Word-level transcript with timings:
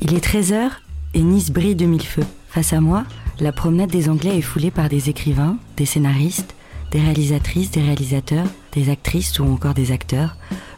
Il 0.00 0.14
est 0.14 0.24
13h 0.24 0.70
et 1.14 1.22
Nice 1.22 1.50
brille 1.50 1.76
de 1.76 1.86
mille 1.86 2.02
feux. 2.02 2.26
Face 2.48 2.72
à 2.72 2.80
moi, 2.80 3.04
la 3.40 3.52
promenade 3.52 3.90
des 3.90 4.08
Anglais 4.08 4.38
est 4.38 4.42
foulée 4.42 4.70
par 4.70 4.88
des 4.88 5.08
écrivains, 5.08 5.56
des 5.76 5.86
scénaristes, 5.86 6.54
des 6.90 7.00
réalisatrices, 7.00 7.70
des 7.70 7.82
réalisateurs, 7.82 8.46
des 8.72 8.90
actrices 8.90 9.38
ou 9.38 9.44
encore 9.44 9.74
des 9.74 9.92
acteurs 9.92 10.36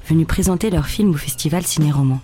venus 0.08 0.26
présenter 0.26 0.70
leurs 0.70 0.86
films 0.86 1.10
au 1.10 1.16
festival 1.16 1.66
Ciné-Roman. 1.66 2.20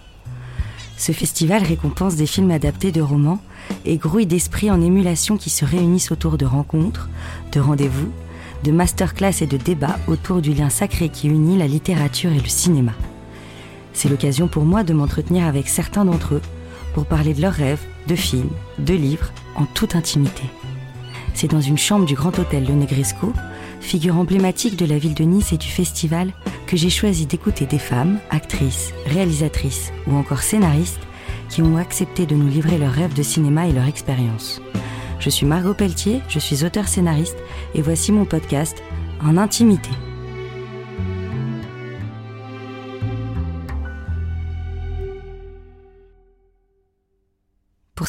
Ce 0.96 1.12
festival 1.12 1.62
récompense 1.62 2.16
des 2.16 2.26
films 2.26 2.52
adaptés 2.52 2.92
de 2.92 3.02
romans 3.02 3.40
et 3.84 3.96
grouille 3.96 4.26
d'esprits 4.26 4.70
en 4.70 4.80
émulation 4.80 5.36
qui 5.36 5.50
se 5.50 5.64
réunissent 5.64 6.12
autour 6.12 6.38
de 6.38 6.46
rencontres, 6.46 7.08
de 7.52 7.60
rendez-vous, 7.60 8.12
de 8.64 8.70
masterclass 8.70 9.42
et 9.42 9.46
de 9.46 9.56
débats 9.56 9.98
autour 10.06 10.40
du 10.40 10.54
lien 10.54 10.70
sacré 10.70 11.08
qui 11.08 11.28
unit 11.28 11.58
la 11.58 11.66
littérature 11.66 12.32
et 12.32 12.40
le 12.40 12.48
cinéma. 12.48 12.92
C'est 13.92 14.08
l'occasion 14.08 14.48
pour 14.48 14.64
moi 14.64 14.84
de 14.84 14.92
m'entretenir 14.92 15.46
avec 15.46 15.68
certains 15.68 16.04
d'entre 16.04 16.34
eux 16.34 16.42
pour 16.94 17.06
parler 17.06 17.34
de 17.34 17.40
leurs 17.40 17.52
rêves, 17.52 17.82
de 18.06 18.14
films, 18.14 18.50
de 18.78 18.94
livres, 18.94 19.30
en 19.54 19.64
toute 19.64 19.96
intimité. 19.96 20.44
C'est 21.34 21.50
dans 21.50 21.60
une 21.60 21.78
chambre 21.78 22.04
du 22.04 22.14
Grand 22.14 22.38
Hôtel 22.38 22.66
Le 22.66 22.74
Negresco, 22.74 23.32
figure 23.80 24.16
emblématique 24.16 24.76
de 24.76 24.86
la 24.86 24.98
ville 24.98 25.14
de 25.14 25.24
Nice 25.24 25.52
et 25.52 25.58
du 25.58 25.68
festival, 25.68 26.32
que 26.66 26.76
j'ai 26.76 26.90
choisi 26.90 27.26
d'écouter 27.26 27.66
des 27.66 27.78
femmes, 27.78 28.18
actrices, 28.30 28.92
réalisatrices 29.06 29.92
ou 30.06 30.16
encore 30.16 30.42
scénaristes 30.42 31.00
qui 31.48 31.62
ont 31.62 31.76
accepté 31.76 32.24
de 32.24 32.34
nous 32.34 32.48
livrer 32.48 32.78
leurs 32.78 32.92
rêves 32.92 33.14
de 33.14 33.22
cinéma 33.22 33.66
et 33.66 33.72
leur 33.72 33.86
expérience. 33.86 34.62
Je 35.18 35.30
suis 35.30 35.46
Margot 35.46 35.74
Pelletier, 35.74 36.20
je 36.28 36.38
suis 36.38 36.64
auteur-scénariste 36.64 37.36
et 37.74 37.82
voici 37.82 38.10
mon 38.10 38.24
podcast 38.24 38.82
En 39.22 39.36
intimité. 39.36 39.90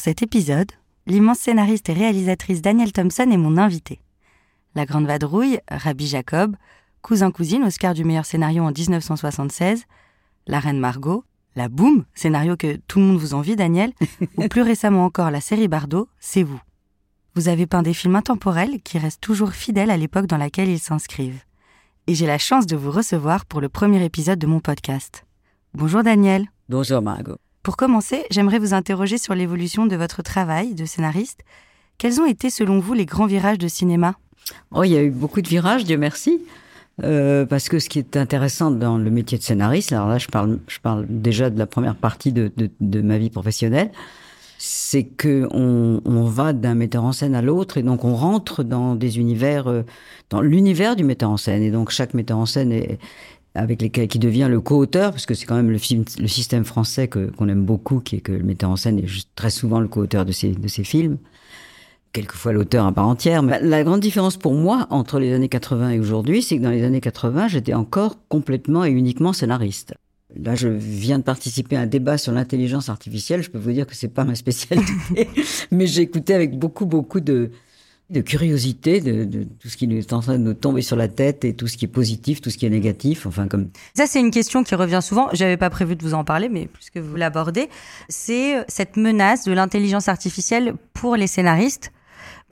Cet 0.04 0.20
épisode, 0.20 0.70
l'immense 1.06 1.38
scénariste 1.38 1.88
et 1.88 1.94
réalisatrice 1.94 2.60
Danielle 2.60 2.92
Thompson 2.92 3.26
est 3.30 3.38
mon 3.38 3.56
invitée. 3.56 4.02
La 4.74 4.84
Grande 4.84 5.06
Vadrouille, 5.06 5.60
Rabbi 5.70 6.06
Jacob, 6.06 6.56
Cousin-cousine, 7.00 7.64
Oscar 7.64 7.94
du 7.94 8.04
meilleur 8.04 8.26
scénario 8.26 8.62
en 8.64 8.70
1976, 8.70 9.84
La 10.46 10.60
Reine 10.60 10.78
Margot, 10.78 11.24
La 11.56 11.70
Boom, 11.70 12.04
scénario 12.12 12.54
que 12.54 12.76
tout 12.86 12.98
le 12.98 13.06
monde 13.06 13.16
vous 13.16 13.32
envie, 13.32 13.56
Daniel, 13.56 13.94
ou 14.36 14.46
plus 14.48 14.60
récemment 14.60 15.06
encore 15.06 15.30
la 15.30 15.40
série 15.40 15.68
Bardot, 15.68 16.06
C'est 16.20 16.42
vous. 16.42 16.60
Vous 17.34 17.48
avez 17.48 17.66
peint 17.66 17.82
des 17.82 17.94
films 17.94 18.16
intemporels 18.16 18.82
qui 18.82 18.98
restent 18.98 19.22
toujours 19.22 19.52
fidèles 19.52 19.90
à 19.90 19.96
l'époque 19.96 20.26
dans 20.26 20.36
laquelle 20.36 20.68
ils 20.68 20.78
s'inscrivent. 20.78 21.44
Et 22.08 22.14
j'ai 22.14 22.26
la 22.26 22.36
chance 22.36 22.66
de 22.66 22.76
vous 22.76 22.90
recevoir 22.90 23.46
pour 23.46 23.62
le 23.62 23.70
premier 23.70 24.04
épisode 24.04 24.38
de 24.38 24.46
mon 24.46 24.60
podcast. 24.60 25.24
Bonjour 25.72 26.02
Daniel. 26.02 26.44
Bonjour 26.68 27.00
Margot. 27.00 27.38
Pour 27.64 27.78
commencer, 27.78 28.26
j'aimerais 28.30 28.58
vous 28.58 28.74
interroger 28.74 29.16
sur 29.16 29.34
l'évolution 29.34 29.86
de 29.86 29.96
votre 29.96 30.22
travail 30.22 30.74
de 30.74 30.84
scénariste. 30.84 31.40
Quels 31.96 32.20
ont 32.20 32.26
été 32.26 32.50
selon 32.50 32.78
vous 32.78 32.92
les 32.92 33.06
grands 33.06 33.24
virages 33.24 33.56
de 33.56 33.68
cinéma? 33.68 34.16
Oh, 34.70 34.84
il 34.84 34.90
y 34.90 34.98
a 34.98 35.02
eu 35.02 35.10
beaucoup 35.10 35.40
de 35.40 35.48
virages, 35.48 35.84
Dieu 35.84 35.96
merci. 35.96 36.42
Euh, 37.02 37.46
parce 37.46 37.70
que 37.70 37.78
ce 37.78 37.88
qui 37.88 37.98
est 37.98 38.18
intéressant 38.18 38.70
dans 38.70 38.98
le 38.98 39.10
métier 39.10 39.38
de 39.38 39.42
scénariste, 39.42 39.92
alors 39.92 40.08
là 40.08 40.18
je 40.18 40.28
parle, 40.28 40.58
je 40.68 40.78
parle 40.78 41.06
déjà 41.08 41.48
de 41.48 41.58
la 41.58 41.66
première 41.66 41.96
partie 41.96 42.32
de, 42.32 42.52
ma 43.00 43.16
vie 43.16 43.30
professionnelle, 43.30 43.90
c'est 44.58 45.04
que 45.04 45.48
on, 45.50 46.02
on 46.04 46.24
va 46.24 46.52
d'un 46.52 46.74
metteur 46.74 47.02
en 47.02 47.12
scène 47.12 47.34
à 47.34 47.40
l'autre 47.40 47.78
et 47.78 47.82
donc 47.82 48.04
on 48.04 48.14
rentre 48.14 48.62
dans 48.62 48.94
des 48.94 49.18
univers, 49.18 49.68
euh, 49.68 49.82
dans 50.28 50.42
l'univers 50.42 50.96
du 50.96 51.02
metteur 51.02 51.30
en 51.30 51.38
scène 51.38 51.62
et 51.62 51.70
donc 51.70 51.90
chaque 51.90 52.12
metteur 52.12 52.38
en 52.38 52.46
scène 52.46 52.72
est, 52.72 52.98
avec 53.54 53.80
lesquels 53.82 54.08
qui 54.08 54.18
devient 54.18 54.48
le 54.50 54.60
co-auteur, 54.60 55.12
parce 55.12 55.26
que 55.26 55.34
c'est 55.34 55.46
quand 55.46 55.54
même 55.54 55.70
le, 55.70 55.78
film, 55.78 56.04
le 56.18 56.26
système 56.26 56.64
français 56.64 57.06
que, 57.06 57.30
qu'on 57.30 57.48
aime 57.48 57.64
beaucoup, 57.64 58.00
qui 58.00 58.16
est 58.16 58.20
que 58.20 58.32
le 58.32 58.42
metteur 58.42 58.70
en 58.70 58.76
scène 58.76 58.98
est 58.98 59.06
juste 59.06 59.30
très 59.36 59.50
souvent 59.50 59.80
le 59.80 59.86
co-auteur 59.86 60.24
de 60.24 60.32
ces, 60.32 60.50
de 60.50 60.68
ces 60.68 60.82
films, 60.82 61.18
quelquefois 62.12 62.52
l'auteur 62.52 62.86
à 62.86 62.92
part 62.92 63.06
entière. 63.06 63.42
Mais 63.42 63.60
la 63.60 63.84
grande 63.84 64.00
différence 64.00 64.36
pour 64.36 64.54
moi 64.54 64.86
entre 64.90 65.20
les 65.20 65.32
années 65.32 65.48
80 65.48 65.90
et 65.90 66.00
aujourd'hui, 66.00 66.42
c'est 66.42 66.58
que 66.58 66.62
dans 66.62 66.70
les 66.70 66.82
années 66.82 67.00
80, 67.00 67.48
j'étais 67.48 67.74
encore 67.74 68.16
complètement 68.28 68.84
et 68.84 68.90
uniquement 68.90 69.32
scénariste. 69.32 69.94
Là, 70.36 70.56
je 70.56 70.68
viens 70.68 71.18
de 71.18 71.22
participer 71.22 71.76
à 71.76 71.82
un 71.82 71.86
débat 71.86 72.18
sur 72.18 72.32
l'intelligence 72.32 72.88
artificielle. 72.88 73.42
Je 73.42 73.50
peux 73.50 73.58
vous 73.58 73.70
dire 73.70 73.86
que 73.86 73.94
c'est 73.94 74.08
pas 74.08 74.24
ma 74.24 74.34
spécialité, 74.34 75.28
mais 75.70 75.94
écouté 75.98 76.34
avec 76.34 76.58
beaucoup, 76.58 76.86
beaucoup 76.86 77.20
de, 77.20 77.52
de 78.10 78.20
curiosité 78.20 79.00
de, 79.00 79.24
de, 79.24 79.44
tout 79.44 79.68
ce 79.68 79.76
qui 79.76 79.86
est 79.86 80.12
en 80.12 80.20
train 80.20 80.34
de 80.34 80.42
nous 80.42 80.54
tomber 80.54 80.82
sur 80.82 80.96
la 80.96 81.08
tête 81.08 81.44
et 81.44 81.54
tout 81.54 81.66
ce 81.66 81.76
qui 81.76 81.86
est 81.86 81.88
positif, 81.88 82.40
tout 82.40 82.50
ce 82.50 82.58
qui 82.58 82.66
est 82.66 82.70
négatif, 82.70 83.26
enfin 83.26 83.48
comme. 83.48 83.70
Ça 83.94 84.06
c'est 84.06 84.20
une 84.20 84.30
question 84.30 84.62
qui 84.62 84.74
revient 84.74 85.00
souvent. 85.02 85.28
J'avais 85.32 85.56
pas 85.56 85.70
prévu 85.70 85.96
de 85.96 86.02
vous 86.02 86.14
en 86.14 86.24
parler, 86.24 86.48
mais 86.48 86.66
puisque 86.66 86.98
vous 86.98 87.16
l'abordez, 87.16 87.68
c'est 88.08 88.64
cette 88.68 88.96
menace 88.96 89.44
de 89.44 89.52
l'intelligence 89.52 90.08
artificielle 90.08 90.74
pour 90.92 91.16
les 91.16 91.26
scénaristes. 91.26 91.92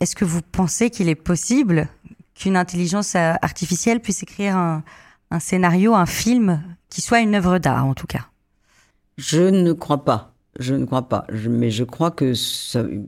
Est-ce 0.00 0.16
que 0.16 0.24
vous 0.24 0.40
pensez 0.42 0.90
qu'il 0.90 1.08
est 1.08 1.14
possible 1.14 1.88
qu'une 2.34 2.56
intelligence 2.56 3.14
artificielle 3.14 4.00
puisse 4.00 4.22
écrire 4.22 4.56
un, 4.56 4.82
un 5.30 5.38
scénario, 5.38 5.94
un 5.94 6.06
film 6.06 6.62
qui 6.88 7.02
soit 7.02 7.20
une 7.20 7.34
œuvre 7.34 7.58
d'art 7.58 7.86
en 7.86 7.94
tout 7.94 8.06
cas? 8.06 8.26
Je 9.18 9.42
ne 9.42 9.72
crois 9.72 10.04
pas. 10.04 10.31
Je 10.58 10.74
ne 10.74 10.84
crois 10.84 11.08
pas, 11.08 11.24
je, 11.32 11.48
mais 11.48 11.70
je 11.70 11.82
crois 11.82 12.10
que 12.10 12.34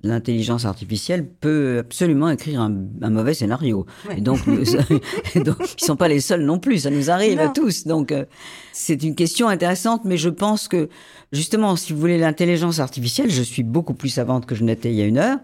l'intelligence 0.03 0.65
artificielle 0.65 1.29
peut 1.29 1.77
absolument 1.81 2.31
écrire 2.31 2.63
un, 2.63 2.75
un 3.03 3.11
mauvais 3.11 3.35
scénario. 3.35 3.85
Ouais. 4.09 4.17
Et 4.17 4.21
donc, 4.23 4.47
nous, 4.47 4.65
et 5.35 5.41
donc, 5.41 5.57
ils 5.79 5.85
sont 5.85 5.97
pas 5.97 6.09
les 6.09 6.21
seuls 6.21 6.43
non 6.43 6.59
plus. 6.59 6.79
Ça 6.79 6.91
nous 6.91 7.11
arrive 7.11 7.37
non. 7.37 7.45
à 7.45 7.49
tous. 7.49 7.87
Donc, 7.87 8.13
euh, 8.13 8.25
c'est 8.73 9.03
une 9.03 9.15
question 9.15 9.47
intéressante, 9.49 10.07
mais 10.07 10.17
je 10.17 10.31
pense 10.31 10.69
que 10.69 10.89
justement, 11.33 11.77
si 11.77 11.93
vous 11.93 12.01
voulez 12.01 12.17
l'intelligence 12.17 12.81
artificielle, 12.81 13.31
je 13.31 13.43
suis 13.43 13.63
beaucoup 13.63 13.95
plus 13.95 14.09
savante 14.09 14.47
que 14.47 14.55
je 14.55 14.65
n'étais 14.65 14.91
il 14.91 14.97
y 14.97 15.03
a 15.03 15.07
une 15.07 15.19
heure. 15.19 15.39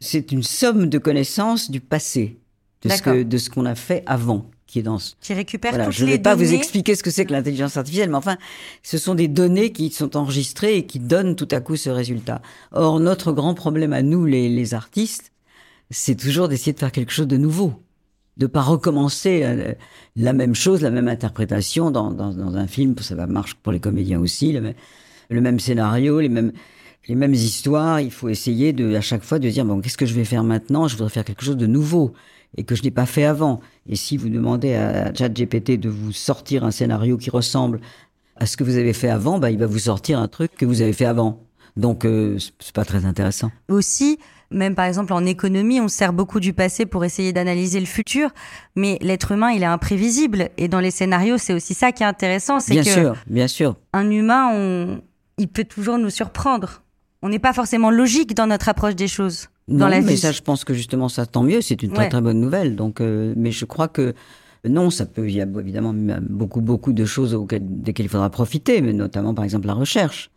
C'est 0.00 0.32
une 0.32 0.42
somme 0.42 0.88
de 0.88 0.98
connaissances 0.98 1.70
du 1.70 1.80
passé, 1.80 2.40
de 2.82 2.88
ce 2.88 3.00
que 3.00 3.22
de 3.22 3.38
ce 3.38 3.48
qu'on 3.48 3.64
a 3.64 3.76
fait 3.76 4.02
avant 4.06 4.50
qui 4.74 4.80
est 4.80 4.82
dans 4.82 4.98
ce... 4.98 5.14
qui 5.20 5.32
récupère 5.34 5.70
voilà, 5.70 5.84
toutes 5.84 5.94
je 5.94 6.04
ne 6.04 6.10
vais 6.10 6.18
pas 6.18 6.34
données. 6.34 6.48
vous 6.48 6.54
expliquer 6.54 6.96
ce 6.96 7.04
que 7.04 7.10
c'est 7.12 7.24
que 7.24 7.32
l'intelligence 7.32 7.76
artificielle, 7.76 8.10
mais 8.10 8.16
enfin, 8.16 8.38
ce 8.82 8.98
sont 8.98 9.14
des 9.14 9.28
données 9.28 9.70
qui 9.70 9.90
sont 9.90 10.16
enregistrées 10.16 10.78
et 10.78 10.84
qui 10.84 10.98
donnent 10.98 11.36
tout 11.36 11.46
à 11.52 11.60
coup 11.60 11.76
ce 11.76 11.90
résultat. 11.90 12.42
Or, 12.72 12.98
notre 12.98 13.30
grand 13.30 13.54
problème 13.54 13.92
à 13.92 14.02
nous, 14.02 14.26
les, 14.26 14.48
les 14.48 14.74
artistes, 14.74 15.30
c'est 15.92 16.16
toujours 16.16 16.48
d'essayer 16.48 16.72
de 16.72 16.78
faire 16.80 16.90
quelque 16.90 17.12
chose 17.12 17.28
de 17.28 17.36
nouveau, 17.36 17.74
de 18.36 18.48
pas 18.48 18.62
recommencer 18.62 19.42
euh, 19.44 19.74
la 20.16 20.32
même 20.32 20.56
chose, 20.56 20.82
la 20.82 20.90
même 20.90 21.06
interprétation 21.06 21.92
dans, 21.92 22.10
dans, 22.10 22.34
dans 22.34 22.56
un 22.56 22.66
film. 22.66 22.96
Ça 22.98 23.14
va 23.14 23.28
marche 23.28 23.54
pour 23.54 23.72
les 23.72 23.78
comédiens 23.78 24.18
aussi, 24.18 24.50
le 24.50 24.60
même, 24.60 24.74
le 25.30 25.40
même 25.40 25.60
scénario, 25.60 26.18
les 26.18 26.28
mêmes 26.28 26.50
les 27.06 27.14
mêmes 27.14 27.34
histoires. 27.34 28.00
Il 28.00 28.10
faut 28.10 28.28
essayer 28.28 28.72
de 28.72 28.96
à 28.96 29.00
chaque 29.00 29.22
fois 29.22 29.38
de 29.38 29.48
dire 29.48 29.64
bon, 29.64 29.80
qu'est-ce 29.80 29.98
que 29.98 30.06
je 30.06 30.14
vais 30.14 30.24
faire 30.24 30.42
maintenant? 30.42 30.88
Je 30.88 30.96
voudrais 30.96 31.10
faire 31.10 31.24
quelque 31.24 31.44
chose 31.44 31.56
de 31.56 31.68
nouveau 31.68 32.12
et 32.56 32.64
que 32.64 32.74
je 32.74 32.82
n'ai 32.82 32.90
pas 32.90 33.06
fait 33.06 33.24
avant. 33.24 33.60
Et 33.88 33.96
si 33.96 34.16
vous 34.16 34.28
demandez 34.28 34.74
à 34.74 35.12
ChatGPT 35.12 35.78
de 35.78 35.88
vous 35.88 36.12
sortir 36.12 36.64
un 36.64 36.70
scénario 36.70 37.16
qui 37.16 37.30
ressemble 37.30 37.80
à 38.36 38.46
ce 38.46 38.56
que 38.56 38.64
vous 38.64 38.76
avez 38.76 38.92
fait 38.92 39.08
avant, 39.08 39.38
bah, 39.38 39.50
il 39.50 39.58
va 39.58 39.66
vous 39.66 39.78
sortir 39.78 40.18
un 40.18 40.28
truc 40.28 40.52
que 40.56 40.66
vous 40.66 40.82
avez 40.82 40.92
fait 40.92 41.04
avant. 41.04 41.40
Donc, 41.76 42.04
euh, 42.04 42.38
c'est 42.60 42.74
pas 42.74 42.84
très 42.84 43.04
intéressant. 43.04 43.50
Aussi, 43.68 44.18
même 44.50 44.74
par 44.74 44.84
exemple 44.84 45.12
en 45.12 45.24
économie, 45.26 45.80
on 45.80 45.88
se 45.88 45.96
sert 45.96 46.12
beaucoup 46.12 46.40
du 46.40 46.52
passé 46.52 46.86
pour 46.86 47.04
essayer 47.04 47.32
d'analyser 47.32 47.80
le 47.80 47.86
futur, 47.86 48.30
mais 48.76 48.98
l'être 49.00 49.32
humain, 49.32 49.50
il 49.50 49.62
est 49.62 49.66
imprévisible. 49.66 50.50
Et 50.56 50.68
dans 50.68 50.80
les 50.80 50.90
scénarios, 50.92 51.38
c'est 51.38 51.52
aussi 51.52 51.74
ça 51.74 51.92
qui 51.92 52.02
est 52.02 52.06
intéressant, 52.06 52.60
c'est 52.60 52.74
bien 52.74 52.84
que 52.84 52.90
sûr, 52.90 53.16
bien 53.26 53.48
sûr. 53.48 53.76
un 53.92 54.08
humain, 54.10 54.50
on... 54.52 55.00
il 55.38 55.48
peut 55.48 55.64
toujours 55.64 55.98
nous 55.98 56.10
surprendre. 56.10 56.82
On 57.22 57.28
n'est 57.28 57.38
pas 57.38 57.52
forcément 57.52 57.90
logique 57.90 58.34
dans 58.34 58.46
notre 58.46 58.68
approche 58.68 58.94
des 58.94 59.08
choses 59.08 59.48
non, 59.66 59.86
la 59.86 60.00
mais 60.02 60.16
ça, 60.16 60.32
je 60.32 60.42
pense 60.42 60.64
que 60.64 60.74
justement, 60.74 61.08
ça 61.08 61.26
tant 61.26 61.42
mieux. 61.42 61.60
C'est 61.62 61.82
une 61.82 61.92
très 61.92 62.08
très 62.08 62.20
bonne 62.20 62.40
nouvelle. 62.40 62.76
Donc, 62.76 63.00
euh, 63.00 63.32
mais 63.36 63.50
je 63.50 63.64
crois 63.64 63.88
que 63.88 64.14
non, 64.68 64.90
ça 64.90 65.06
peut. 65.06 65.28
Il 65.28 65.34
y 65.34 65.40
a 65.40 65.46
évidemment 65.58 65.94
beaucoup 66.28 66.60
beaucoup 66.60 66.92
de 66.92 67.04
choses 67.04 67.34
auxquelles, 67.34 67.62
desquelles 67.64 68.06
il 68.06 68.10
faudra 68.10 68.30
profiter, 68.30 68.80
mais 68.80 68.92
notamment 68.92 69.34
par 69.34 69.44
exemple 69.44 69.66
la 69.66 69.74
recherche. 69.74 70.30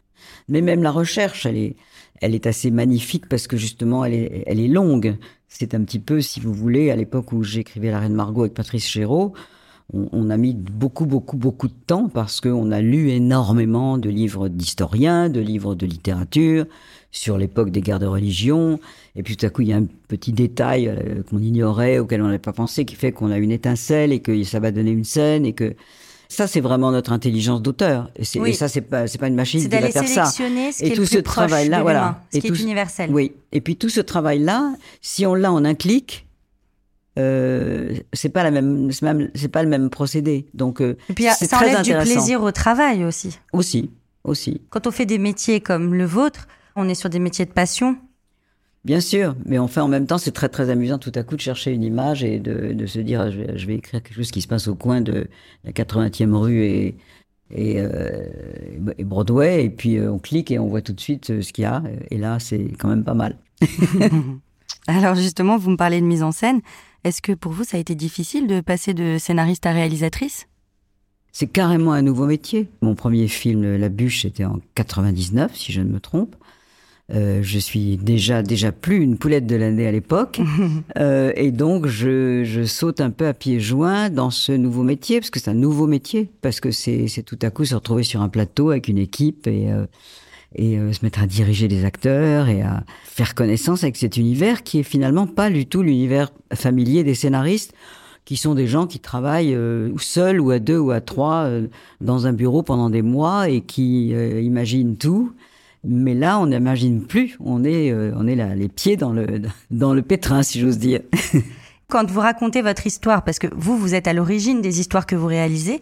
Mais 0.47 0.62
même 0.62 0.81
la 0.81 0.91
recherche, 0.91 1.45
elle 1.45 1.57
est 1.57 1.75
elle 2.21 2.33
est 2.33 2.47
assez 2.47 2.71
magnifique 2.71 3.27
parce 3.27 3.47
que 3.47 3.57
justement, 3.57 4.06
elle 4.06 4.13
est 4.13 4.44
elle 4.47 4.59
est 4.59 4.68
longue. 4.68 5.18
C'est 5.50 5.74
un 5.75 5.83
petit 5.83 6.00
peu, 6.00 6.21
si 6.21 6.39
vous 6.39 6.53
voulez, 6.53 6.91
à 6.91 6.95
l'époque 6.95 7.31
où 7.31 7.44
j'écrivais 7.44 7.91
La 7.91 8.00
Reine 8.00 8.13
Margot 8.13 8.41
avec 8.41 8.53
Patrice 8.53 8.85
Chéreau, 8.85 9.33
on, 9.94 10.10
on, 10.12 10.30
a 10.30 10.38
mis 10.38 10.54
beaucoup, 10.54 11.06
beaucoup, 11.06 11.38
beaucoup 11.38 11.68
de 11.68 11.74
temps 11.88 12.10
parce 12.13 12.42
qu'on 12.42 12.72
a 12.72 12.81
lu 12.81 13.10
énormément 13.10 13.98
de 13.98 14.10
livres 14.10 14.50
d'historiens, 14.50 15.30
de 15.30 15.39
livres 15.39 15.75
de 15.75 15.86
littérature 15.86 16.66
sur 17.12 17.38
l'époque 17.38 17.69
des 17.72 17.81
guerres 17.81 18.00
de 18.00 18.06
religion. 18.06 18.80
Et 19.16 19.24
puis 19.24 19.38
tout 19.38 19.45
à 19.45 19.50
coup, 19.50 19.62
il 19.62 19.69
y 19.69 19.74
a 19.74 19.78
un 19.78 19.86
petit 20.10 20.34
détail 20.34 20.88
euh, 20.89 21.24
qu'on 21.30 21.39
ignorait, 21.39 22.00
auquel 22.00 22.22
on 22.22 22.25
n'avait 22.25 22.38
pas 22.38 22.51
pensé, 22.54 22.84
qui 22.86 22.95
fait 22.95 23.12
qu'on 23.13 23.31
a 23.31 23.38
une 23.38 23.51
étincelle 23.51 24.12
et 24.12 24.19
que 24.19 24.44
ça 24.44 24.60
va 24.60 24.72
donner 24.72 24.92
une 24.92 25.06
scène 25.06 25.45
et 25.45 25.54
que 25.54 25.74
ça, 26.30 26.45
c'est 26.45 26.60
vraiment 26.60 26.92
notre 26.92 27.13
intelligence 27.13 27.62
d'auteur. 27.62 28.12
Et, 28.18 28.24
Oui. 28.39 28.50
et 28.50 28.54
ça, 28.54 28.68
c'est 28.68 28.81
pas, 28.81 29.07
c'est 29.07 29.18
pas 29.18 29.30
une 29.30 29.36
machine 29.36 29.62
qui 29.62 29.68
va 29.69 29.80
faire 29.89 30.06
ça. 30.06 30.25
sélectionner 30.25 30.74
ce 30.74 30.80
qui 30.80 30.89
Et 30.89 30.92
est 30.92 30.95
tout 30.95 31.06
ce 31.06 31.19
travail-là, 31.19 31.81
voilà. 31.81 32.22
ce 32.34 32.38
Et 32.38 32.42
qui 32.42 32.50
tout 32.50 32.56
est 32.56 32.62
universel. 32.62 33.10
Oui. 33.13 33.31
Et 33.54 33.62
puis 33.62 33.78
tout 33.78 33.88
ce 33.88 34.01
travail-là, 34.01 34.74
si 35.01 35.25
on 35.25 35.34
l'a 35.34 35.54
en 35.54 35.63
un 35.63 35.74
clic, 35.74 36.26
euh, 37.17 37.95
c'est 38.13 38.29
pas 38.29 38.43
la 38.43 38.51
même, 38.51 38.91
c'est 38.91 39.03
même- 39.03 39.29
c'est 39.35 39.47
pas 39.47 39.63
le 39.63 39.69
même 39.69 39.89
procédé. 39.89 40.47
Donc, 40.53 40.81
euh, 40.81 40.97
Et 41.09 41.13
puis 41.13 41.25
c'est 41.37 41.47
ça 41.47 41.57
très 41.57 41.69
enlève 41.69 41.83
du 41.83 41.93
plaisir 41.93 42.43
au 42.43 42.51
travail 42.51 43.03
aussi. 43.03 43.39
Aussi, 43.53 43.89
aussi. 44.23 44.61
Quand 44.69 44.87
on 44.87 44.91
fait 44.91 45.05
des 45.05 45.17
métiers 45.17 45.59
comme 45.59 45.93
le 45.93 46.05
vôtre, 46.05 46.47
on 46.75 46.87
est 46.87 46.95
sur 46.95 47.09
des 47.09 47.19
métiers 47.19 47.45
de 47.45 47.51
passion. 47.51 47.97
Bien 48.85 49.01
sûr, 49.01 49.35
mais 49.45 49.57
enfin 49.57 49.81
en 49.81 49.87
même 49.89 50.05
temps, 50.05 50.17
c'est 50.17 50.31
très 50.31 50.47
très 50.47 50.69
amusant 50.69 50.97
tout 50.97 51.11
à 51.15 51.23
coup 51.23 51.35
de 51.35 51.41
chercher 51.41 51.71
une 51.71 51.83
image 51.83 52.23
et 52.23 52.39
de, 52.39 52.85
se 52.85 52.99
dire 52.99 53.29
je 53.31 53.37
vais, 53.39 53.57
je 53.57 53.67
vais, 53.67 53.75
écrire 53.75 54.01
quelque 54.01 54.15
chose 54.15 54.31
qui 54.31 54.41
se 54.41 54.47
passe 54.47 54.67
au 54.69 54.75
coin 54.75 55.01
de 55.01 55.27
la 55.65 55.71
80e 55.71 56.33
rue 56.33 56.63
et, 56.63 56.95
et, 57.51 57.81
euh, 57.81 58.29
et 58.97 59.03
Broadway, 59.03 59.65
et 59.65 59.69
puis 59.69 59.97
euh, 59.97 60.11
on 60.11 60.19
clique 60.19 60.51
et 60.51 60.59
on 60.59 60.67
voit 60.67 60.81
tout 60.81 60.93
de 60.93 61.01
suite 61.01 61.31
euh, 61.31 61.41
ce 61.41 61.51
qu'il 61.51 61.63
y 61.63 61.65
a. 61.65 61.83
Et 62.11 62.17
là, 62.17 62.39
c'est 62.39 62.63
quand 62.79 62.87
même 62.87 63.03
pas 63.03 63.13
mal. 63.13 63.37
Alors 64.87 65.15
justement, 65.15 65.57
vous 65.57 65.71
me 65.71 65.77
parlez 65.77 65.99
de 65.99 66.05
mise 66.05 66.23
en 66.23 66.31
scène. 66.31 66.61
Est-ce 67.07 67.21
que 67.21 67.31
pour 67.31 67.54
vous, 67.54 67.63
ça 67.63 67.77
a 67.77 67.80
été 67.80 67.95
difficile 67.95 68.48
de 68.48 68.59
passer 68.59 68.94
de 68.94 69.15
scénariste 69.18 69.65
à 69.65 69.71
réalisatrice? 69.71 70.50
C'est 71.31 71.48
carrément 71.48 71.94
un 71.94 72.01
nouveau 72.01 72.25
métier. 72.25 72.68
Mon 72.81 72.95
premier 72.95 73.30
film, 73.30 73.77
La 73.77 73.88
Bûche, 73.88 74.24
c'était 74.24 74.44
en 74.44 74.59
99, 74.75 75.56
si 75.56 75.71
je 75.71 75.80
ne 75.80 75.88
me 75.88 76.01
trompe. 76.01 76.36
Euh, 77.13 77.39
je 77.44 77.59
suis 77.59 77.95
déjà 77.95 78.44
déjà 78.44 78.74
plus 78.74 78.98
une 78.98 79.18
poulette 79.18 79.48
de 79.48 79.56
l'année 79.56 79.88
à 79.88 79.94
l'époque, 79.94 80.42
euh, 80.98 81.31
et 81.38 81.51
donc 81.51 81.88
je, 81.88 82.44
je, 82.44 82.65
saute 82.65 83.00
un 83.00 83.12
peu 83.12 83.25
à 83.25 83.33
pieds 83.33 83.62
joints 83.62 84.10
dans 84.10 84.30
ce 84.30 84.51
nouveau 84.51 84.83
métier 84.83 85.21
parce 85.21 85.30
que 85.30 85.39
c'est 85.39 85.50
un 85.50 85.53
nouveau 85.53 85.88
métier 85.88 86.30
parce 86.42 86.60
que 86.60 86.71
c'est 86.71 87.24
tout 87.25 87.39
à 87.42 87.50
coup 87.50 87.63
se 87.63 87.75
retrouver 87.75 88.03
sur 88.03 88.21
un 88.21 88.27
plateau 88.27 88.71
avec 88.71 88.89
une 88.89 88.98
équipe 88.98 89.48
et 89.48 89.71
euh, 89.71 89.86
et 90.55 90.77
euh, 90.77 90.94
se 90.94 91.03
mettre 91.03 91.21
à 91.21 91.27
diriger 91.27 91.67
des 91.67 91.85
acteurs 91.85 92.47
et 92.49 92.61
à 92.61 92.83
faire 93.03 93.35
connaissance 93.35 93.83
avec 93.83 93.97
cet 93.97 94.17
univers 94.17 94.63
qui 94.63 94.79
est 94.79 94.83
finalement 94.83 95.27
pas 95.27 95.49
du 95.49 95.65
tout 95.65 95.83
l'univers 95.83 96.31
familier 96.53 97.03
des 97.03 97.15
scénaristes 97.15 97.73
qui 98.25 98.38
sont 98.38 98.55
des 98.55 98.67
gens 98.67 98.88
qui 98.88 98.99
travaillent 98.99 99.55
euh, 99.55 99.91
seuls 99.97 100.41
ou 100.41 100.51
à 100.51 100.59
deux 100.59 100.77
ou 100.77 100.91
à 100.91 101.01
trois 101.01 101.45
euh, 101.45 101.67
dans 102.01 102.27
un 102.27 102.33
bureau 102.33 102.63
pendant 102.63 102.89
des 102.89 103.01
mois 103.01 103.49
et 103.49 103.61
qui 103.61 104.09
imaginent 104.09 104.97
tout 104.97 105.33
mais 105.83 106.13
là, 106.13 106.39
on 106.39 106.47
n'imagine 106.47 107.05
plus. 107.05 107.38
On 107.39 107.63
est, 107.63 107.91
euh, 107.91 108.11
on 108.15 108.27
est 108.27 108.35
là, 108.35 108.55
les 108.55 108.67
pieds 108.67 108.97
dans 108.97 109.13
le, 109.13 109.41
dans 109.71 109.93
le 109.93 110.01
pétrin, 110.01 110.43
si 110.43 110.59
j'ose 110.59 110.77
dire. 110.77 111.01
Quand 111.89 112.09
vous 112.09 112.19
racontez 112.19 112.61
votre 112.61 112.85
histoire, 112.85 113.23
parce 113.23 113.39
que 113.39 113.47
vous, 113.55 113.77
vous 113.77 113.95
êtes 113.95 114.07
à 114.07 114.13
l'origine 114.13 114.61
des 114.61 114.81
histoires 114.81 115.05
que 115.05 115.15
vous 115.15 115.27
réalisez, 115.27 115.81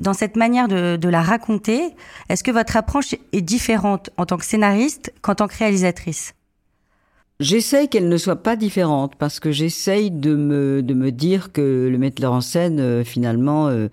dans 0.00 0.12
cette 0.12 0.36
manière 0.36 0.68
de, 0.68 0.96
de 0.96 1.08
la 1.08 1.22
raconter, 1.22 1.94
est-ce 2.28 2.44
que 2.44 2.50
votre 2.50 2.76
approche 2.76 3.14
est 3.32 3.40
différente 3.40 4.10
en 4.16 4.26
tant 4.26 4.36
que 4.36 4.44
scénariste 4.44 5.12
qu'en 5.22 5.34
tant 5.34 5.48
que 5.48 5.56
réalisatrice? 5.56 6.34
J'essaye 7.38 7.88
qu'elle 7.88 8.08
ne 8.08 8.16
soit 8.16 8.42
pas 8.42 8.56
différente 8.56 9.14
parce 9.16 9.40
que 9.40 9.52
j'essaye 9.52 10.10
de 10.10 10.34
me, 10.34 10.82
de 10.82 10.94
me 10.94 11.12
dire 11.12 11.52
que 11.52 11.88
le 11.90 11.98
metteur 11.98 12.32
en 12.32 12.40
scène, 12.40 12.80
euh, 12.80 13.04
finalement, 13.04 13.68
euh, 13.68 13.88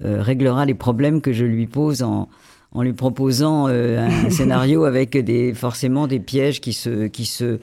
réglera 0.00 0.66
les 0.66 0.74
problèmes 0.74 1.20
que 1.20 1.32
je 1.32 1.44
lui 1.44 1.66
pose 1.66 2.02
en, 2.02 2.28
en 2.72 2.82
lui 2.82 2.92
proposant 2.92 3.68
euh, 3.68 3.98
un 3.98 4.30
scénario 4.30 4.84
avec 4.84 5.16
des 5.16 5.54
forcément 5.54 6.06
des 6.06 6.18
pièges 6.18 6.60
qui 6.60 6.72
se 6.72 7.06
qui 7.06 7.26
se 7.26 7.60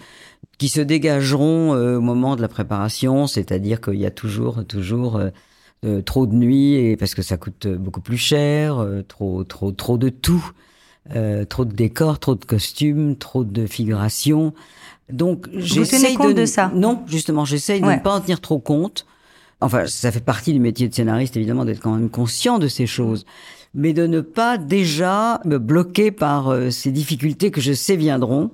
qui 0.58 0.70
se 0.70 0.82
dégageront 0.82 1.74
euh, 1.74 1.98
au 1.98 2.02
moment 2.02 2.36
de 2.36 2.42
la 2.42 2.48
préparation, 2.48 3.28
c'est-à-dire 3.28 3.82
qu'il 3.82 3.96
y 3.96 4.06
a 4.06 4.12
toujours 4.12 4.66
toujours 4.66 5.20
euh, 5.86 6.02
trop 6.02 6.28
de 6.28 6.36
nuits 6.36 6.76
et 6.76 6.98
parce 6.98 7.16
que 7.16 7.22
ça 7.22 7.38
coûte 7.38 7.68
beaucoup 7.68 8.02
plus 8.02 8.18
cher, 8.18 8.86
trop 9.08 9.44
trop 9.44 9.72
trop 9.72 9.98
de 9.98 10.10
tout, 10.10 10.52
trop 11.50 11.66
de 11.66 11.74
décors, 11.74 12.20
trop 12.20 12.36
de 12.36 12.46
costumes, 12.46 13.16
trop 13.16 13.44
de 13.44 13.66
figurations. 13.66 14.54
Donc 15.12 15.48
j'essaie 15.54 16.16
de, 16.16 16.34
de 16.34 16.46
ça? 16.46 16.72
Non, 16.76 17.04
justement, 17.08 17.46
j'essaye 17.46 17.82
de 17.82 17.86
ne 17.86 17.98
pas 17.98 18.16
en 18.16 18.22
tenir 18.22 18.42
trop 18.42 18.60
compte. 18.60 19.06
Enfin, 19.62 19.88
ça 19.88 20.12
fait 20.12 20.24
partie 20.24 20.54
du 20.54 20.60
métier 20.60 20.88
de 20.88 20.94
scénariste, 20.94 21.36
évidemment, 21.36 21.66
d'être 21.66 21.82
quand 21.82 21.94
même 21.94 22.10
conscient 22.10 22.60
de 22.60 22.70
ces 22.70 22.88
choses 22.88 23.26
mais 23.74 23.94
de 23.94 24.08
ne 24.08 24.22
pas 24.22 24.58
déjà 24.58 25.42
me 25.46 25.58
bloquer 25.58 26.12
par 26.12 26.50
euh, 26.50 26.70
ces 26.70 26.92
difficultés 26.92 27.52
que 27.52 27.62
je 27.62 27.74
sais 27.74 27.96
viendront 27.96 28.52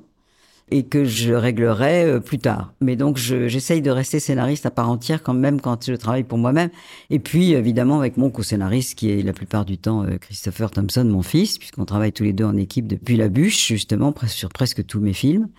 et 0.72 0.84
que 0.84 1.06
je 1.06 1.34
réglerai 1.34 2.06
euh, 2.06 2.20
plus 2.20 2.40
tard. 2.40 2.74
Mais 2.82 2.96
donc 2.96 3.18
j'essaye 3.18 3.82
de 3.82 3.92
rester 3.92 4.20
scénariste 4.20 4.66
à 4.66 4.72
part 4.72 4.90
entière 4.90 5.22
quand 5.22 5.34
même 5.34 5.62
quand 5.62 5.86
je 5.86 5.94
travaille 5.94 6.24
pour 6.24 6.38
moi-même. 6.38 6.70
Et 7.10 7.20
puis 7.20 7.54
évidemment 7.54 8.00
avec 8.00 8.18
mon 8.18 8.30
co-scénariste 8.30 8.98
qui 8.98 9.12
est 9.12 9.22
la 9.22 9.34
plupart 9.34 9.66
du 9.66 9.78
temps 9.78 10.04
euh, 10.04 10.18
Christopher 10.18 10.72
Thompson, 10.72 11.06
mon 11.06 11.22
fils, 11.22 11.58
puisqu'on 11.58 11.86
travaille 11.86 12.12
tous 12.12 12.24
les 12.24 12.34
deux 12.34 12.46
en 12.46 12.58
équipe 12.58 12.88
depuis 12.88 13.16
La 13.18 13.30
Bûche 13.30 13.68
justement 13.68 14.14
sur 14.28 14.50
presque 14.50 14.86
tous 14.86 15.00
mes 15.00 15.14
films. 15.14 15.50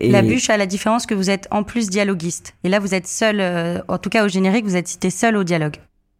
La 0.00 0.22
Bûche 0.22 0.50
a 0.50 0.56
la 0.56 0.66
différence 0.66 1.06
que 1.06 1.14
vous 1.14 1.30
êtes 1.30 1.48
en 1.50 1.62
plus 1.62 1.88
dialoguiste. 1.88 2.54
Et 2.64 2.68
là 2.68 2.78
vous 2.78 2.94
êtes 2.94 3.06
seul, 3.06 3.40
en 3.88 3.98
tout 3.98 4.10
cas 4.10 4.24
au 4.24 4.28
générique, 4.28 4.64
vous 4.64 4.76
êtes 4.76 4.88
cité 4.88 5.10
seul 5.10 5.36
au 5.36 5.44
dialogue. 5.44 5.76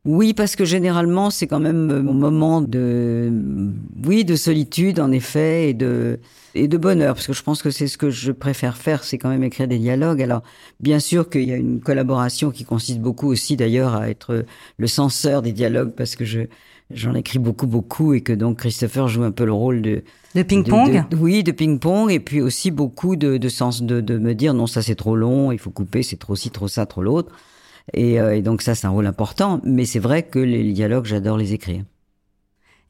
Oui, 0.06 0.35
parce 0.35 0.55
que 0.55 0.64
généralement, 0.64 1.31
c'est 1.31 1.49
quand 1.49 1.58
même 1.58 2.00
mon 2.00 2.14
moment 2.14 2.61
de, 2.61 3.32
oui, 4.06 4.25
de 4.25 4.37
solitude, 4.37 5.00
en 5.00 5.11
effet, 5.11 5.70
et 5.70 5.75
de, 5.75 6.20
et 6.55 6.69
de 6.69 6.79
bonheur, 6.79 7.14
parce 7.17 7.26
que 7.26 7.32
je 7.32 7.43
pense 7.43 7.61
que 7.61 7.70
c'est 7.70 7.88
ce 7.88 7.99
que 7.99 8.08
je 8.08 8.31
préfère 8.31 8.76
faire, 8.76 9.03
c'est 9.03 9.19
quand 9.19 9.29
même 9.29 9.43
écrire 9.43 9.67
des 9.67 9.79
dialogues. 9.79 10.23
Alors, 10.23 10.44
bien 10.79 11.00
sûr 11.00 11.29
qu'il 11.29 11.43
y 11.43 11.53
a 11.53 11.56
une 11.56 11.81
collaboration 11.81 12.53
qui 12.53 12.64
consiste 12.64 13.00
beaucoup 13.00 13.26
aussi, 13.26 13.56
d'ailleurs, 13.56 13.97
à 13.97 14.08
être 14.08 14.44
le 14.79 14.87
censeur 14.87 15.43
des 15.43 15.53
dialogues, 15.53 15.93
parce 15.97 16.14
que 16.14 16.25
je, 16.25 16.43
j'en 16.93 17.14
écris 17.14 17.41
beaucoup, 17.41 17.67
beaucoup, 17.67 18.14
et 18.14 18.20
que 18.20 18.32
donc 18.32 18.58
Christopher 18.58 19.08
joue 19.08 19.25
un 19.25 19.32
peu 19.32 19.44
le 19.44 19.53
rôle 19.53 19.82
de, 19.82 20.05
de 20.37 20.43
ping-pong. 20.44 21.03
Oui, 21.19 21.43
de 21.43 21.50
ping-pong, 21.50 22.12
et 22.12 22.20
puis 22.20 22.41
aussi 22.41 22.70
beaucoup 22.70 23.17
de, 23.17 23.38
de 23.38 23.49
sens, 23.49 23.82
de, 23.82 24.00
de 24.00 24.19
me 24.19 24.35
dire, 24.35 24.55
non, 24.55 24.69
ça 24.69 24.82
c'est 24.82 24.94
trop 24.94 25.17
long, 25.17 25.50
il 25.50 25.58
faut 25.58 25.70
couper, 25.70 26.05
c'est 26.05 26.17
trop 26.17 26.37
ci, 26.37 26.50
trop 26.50 26.69
ça, 26.69 26.87
trop 26.87 27.03
l'autre. 27.03 27.32
Euh, 27.96 28.32
et, 28.32 28.42
donc 28.42 28.62
ça, 28.62 28.74
c'est 28.74 28.86
un 28.86 28.90
rôle 28.90 29.06
important. 29.06 29.60
Mais 29.64 29.84
c'est 29.84 29.98
vrai 29.98 30.22
que 30.24 30.38
les 30.38 30.72
dialogues, 30.72 31.04
j'adore 31.04 31.38
les 31.38 31.52
écrire. 31.52 31.84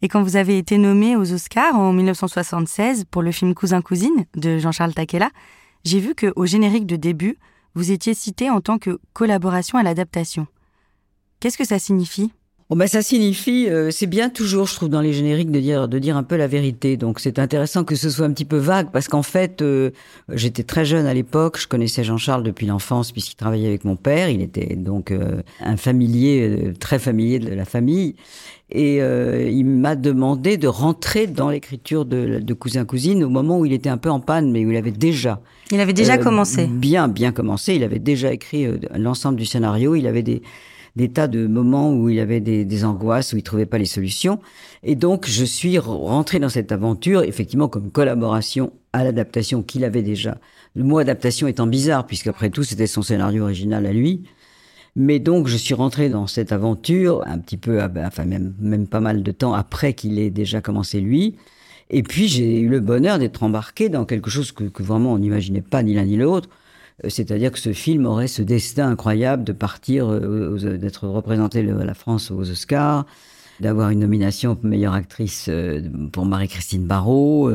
Et 0.03 0.09
quand 0.09 0.23
vous 0.23 0.37
avez 0.37 0.59
été 0.59 0.79
nommé 0.79 1.17
aux 1.17 1.33
Oscars 1.33 1.75
en 1.75 1.93
1976 1.93 3.05
pour 3.11 3.23
le 3.23 3.33
film 3.33 3.55
Cousin-Cousine 3.55 4.27
de 4.37 4.59
Jean-Charles 4.59 4.95
Taquella, 4.95 5.31
j'ai 5.85 6.01
vu 6.01 6.15
qu'au 6.15 6.47
générique 6.47 6.87
de 6.87 6.97
début, 6.97 7.39
vous 7.75 7.93
étiez 7.93 8.15
cité 8.15 8.51
en 8.51 8.61
tant 8.61 8.79
que 8.79 8.99
collaboration 9.13 9.79
à 9.79 9.83
l'adaptation. 9.83 10.47
Qu'est-ce 11.41 11.59
que 11.59 11.67
ça 11.67 11.79
signifie? 11.79 12.33
Bon 12.69 12.75
ben 12.75 12.89
ça 12.89 13.01
signifie, 13.01 13.69
euh, 13.69 13.93
c'est 13.93 14.09
bien 14.09 14.29
toujours, 14.29 14.67
je 14.67 14.75
trouve, 14.75 14.89
dans 14.89 15.01
les 15.01 15.13
génériques 15.13 15.53
de 15.53 15.61
dire 15.61 15.87
de 15.87 16.01
dire 16.01 16.17
un 16.17 16.25
peu 16.25 16.35
la 16.35 16.49
vérité. 16.49 16.97
Donc 16.97 17.21
c'est 17.21 17.39
intéressant 17.39 17.85
que 17.85 17.95
ce 17.95 18.11
soit 18.11 18.27
un 18.27 18.33
petit 18.33 18.45
peu 18.45 18.57
vague 18.57 18.89
parce 18.93 19.07
qu'en 19.07 19.23
fait, 19.23 19.63
euh, 19.63 19.91
j'étais 20.33 20.65
très 20.65 20.85
jeune 20.85 21.07
à 21.07 21.15
l'époque, 21.15 21.61
je 21.61 21.69
connaissais 21.69 22.03
Jean-Charles 22.03 22.43
depuis 22.43 22.67
l'enfance 22.67 23.13
puisqu'il 23.13 23.37
travaillait 23.37 23.69
avec 23.69 23.85
mon 23.85 23.95
père. 23.95 24.31
Il 24.31 24.43
était 24.43 24.75
donc 24.75 25.13
euh, 25.13 25.43
un 25.61 25.77
familier, 25.77 26.73
très 26.81 26.99
familier 26.99 27.39
de 27.39 27.55
la 27.55 27.65
famille, 27.65 28.17
et 28.71 28.97
il 28.97 29.65
m'a 29.65 29.95
demandé 29.95 30.57
de 30.57 30.67
rentrer 30.67 31.29
dans 31.29 31.51
l'écriture 31.51 32.05
de, 32.05 32.41
de 32.41 32.55
cousin 32.55 32.85
cousine 32.85 33.23
au 33.23 33.29
moment 33.29 33.61
où 33.61 33.65
il 33.65 33.73
était 33.73 33.91
un 33.91 33.97
peu 33.97 34.11
en 34.11 34.19
panne, 34.19 34.51
mais 34.51 34.67
où 34.67 34.73
il 34.73 34.77
avait 34.77 34.91
déjà 34.91 35.41
il 35.71 35.79
avait 35.81 35.93
déjà 35.93 36.19
commencé. 36.19 36.67
Bien, 36.67 37.07
bien 37.07 37.31
commencé. 37.31 37.75
Il 37.75 37.85
avait 37.85 37.99
déjà 37.99 38.33
écrit 38.33 38.67
l'ensemble 38.97 39.37
du 39.37 39.45
scénario. 39.45 39.97
Il 39.97 40.07
avait 40.07 40.23
des 40.23 40.43
des 40.97 41.11
tas 41.11 41.29
de 41.29 41.47
moments 41.47 41.93
où 41.93 42.09
il 42.09 42.19
avait 42.19 42.41
des, 42.41 42.65
des 42.65 42.85
angoisses, 42.85 43.33
où 43.33 43.37
il 43.37 43.43
trouvait 43.43 43.67
pas 43.67 43.79
les 43.79 43.85
solutions. 43.85 44.41
Et 44.83 44.97
donc, 44.97 45.27
je 45.27 45.45
suis 45.45 45.79
rentré 45.79 46.39
dans 46.39 46.49
cette 46.49 46.73
aventure, 46.73 47.23
effectivement, 47.23 47.69
comme 47.69 47.91
collaboration 47.91 48.73
à 48.93 49.05
l'adaptation 49.05 49.63
qu'il 49.63 49.85
avait 49.85 50.03
déjà. 50.03 50.39
Le 50.75 50.85
mot 50.85 50.99
adaptation 50.99 51.47
étant 51.47 51.67
bizarre, 51.67 52.07
puisqu'après 52.07 52.51
tout, 52.51 52.65
c'était 52.65 52.87
son 52.87 53.03
scénario 53.03 53.45
original 53.45 53.85
à 53.85 53.93
lui. 53.93 54.25
Mais 54.97 55.19
donc, 55.19 55.47
je 55.47 55.57
suis 55.59 55.75
rentré 55.75 56.09
dans 56.09 56.27
cette 56.27 56.53
aventure 56.53 57.23
un 57.27 57.39
petit 57.39 57.59
peu, 57.59 57.83
ah 57.83 57.89
ben, 57.89 58.07
enfin 58.07 58.25
même, 58.25 58.55
même 58.59 58.87
pas 58.87 59.01
mal 59.01 59.23
de 59.23 59.31
temps 59.31 59.53
après 59.53 59.93
qu'il 59.93 60.19
ait 60.19 60.31
déjà 60.31 60.63
commencé 60.63 61.01
lui. 61.01 61.37
Et 61.91 62.03
puis, 62.03 62.27
j'ai 62.27 62.59
eu 62.61 62.69
le 62.69 62.81
bonheur 62.81 63.19
d'être 63.19 63.43
embarqué 63.43 63.91
dans 63.91 64.07
quelque 64.07 64.31
chose 64.31 64.51
que, 64.53 64.65
que 64.65 64.83
vraiment 64.83 65.13
on 65.13 65.19
n'imaginait 65.19 65.61
pas 65.61 65.83
ni 65.83 65.93
l'un 65.93 66.05
ni 66.05 66.17
l'autre. 66.17 66.49
Euh, 67.05 67.09
c'est-à-dire 67.09 67.53
que 67.53 67.59
ce 67.59 67.73
film 67.73 68.07
aurait 68.07 68.29
ce 68.29 68.43
destin 68.43 68.89
incroyable 68.89 69.45
de 69.45 69.53
partir, 69.53 70.11
euh, 70.11 70.79
d'être 70.79 71.09
représenté 71.09 71.63
la 71.63 71.95
France 71.95 72.31
aux 72.31 72.51
Oscars, 72.51 73.07
d'avoir 73.61 73.91
une 73.91 74.01
nomination 74.01 74.55
pour 74.55 74.67
meilleure 74.67 74.95
actrice 74.95 75.47
euh, 75.49 75.81
pour 76.13 76.27
Marie-Christine 76.27 76.87
Barrault, 76.87 77.51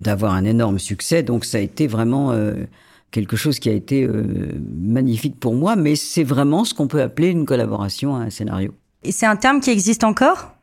d'avoir 0.00 0.34
un 0.34 0.44
énorme 0.44 0.78
succès. 0.78 1.22
Donc 1.22 1.44
ça 1.44 1.58
a 1.58 1.60
été 1.60 1.86
vraiment 1.86 2.32
quelque 3.10 3.36
chose 3.36 3.58
qui 3.58 3.68
a 3.68 3.72
été 3.72 4.08
magnifique 4.80 5.38
pour 5.38 5.54
moi, 5.54 5.76
mais 5.76 5.96
c'est 5.96 6.24
vraiment 6.24 6.64
ce 6.64 6.74
qu'on 6.74 6.88
peut 6.88 7.00
appeler 7.00 7.28
une 7.28 7.46
collaboration 7.46 8.16
à 8.16 8.20
un 8.20 8.30
scénario. 8.30 8.74
Et 9.02 9.12
c'est 9.12 9.26
un 9.26 9.36
terme 9.36 9.60
qui 9.60 9.70
existe 9.70 10.02
encore? 10.02 10.53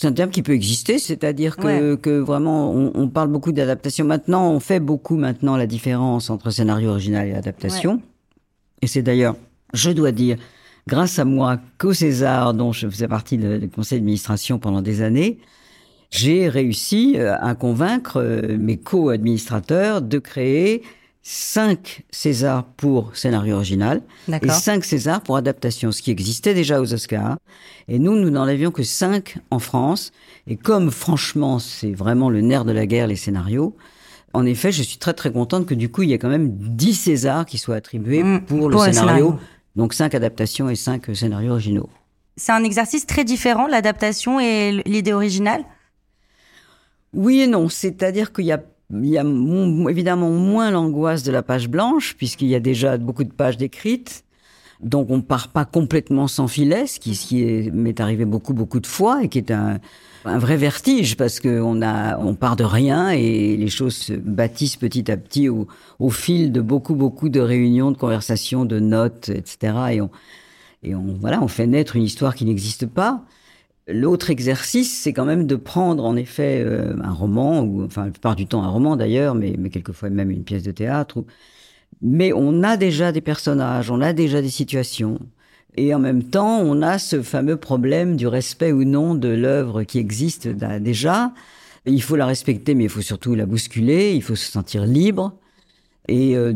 C'est 0.00 0.06
un 0.06 0.12
terme 0.12 0.30
qui 0.30 0.42
peut 0.42 0.52
exister, 0.52 1.00
c'est-à-dire 1.00 1.56
que, 1.56 1.96
que 1.96 2.20
vraiment, 2.20 2.72
on, 2.72 2.92
on 2.94 3.08
parle 3.08 3.28
beaucoup 3.28 3.50
d'adaptation. 3.50 4.04
Maintenant, 4.04 4.48
on 4.52 4.60
fait 4.60 4.78
beaucoup 4.78 5.16
maintenant 5.16 5.56
la 5.56 5.66
différence 5.66 6.30
entre 6.30 6.50
scénario 6.50 6.90
original 6.90 7.26
et 7.26 7.34
adaptation. 7.34 8.00
Et 8.80 8.86
c'est 8.86 9.02
d'ailleurs, 9.02 9.34
je 9.74 9.90
dois 9.90 10.12
dire, 10.12 10.36
grâce 10.86 11.18
à 11.18 11.24
moi 11.24 11.58
qu'au 11.78 11.92
César, 11.92 12.54
dont 12.54 12.70
je 12.70 12.88
faisais 12.88 13.08
partie 13.08 13.38
du 13.38 13.68
conseil 13.68 13.98
d'administration 13.98 14.60
pendant 14.60 14.82
des 14.82 15.02
années, 15.02 15.40
j'ai 16.10 16.48
réussi 16.48 17.14
euh, 17.16 17.34
à 17.40 17.56
convaincre 17.56 18.20
euh, 18.22 18.56
mes 18.56 18.76
co-administrateurs 18.76 20.00
de 20.00 20.18
créer 20.18 20.82
5 21.22 22.04
Césars 22.10 22.64
pour 22.76 23.14
scénario 23.14 23.56
original 23.56 24.02
et 24.28 24.48
5 24.48 24.84
Césars 24.84 25.20
pour 25.20 25.36
adaptation, 25.36 25.92
ce 25.92 26.00
qui 26.00 26.10
existait 26.10 26.54
déjà 26.54 26.80
aux 26.80 26.94
Oscars. 26.94 27.36
Et 27.88 27.98
nous, 27.98 28.16
nous 28.16 28.30
n'en 28.30 28.44
avions 28.44 28.70
que 28.70 28.82
5 28.82 29.38
en 29.50 29.58
France. 29.58 30.12
Et 30.46 30.56
comme 30.56 30.90
franchement, 30.90 31.58
c'est 31.58 31.92
vraiment 31.92 32.30
le 32.30 32.40
nerf 32.40 32.64
de 32.64 32.72
la 32.72 32.86
guerre, 32.86 33.06
les 33.06 33.16
scénarios, 33.16 33.76
en 34.34 34.44
effet, 34.44 34.72
je 34.72 34.82
suis 34.82 34.98
très 34.98 35.14
très 35.14 35.32
contente 35.32 35.66
que 35.66 35.74
du 35.74 35.90
coup, 35.90 36.02
il 36.02 36.10
y 36.10 36.12
ait 36.12 36.18
quand 36.18 36.28
même 36.28 36.50
10 36.50 36.94
Césars 36.94 37.46
qui 37.46 37.58
soient 37.58 37.76
attribués 37.76 38.22
mmh, 38.22 38.42
pour, 38.42 38.68
le 38.68 38.78
scénario. 38.78 39.38
Donc 39.76 39.94
5 39.94 40.14
adaptations 40.14 40.68
et 40.68 40.74
5 40.74 41.14
scénarios 41.14 41.52
originaux. 41.52 41.88
C'est 42.36 42.52
un 42.52 42.62
exercice 42.62 43.06
très 43.06 43.24
différent, 43.24 43.66
l'adaptation 43.66 44.38
et 44.38 44.82
l'idée 44.84 45.12
originale? 45.12 45.64
Oui 47.14 47.40
et 47.40 47.46
non. 47.46 47.68
C'est-à-dire 47.68 48.32
qu'il 48.32 48.44
y 48.44 48.52
a 48.52 48.62
il 48.90 49.06
y 49.06 49.18
a 49.18 49.24
évidemment 49.90 50.30
moins 50.30 50.70
l'angoisse 50.70 51.22
de 51.22 51.32
la 51.32 51.42
page 51.42 51.68
blanche, 51.68 52.14
puisqu'il 52.16 52.48
y 52.48 52.54
a 52.54 52.60
déjà 52.60 52.96
beaucoup 52.96 53.24
de 53.24 53.32
pages 53.32 53.56
décrites. 53.56 54.24
Donc 54.80 55.10
on 55.10 55.20
part 55.22 55.48
pas 55.48 55.64
complètement 55.64 56.28
sans 56.28 56.46
filet, 56.46 56.86
ce 56.86 57.00
qui, 57.00 57.70
m'est 57.72 58.00
arrivé 58.00 58.24
beaucoup 58.24 58.54
beaucoup 58.54 58.78
de 58.78 58.86
fois 58.86 59.24
et 59.24 59.28
qui 59.28 59.38
est 59.38 59.50
un, 59.50 59.80
vrai 60.24 60.56
vertige 60.56 61.16
parce 61.16 61.40
qu'on 61.40 61.82
a 61.82 62.18
on 62.18 62.34
part 62.34 62.54
de 62.54 62.62
rien 62.62 63.10
et 63.10 63.56
les 63.56 63.68
choses 63.70 63.96
se 63.96 64.12
bâtissent 64.12 64.76
petit 64.76 65.10
à 65.10 65.16
petit 65.16 65.48
au, 65.48 65.66
au 65.98 66.10
fil 66.10 66.52
de 66.52 66.60
beaucoup 66.60 66.94
beaucoup 66.94 67.28
de 67.28 67.40
réunions, 67.40 67.90
de 67.90 67.96
conversations, 67.96 68.64
de 68.64 68.78
notes, 68.78 69.30
etc. 69.30 69.74
Et 69.92 70.00
on 70.00 70.10
et 70.84 70.94
on 70.94 71.16
voilà 71.20 71.42
on 71.42 71.48
fait 71.48 71.66
naître 71.66 71.96
une 71.96 72.04
histoire 72.04 72.36
qui 72.36 72.44
n'existe 72.44 72.86
pas. 72.86 73.24
L'autre 73.88 74.28
exercice, 74.28 75.00
c'est 75.00 75.14
quand 75.14 75.24
même 75.24 75.46
de 75.46 75.56
prendre 75.56 76.04
en 76.04 76.14
effet 76.14 76.62
euh, 76.64 76.94
un 77.02 77.12
roman, 77.12 77.62
ou 77.62 77.84
enfin 77.84 78.04
la 78.04 78.10
plupart 78.10 78.36
du 78.36 78.46
temps 78.46 78.62
un 78.62 78.68
roman 78.68 78.96
d'ailleurs, 78.96 79.34
mais, 79.34 79.54
mais 79.58 79.70
quelquefois 79.70 80.10
même 80.10 80.30
une 80.30 80.44
pièce 80.44 80.62
de 80.62 80.72
théâtre. 80.72 81.24
Mais 82.02 82.32
on 82.34 82.62
a 82.62 82.76
déjà 82.76 83.12
des 83.12 83.22
personnages, 83.22 83.90
on 83.90 84.00
a 84.02 84.12
déjà 84.12 84.42
des 84.42 84.50
situations. 84.50 85.18
Et 85.76 85.94
en 85.94 85.98
même 86.00 86.24
temps, 86.24 86.60
on 86.60 86.82
a 86.82 86.98
ce 86.98 87.22
fameux 87.22 87.56
problème 87.56 88.16
du 88.16 88.26
respect 88.26 88.72
ou 88.72 88.84
non 88.84 89.14
de 89.14 89.28
l'œuvre 89.28 89.84
qui 89.84 89.98
existe 89.98 90.48
déjà. 90.48 91.32
Il 91.86 92.02
faut 92.02 92.16
la 92.16 92.26
respecter, 92.26 92.74
mais 92.74 92.84
il 92.84 92.90
faut 92.90 93.00
surtout 93.00 93.34
la 93.34 93.46
bousculer, 93.46 94.12
il 94.14 94.22
faut 94.22 94.36
se 94.36 94.50
sentir 94.50 94.84
libre. 94.84 95.34
Et 96.08 96.36
euh, 96.36 96.54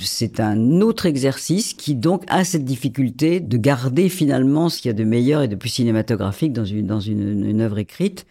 c'est 0.00 0.38
un 0.38 0.80
autre 0.80 1.06
exercice 1.06 1.74
qui 1.74 1.96
donc 1.96 2.22
a 2.28 2.44
cette 2.44 2.64
difficulté 2.64 3.40
de 3.40 3.56
garder 3.56 4.08
finalement 4.08 4.68
ce 4.68 4.80
qu'il 4.80 4.88
y 4.88 4.94
a 4.94 4.94
de 4.94 5.04
meilleur 5.04 5.42
et 5.42 5.48
de 5.48 5.56
plus 5.56 5.68
cinématographique 5.68 6.52
dans 6.52 6.64
une, 6.64 6.86
dans 6.86 7.00
une, 7.00 7.44
une 7.44 7.60
œuvre 7.60 7.78
écrite 7.78 8.24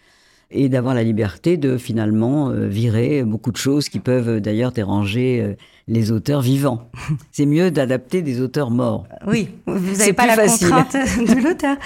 et 0.50 0.68
d'avoir 0.68 0.94
la 0.94 1.02
liberté 1.02 1.56
de 1.56 1.76
finalement 1.76 2.48
euh, 2.50 2.66
virer 2.66 3.22
beaucoup 3.22 3.52
de 3.52 3.58
choses 3.58 3.88
qui 3.88 4.00
peuvent 4.00 4.40
d'ailleurs 4.40 4.72
déranger 4.72 5.42
euh, 5.42 5.54
les 5.88 6.10
auteurs 6.10 6.40
vivants. 6.40 6.90
C'est 7.32 7.44
mieux 7.44 7.70
d'adapter 7.70 8.22
des 8.22 8.40
auteurs 8.40 8.70
morts. 8.70 9.06
Oui, 9.26 9.50
vous 9.66 9.96
n'avez 9.98 10.14
pas 10.14 10.26
la 10.26 10.36
contrainte 10.36 10.92
de 11.18 11.44
l'auteur. 11.44 11.76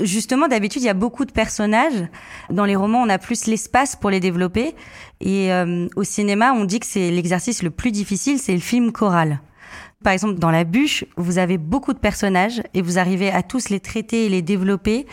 Justement, 0.00 0.46
d'habitude, 0.46 0.82
il 0.82 0.86
y 0.86 0.90
a 0.90 0.94
beaucoup 0.94 1.24
de 1.24 1.32
personnages. 1.32 2.06
Dans 2.50 2.64
les 2.64 2.76
romans, 2.76 3.02
on 3.02 3.08
a 3.08 3.18
plus 3.18 3.46
l'espace 3.46 3.96
pour 3.96 4.10
les 4.10 4.20
développer. 4.20 4.74
Et 5.20 5.52
euh, 5.52 5.88
au 5.96 6.04
cinéma, 6.04 6.52
on 6.52 6.64
dit 6.64 6.78
que 6.78 6.86
c'est 6.86 7.10
l'exercice 7.10 7.62
le 7.62 7.70
plus 7.70 7.90
difficile, 7.90 8.38
c'est 8.38 8.54
le 8.54 8.60
film 8.60 8.92
choral. 8.92 9.40
Par 10.04 10.12
exemple, 10.12 10.38
dans 10.38 10.50
La 10.50 10.64
Bûche, 10.64 11.04
vous 11.16 11.38
avez 11.38 11.58
beaucoup 11.58 11.92
de 11.92 11.98
personnages 11.98 12.62
et 12.74 12.82
vous 12.82 12.98
arrivez 12.98 13.30
à 13.30 13.42
tous 13.42 13.68
les 13.68 13.78
traiter 13.78 14.26
et 14.26 14.28
les 14.28 14.42
développer. 14.42 15.06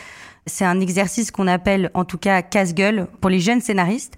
C'est 0.49 0.65
un 0.65 0.79
exercice 0.81 1.31
qu'on 1.31 1.47
appelle 1.47 1.91
en 1.93 2.03
tout 2.03 2.17
cas 2.17 2.41
casse-gueule 2.41 3.07
pour 3.21 3.29
les 3.29 3.39
jeunes 3.39 3.61
scénaristes. 3.61 4.17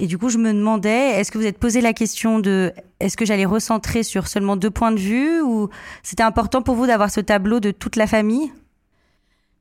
Et 0.00 0.06
du 0.06 0.16
coup, 0.16 0.28
je 0.28 0.38
me 0.38 0.52
demandais, 0.52 1.18
est-ce 1.18 1.32
que 1.32 1.38
vous 1.38 1.46
êtes 1.46 1.58
posé 1.58 1.80
la 1.80 1.92
question 1.92 2.38
de 2.38 2.72
est-ce 3.00 3.16
que 3.16 3.24
j'allais 3.24 3.44
recentrer 3.44 4.02
sur 4.02 4.28
seulement 4.28 4.56
deux 4.56 4.70
points 4.70 4.92
de 4.92 4.98
vue 4.98 5.40
ou 5.40 5.68
c'était 6.02 6.22
important 6.22 6.62
pour 6.62 6.76
vous 6.76 6.86
d'avoir 6.86 7.10
ce 7.10 7.20
tableau 7.20 7.58
de 7.58 7.70
toute 7.72 7.96
la 7.96 8.06
famille? 8.06 8.52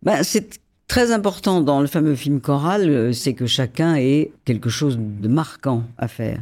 Ben, 0.04 0.24
C'est 0.24 0.60
très 0.88 1.12
important 1.12 1.62
dans 1.62 1.82
le 1.82 1.88
fameux 1.88 2.16
film 2.16 2.40
choral, 2.40 2.88
euh, 2.90 3.12
c'est 3.12 3.34
que 3.34 3.46
chacun 3.46 3.96
ait 3.96 4.32
quelque 4.46 4.70
chose 4.70 4.98
de 5.00 5.28
marquant 5.28 5.84
à 5.98 6.08
faire. 6.08 6.42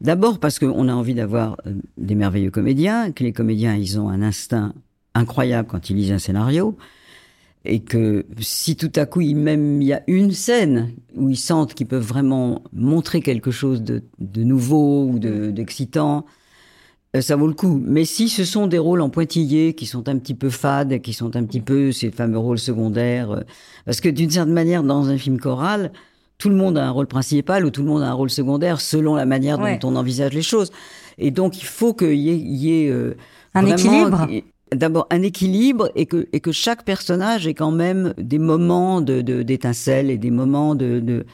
D'abord 0.00 0.38
parce 0.38 0.58
qu'on 0.58 0.88
a 0.88 0.92
envie 0.92 1.14
d'avoir 1.14 1.56
euh, 1.66 1.74
des 1.96 2.14
merveilleux 2.14 2.50
comédiens, 2.50 3.12
que 3.12 3.24
les 3.24 3.32
comédiens, 3.32 3.74
ils 3.74 3.98
ont 3.98 4.08
un 4.08 4.22
instinct 4.22 4.74
incroyable 5.14 5.68
quand 5.68 5.90
ils 5.90 5.96
lisent 5.96 6.12
un 6.12 6.18
scénario 6.18 6.76
et 7.64 7.80
que 7.80 8.24
si 8.40 8.76
tout 8.76 8.92
à 8.94 9.06
coup 9.06 9.20
il 9.20 9.36
même 9.36 9.82
il 9.82 9.88
y 9.88 9.92
a 9.92 10.02
une 10.06 10.32
scène 10.32 10.92
où 11.14 11.28
ils 11.28 11.36
sentent 11.36 11.74
qu'ils 11.74 11.86
peuvent 11.86 12.06
vraiment 12.06 12.62
montrer 12.72 13.20
quelque 13.20 13.50
chose 13.50 13.82
de, 13.82 14.02
de 14.18 14.42
nouveau 14.44 15.04
ou 15.04 15.18
d'excitant, 15.18 16.24
euh, 17.16 17.20
ça 17.20 17.36
vaut 17.36 17.46
le 17.46 17.54
coup. 17.54 17.80
Mais 17.84 18.04
si 18.04 18.28
ce 18.28 18.44
sont 18.44 18.66
des 18.66 18.78
rôles 18.78 19.00
en 19.00 19.10
pointillés 19.10 19.74
qui 19.74 19.86
sont 19.86 20.08
un 20.08 20.18
petit 20.18 20.34
peu 20.34 20.50
fades, 20.50 21.00
qui 21.00 21.12
sont 21.12 21.36
un 21.36 21.44
petit 21.44 21.60
peu 21.60 21.92
ces 21.92 22.10
fameux 22.10 22.38
rôles 22.38 22.58
secondaires, 22.58 23.30
euh, 23.30 23.40
parce 23.84 24.00
que 24.00 24.08
d'une 24.08 24.30
certaine 24.30 24.54
manière 24.54 24.82
dans 24.82 25.08
un 25.08 25.18
film 25.18 25.38
choral, 25.38 25.92
tout 26.36 26.48
le 26.48 26.54
monde 26.54 26.78
a 26.78 26.86
un 26.86 26.90
rôle 26.90 27.08
principal 27.08 27.64
ou 27.64 27.70
tout 27.70 27.82
le 27.82 27.88
monde 27.88 28.02
a 28.02 28.08
un 28.10 28.12
rôle 28.12 28.30
secondaire 28.30 28.80
selon 28.80 29.14
la 29.16 29.26
manière 29.26 29.58
dont 29.58 29.78
on 29.88 29.96
envisage 29.96 30.32
les 30.32 30.42
choses. 30.42 30.70
Et 31.18 31.30
donc 31.32 31.60
il 31.60 31.66
faut 31.66 31.94
qu'il 31.94 32.14
y 32.14 32.30
ait, 32.30 32.38
y 32.38 32.84
ait 32.84 32.90
euh, 32.90 33.16
un 33.54 33.66
équilibre 33.66 34.28
d'abord 34.74 35.06
un 35.10 35.22
équilibre 35.22 35.90
et 35.94 36.06
que, 36.06 36.28
et 36.32 36.40
que 36.40 36.52
chaque 36.52 36.84
personnage 36.84 37.46
ait 37.46 37.54
quand 37.54 37.70
même 37.70 38.14
des 38.18 38.38
moments 38.38 39.00
de, 39.00 39.20
d'étincelles 39.20 40.10
et 40.10 40.18
des 40.18 40.30
moments 40.30 40.74
de, 40.74 41.00
de 41.00 41.26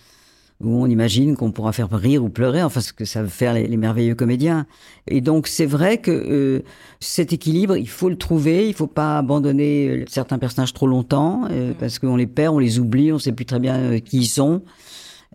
où 0.60 0.82
on 0.82 0.86
imagine 0.86 1.36
qu'on 1.36 1.50
pourra 1.50 1.72
faire 1.72 1.90
rire 1.90 2.24
ou 2.24 2.28
pleurer, 2.28 2.62
enfin 2.62 2.80
ce 2.80 2.92
que 2.92 3.04
ça 3.04 3.22
veut 3.22 3.28
faire 3.28 3.54
les, 3.54 3.76
merveilleux 3.76 4.14
comédiens. 4.14 4.66
Et 5.08 5.20
donc 5.20 5.46
c'est 5.46 5.66
vrai 5.66 5.98
que 5.98 6.10
euh, 6.10 6.62
cet 7.00 7.32
équilibre, 7.32 7.76
il 7.76 7.88
faut 7.88 8.08
le 8.08 8.16
trouver, 8.16 8.68
il 8.68 8.74
faut 8.74 8.86
pas 8.86 9.18
abandonner 9.18 9.88
euh, 9.88 10.04
certains 10.08 10.38
personnages 10.38 10.72
trop 10.72 10.86
longtemps, 10.86 11.42
euh, 11.50 11.70
mm. 11.70 11.74
parce 11.74 11.98
qu'on 11.98 12.16
les 12.16 12.26
perd, 12.26 12.54
on 12.54 12.58
les 12.58 12.78
oublie, 12.78 13.12
on 13.12 13.18
sait 13.18 13.32
plus 13.32 13.46
très 13.46 13.58
bien 13.58 14.00
qui 14.00 14.18
ils 14.18 14.26
sont. 14.26 14.62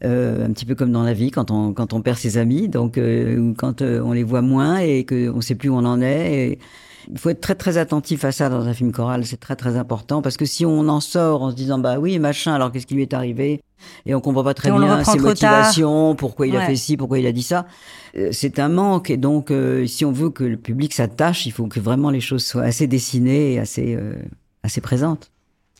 un 0.01 0.51
petit 0.53 0.65
peu 0.65 0.75
comme 0.75 0.93
dans 0.93 1.03
la 1.03 1.13
vie 1.13 1.29
quand 1.29 1.51
on 1.51 1.73
quand 1.73 1.91
on 1.91 2.01
perd 2.01 2.17
ses 2.17 2.37
amis, 2.37 2.69
donc 2.69 2.97
ou 2.97 3.53
quand 3.57 3.81
on 3.81 4.13
les 4.13 4.23
voit 4.23 4.41
moins 4.41 4.79
et 4.79 5.05
qu'on 5.05 5.41
sait 5.41 5.55
plus 5.55 5.69
où 5.69 5.75
on 5.75 5.85
en 5.85 6.01
est. 6.01 6.51
Et, 6.51 6.59
il 7.07 7.17
faut 7.17 7.29
être 7.29 7.41
très 7.41 7.55
très 7.55 7.77
attentif 7.77 8.25
à 8.25 8.31
ça 8.31 8.49
dans 8.49 8.67
un 8.67 8.73
film 8.73 8.91
choral, 8.91 9.25
c'est 9.25 9.39
très 9.39 9.55
très 9.55 9.77
important 9.77 10.21
parce 10.21 10.37
que 10.37 10.45
si 10.45 10.65
on 10.65 10.87
en 10.87 10.99
sort 10.99 11.43
en 11.43 11.51
se 11.51 11.55
disant 11.55 11.79
bah 11.79 11.99
oui 11.99 12.19
machin, 12.19 12.53
alors 12.53 12.71
qu'est-ce 12.71 12.85
qui 12.85 12.95
lui 12.95 13.03
est 13.03 13.13
arrivé? 13.13 13.61
Et 14.05 14.13
on 14.13 14.19
comprend 14.19 14.43
pas 14.43 14.53
très 14.53 14.71
bien 14.71 15.03
ses 15.03 15.19
motivations, 15.19 16.15
pourquoi 16.15 16.47
il 16.47 16.55
a 16.55 16.65
fait 16.65 16.75
ci, 16.75 16.97
pourquoi 16.97 17.19
il 17.19 17.27
a 17.27 17.31
dit 17.31 17.43
ça, 17.43 17.65
euh, 18.17 18.29
c'est 18.31 18.59
un 18.59 18.69
manque 18.69 19.09
et 19.09 19.17
donc 19.17 19.51
euh, 19.51 19.87
si 19.87 20.03
on 20.03 20.11
veut 20.11 20.29
que 20.29 20.43
le 20.43 20.57
public 20.57 20.93
s'attache, 20.93 21.45
il 21.45 21.51
faut 21.51 21.67
que 21.67 21.79
vraiment 21.79 22.09
les 22.09 22.21
choses 22.21 22.45
soient 22.45 22.63
assez 22.63 22.87
dessinées 22.87 23.53
et 23.53 23.59
assez 23.59 23.95
euh, 23.95 24.15
assez 24.63 24.81
présentes. 24.81 25.31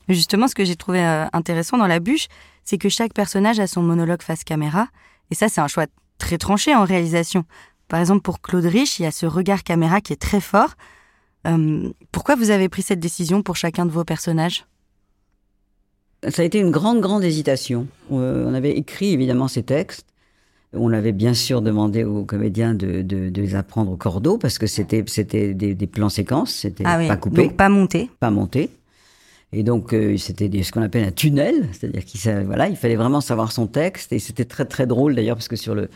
Justement, 0.08 0.48
ce 0.48 0.56
que 0.56 0.66
j'ai 0.66 0.76
trouvé 0.76 1.04
intéressant 1.34 1.78
dans 1.78 1.86
la 1.86 2.00
bûche, 2.00 2.28
c'est 2.64 2.80
que 2.80 2.90
chaque 2.90 3.14
personnage 3.14 3.60
a 3.60 3.68
son 3.68 3.84
monologue 3.84 4.24
face 4.24 4.44
caméra 4.44 4.88
et 5.30 5.36
ça 5.36 5.50
c'est 5.50 5.62
un 5.62 5.68
choix 5.68 5.86
très 6.18 6.38
tranché 6.38 6.74
en 6.74 6.84
réalisation. 6.84 7.44
Par 7.90 8.00
exemple, 8.00 8.22
pour 8.22 8.40
Claude 8.42 8.66
Rich, 8.66 9.00
il 9.00 9.04
y 9.04 9.06
a 9.06 9.12
ce 9.12 9.26
regard 9.26 9.64
caméra 9.64 10.00
qui 10.00 10.14
est 10.14 10.22
très 10.22 10.40
fort. 10.40 10.76
Euh, 11.50 11.90
pourquoi 12.12 12.36
vous 12.36 12.50
avez 12.50 12.70
pris 12.70 12.82
cette 12.82 13.00
décision 13.00 13.42
pour 13.42 13.56
chacun 13.56 13.86
de 13.86 13.92
vos 13.92 14.04
personnages? 14.04 14.66
Ça 16.28 16.42
a 16.42 16.46
été 16.46 16.60
une 16.60 16.72
grande, 16.72 17.00
grande 17.00 17.24
hésitation. 17.24 17.88
Euh, 18.12 18.46
on 18.46 18.54
avait 18.54 18.72
écrit 18.72 19.14
évidemment 19.14 19.48
ces 19.48 19.64
textes. 19.64 20.06
On 20.74 20.92
avait 20.94 21.14
bien 21.14 21.34
sûr 21.34 21.62
demandé 21.62 22.04
aux 22.04 22.26
comédiens 22.26 22.76
de, 22.76 23.04
les 23.34 23.56
apprendre 23.56 23.92
au 23.92 23.96
cordeau 23.96 24.38
parce 24.38 24.60
que 24.60 24.68
c'était 24.68 25.04
c'était 25.08 25.56
des, 25.56 25.88
plans 25.88 26.10
séquences, 26.10 26.54
c'était 26.54 26.84
ah 26.86 27.00
pas 27.08 27.18
coupé, 27.18 27.44
donc 27.44 27.58
pas 27.58 27.70
monté, 27.70 28.12
pas 28.20 28.30
monté. 28.30 28.70
Et 29.52 29.64
donc 29.64 29.94
euh, 29.94 30.16
c'était 30.18 30.62
ce 30.62 30.72
qu'on 30.72 30.84
appelle 30.84 31.06
un 31.06 31.12
tunnel, 31.12 31.70
c'est-à-dire 31.72 32.06
qu'il 32.06 32.20
voilà, 32.46 32.70
il 32.70 32.76
fallait 32.76 32.98
vraiment 32.98 33.20
savoir 33.20 33.52
son 33.52 33.66
texte 33.66 34.14
et 34.14 34.20
c'était 34.20 34.46
très 34.46 34.66
très 34.66 34.86
drôle 34.86 35.16
d'ailleurs 35.16 35.38
parce 35.38 35.48
que 35.48 35.56
sur 35.56 35.74
le 35.74 35.90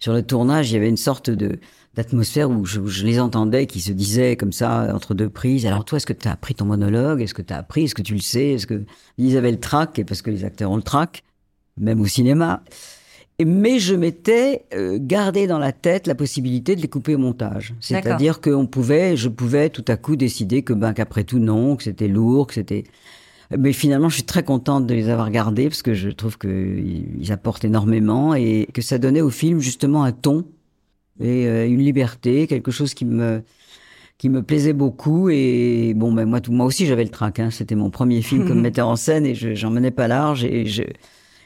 sur 0.00 0.12
le 0.12 0.22
tournage 0.22 0.70
il 0.70 0.74
y 0.74 0.76
avait 0.76 0.90
une 0.90 0.98
sorte 0.98 1.30
de 1.30 1.58
d'atmosphère 1.94 2.50
où 2.50 2.64
je, 2.64 3.04
les 3.04 3.18
entendais 3.18 3.66
qui 3.66 3.80
se 3.80 3.92
disaient 3.92 4.36
comme 4.36 4.52
ça 4.52 4.94
entre 4.94 5.14
deux 5.14 5.28
prises. 5.28 5.66
Alors 5.66 5.84
toi, 5.84 5.96
est-ce 5.96 6.06
que 6.06 6.12
tu 6.12 6.28
as 6.28 6.32
appris 6.32 6.54
ton 6.54 6.64
monologue? 6.64 7.20
Est-ce 7.20 7.34
que 7.34 7.42
tu 7.42 7.52
as 7.52 7.58
appris? 7.58 7.84
Est-ce 7.84 7.94
que 7.94 8.02
tu 8.02 8.14
le 8.14 8.20
sais? 8.20 8.52
Est-ce 8.52 8.66
que 8.66 8.84
ils 9.18 9.36
avaient 9.36 9.50
le 9.50 9.60
trac? 9.60 9.98
Et 9.98 10.04
parce 10.04 10.22
que 10.22 10.30
les 10.30 10.44
acteurs 10.44 10.70
ont 10.70 10.76
le 10.76 10.82
trac, 10.82 11.24
même 11.78 12.00
au 12.00 12.06
cinéma. 12.06 12.62
Mais 13.44 13.78
je 13.78 13.94
m'étais 13.94 14.66
euh, 14.74 14.98
gardé 15.00 15.46
dans 15.46 15.58
la 15.58 15.72
tête 15.72 16.06
la 16.06 16.14
possibilité 16.14 16.76
de 16.76 16.82
les 16.82 16.88
couper 16.88 17.14
au 17.14 17.18
montage. 17.18 17.74
C'est-à-dire 17.80 18.40
qu'on 18.40 18.66
pouvait, 18.66 19.16
je 19.16 19.30
pouvais 19.30 19.70
tout 19.70 19.84
à 19.88 19.96
coup 19.96 20.14
décider 20.14 20.62
que 20.62 20.74
ben 20.74 20.92
qu'après 20.92 21.24
tout 21.24 21.38
non, 21.38 21.76
que 21.76 21.84
c'était 21.84 22.08
lourd, 22.08 22.48
que 22.48 22.54
c'était 22.54 22.84
mais 23.58 23.72
finalement, 23.72 24.08
je 24.08 24.14
suis 24.14 24.22
très 24.22 24.44
contente 24.44 24.86
de 24.86 24.94
les 24.94 25.08
avoir 25.08 25.28
gardés 25.30 25.68
parce 25.68 25.82
que 25.82 25.92
je 25.92 26.10
trouve 26.10 26.38
qu'ils 26.38 27.32
apportent 27.32 27.64
énormément 27.64 28.32
et 28.34 28.68
que 28.72 28.80
ça 28.80 28.98
donnait 28.98 29.22
au 29.22 29.30
film 29.30 29.58
justement 29.58 30.04
un 30.04 30.12
ton 30.12 30.44
et 31.20 31.46
euh, 31.46 31.66
une 31.66 31.80
liberté, 31.80 32.46
quelque 32.46 32.70
chose 32.70 32.94
qui 32.94 33.04
me 33.04 33.42
qui 34.18 34.28
me 34.28 34.42
plaisait 34.42 34.74
beaucoup 34.74 35.30
et 35.30 35.94
bon 35.96 36.12
ben 36.12 36.26
moi 36.26 36.40
moi 36.50 36.66
aussi 36.66 36.84
j'avais 36.84 37.04
le 37.04 37.10
trac 37.10 37.38
hein. 37.38 37.48
c'était 37.50 37.74
mon 37.74 37.88
premier 37.88 38.20
film 38.20 38.46
comme 38.46 38.60
metteur 38.62 38.86
en 38.86 38.96
scène 38.96 39.24
et 39.24 39.34
j'en 39.34 39.70
menais 39.70 39.90
pas 39.90 40.08
large 40.08 40.44
et 40.44 40.66
je 40.66 40.82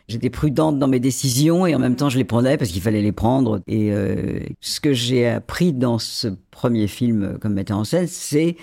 j'étais 0.09 0.31
prudente 0.31 0.79
dans 0.79 0.89
mes 0.89 1.01
décisions 1.01 1.67
et 1.67 1.75
en 1.75 1.79
même 1.79 1.97
temps 1.97 2.09
je 2.09 2.19
les 2.19 2.25
prenais 2.25 2.57
parce 2.57 2.71
qu'il 2.71 2.83
fallait 2.83 3.03
les 3.03 3.13
prendre. 3.13 3.61
Et 3.67 3.93
euh, 3.93 4.41
ce 4.61 4.81
que 4.81 4.93
j'ai 4.93 5.27
appris 5.29 5.73
dans 5.73 5.99
ce 5.99 6.29
premier 6.51 6.87
film 6.87 7.39
comme 7.41 7.55
metteur 7.55 7.79
en 7.79 7.85
scène, 7.85 8.07
c'est 8.07 8.57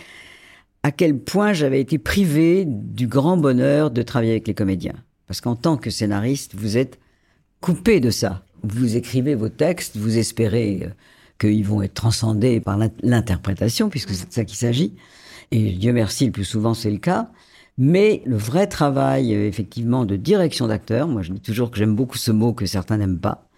à 0.83 0.91
quel 0.91 1.19
point 1.19 1.53
j'avais 1.53 1.79
été 1.79 1.97
privé 1.97 2.65
du 2.67 3.07
grand 3.07 3.37
bonheur 3.37 3.91
de 3.91 4.01
travailler 4.01 4.31
avec 4.31 4.47
les 4.47 4.53
comédiens. 4.53 4.95
Parce 5.27 5.41
qu'en 5.41 5.55
tant 5.55 5.77
que 5.77 5.89
scénariste, 5.89 6.55
vous 6.55 6.77
êtes 6.77 6.99
coupé 7.61 7.99
de 7.99 8.09
ça. 8.09 8.43
Vous 8.63 8.95
écrivez 8.95 9.35
vos 9.35 9.49
textes, 9.49 9.97
vous 9.97 10.17
espérez 10.17 10.81
euh, 10.83 10.89
qu'ils 11.39 11.65
vont 11.65 11.81
être 11.81 11.93
transcendés 11.93 12.59
par 12.59 12.77
l'interprétation, 13.01 13.89
puisque 13.89 14.11
c'est 14.11 14.29
de 14.29 14.33
ça 14.33 14.45
qu'il 14.45 14.57
s'agit. 14.57 14.93
Et 15.51 15.71
Dieu 15.73 15.93
merci, 15.93 16.25
le 16.25 16.31
plus 16.31 16.45
souvent 16.45 16.73
c'est 16.73 16.91
le 16.91 16.97
cas. 16.97 17.31
Mais 17.77 18.21
le 18.25 18.37
vrai 18.37 18.67
travail, 18.67 19.33
euh, 19.33 19.47
effectivement, 19.47 20.05
de 20.05 20.15
direction 20.15 20.67
d'acteurs, 20.67 21.07
moi 21.07 21.21
je 21.21 21.31
dis 21.31 21.39
toujours 21.39 21.71
que 21.71 21.77
j'aime 21.77 21.95
beaucoup 21.95 22.17
ce 22.17 22.31
mot 22.31 22.53
que 22.53 22.65
certains 22.65 22.97
n'aiment 22.97 23.19
pas, 23.19 23.49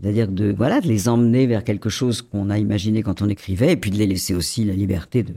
c'est-à-dire 0.00 0.28
de 0.28 0.52
voilà 0.52 0.80
de 0.80 0.88
les 0.88 1.08
emmener 1.08 1.46
vers 1.46 1.64
quelque 1.64 1.88
chose 1.88 2.22
qu'on 2.22 2.50
a 2.50 2.58
imaginé 2.58 3.02
quand 3.02 3.22
on 3.22 3.28
écrivait, 3.28 3.72
et 3.72 3.76
puis 3.76 3.90
de 3.90 3.96
les 3.96 4.06
laisser 4.06 4.34
aussi 4.34 4.64
la 4.64 4.74
liberté 4.74 5.22
de 5.22 5.34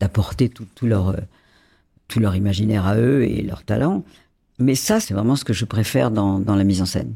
d'apporter 0.00 0.48
tout, 0.48 0.66
tout, 0.76 0.86
leur 0.86 1.08
euh, 1.08 1.16
tout 2.06 2.20
leur 2.20 2.36
imaginaire 2.36 2.86
à 2.86 2.96
eux 2.96 3.24
et 3.24 3.42
leur 3.42 3.64
talent. 3.64 4.04
Mais 4.60 4.74
ça, 4.74 5.00
c'est 5.00 5.14
vraiment 5.14 5.36
ce 5.36 5.44
que 5.44 5.52
je 5.52 5.64
préfère 5.64 6.10
dans, 6.10 6.40
dans 6.40 6.56
la 6.56 6.64
mise 6.64 6.82
en 6.82 6.86
scène. 6.86 7.14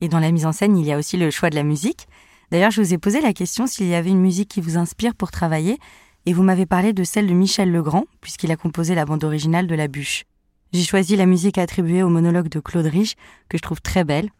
Et 0.00 0.08
dans 0.08 0.18
la 0.18 0.30
mise 0.30 0.46
en 0.46 0.52
scène, 0.52 0.76
il 0.76 0.84
y 0.84 0.92
a 0.92 0.98
aussi 0.98 1.16
le 1.16 1.30
choix 1.30 1.50
de 1.50 1.54
la 1.54 1.62
musique. 1.62 2.06
D'ailleurs, 2.50 2.70
je 2.70 2.80
vous 2.80 2.94
ai 2.94 2.98
posé 2.98 3.20
la 3.20 3.32
question 3.32 3.66
s'il 3.66 3.86
y 3.86 3.94
avait 3.94 4.10
une 4.10 4.20
musique 4.20 4.48
qui 4.48 4.60
vous 4.60 4.76
inspire 4.76 5.14
pour 5.14 5.30
travailler, 5.30 5.78
et 6.26 6.32
vous 6.32 6.42
m'avez 6.42 6.66
parlé 6.66 6.92
de 6.92 7.04
celle 7.04 7.26
de 7.26 7.32
Michel 7.32 7.72
Legrand, 7.72 8.04
puisqu'il 8.20 8.50
a 8.50 8.56
composé 8.56 8.94
la 8.94 9.04
bande 9.04 9.24
originale 9.24 9.66
de 9.66 9.74
La 9.74 9.88
Bûche. 9.88 10.24
J'ai 10.72 10.82
choisi 10.82 11.16
la 11.16 11.26
musique 11.26 11.58
attribuée 11.58 12.02
au 12.02 12.08
monologue 12.08 12.48
de 12.48 12.60
Claude 12.60 12.86
Rich, 12.86 13.14
que 13.48 13.56
je 13.56 13.62
trouve 13.62 13.80
très 13.80 14.04
belle. 14.04 14.30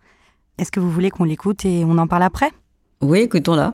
Est-ce 0.58 0.72
que 0.72 0.80
vous 0.80 0.90
voulez 0.90 1.10
qu'on 1.10 1.24
l'écoute 1.24 1.64
et 1.64 1.84
on 1.84 1.98
en 1.98 2.06
parle 2.06 2.24
après? 2.24 2.50
Oui, 3.00 3.20
écoutons-la. 3.20 3.72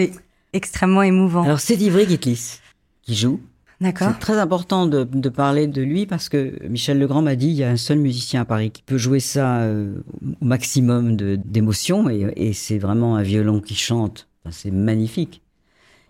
C'est 0.00 0.12
extrêmement 0.52 1.02
émouvant. 1.02 1.42
Alors, 1.42 1.60
c'est 1.60 1.76
Ivry 1.76 2.08
Gitlis 2.08 2.60
qui 3.02 3.14
joue. 3.14 3.40
D'accord. 3.80 4.08
C'est 4.12 4.18
très 4.18 4.38
important 4.38 4.86
de, 4.86 5.04
parler 5.30 5.66
de 5.66 5.80
lui 5.80 6.04
parce 6.04 6.28
que 6.28 6.54
Michel 6.68 6.98
Legrand 6.98 7.22
m'a 7.22 7.34
dit 7.34 7.46
il 7.46 7.54
y 7.54 7.64
a 7.64 7.70
un 7.70 7.78
seul 7.78 7.98
musicien 7.98 8.42
à 8.42 8.44
Paris 8.44 8.70
qui 8.70 8.82
peut 8.82 8.98
jouer 8.98 9.20
ça 9.20 9.60
euh, 9.60 10.02
au 10.22 10.44
maximum 10.44 11.16
d'émotion 11.16 12.10
et, 12.10 12.52
c'est 12.52 12.76
vraiment 12.76 13.16
un 13.16 13.22
violon 13.22 13.60
qui 13.60 13.74
chante. 13.74 14.28
c'est 14.50 14.70
magnifique. 14.70 15.40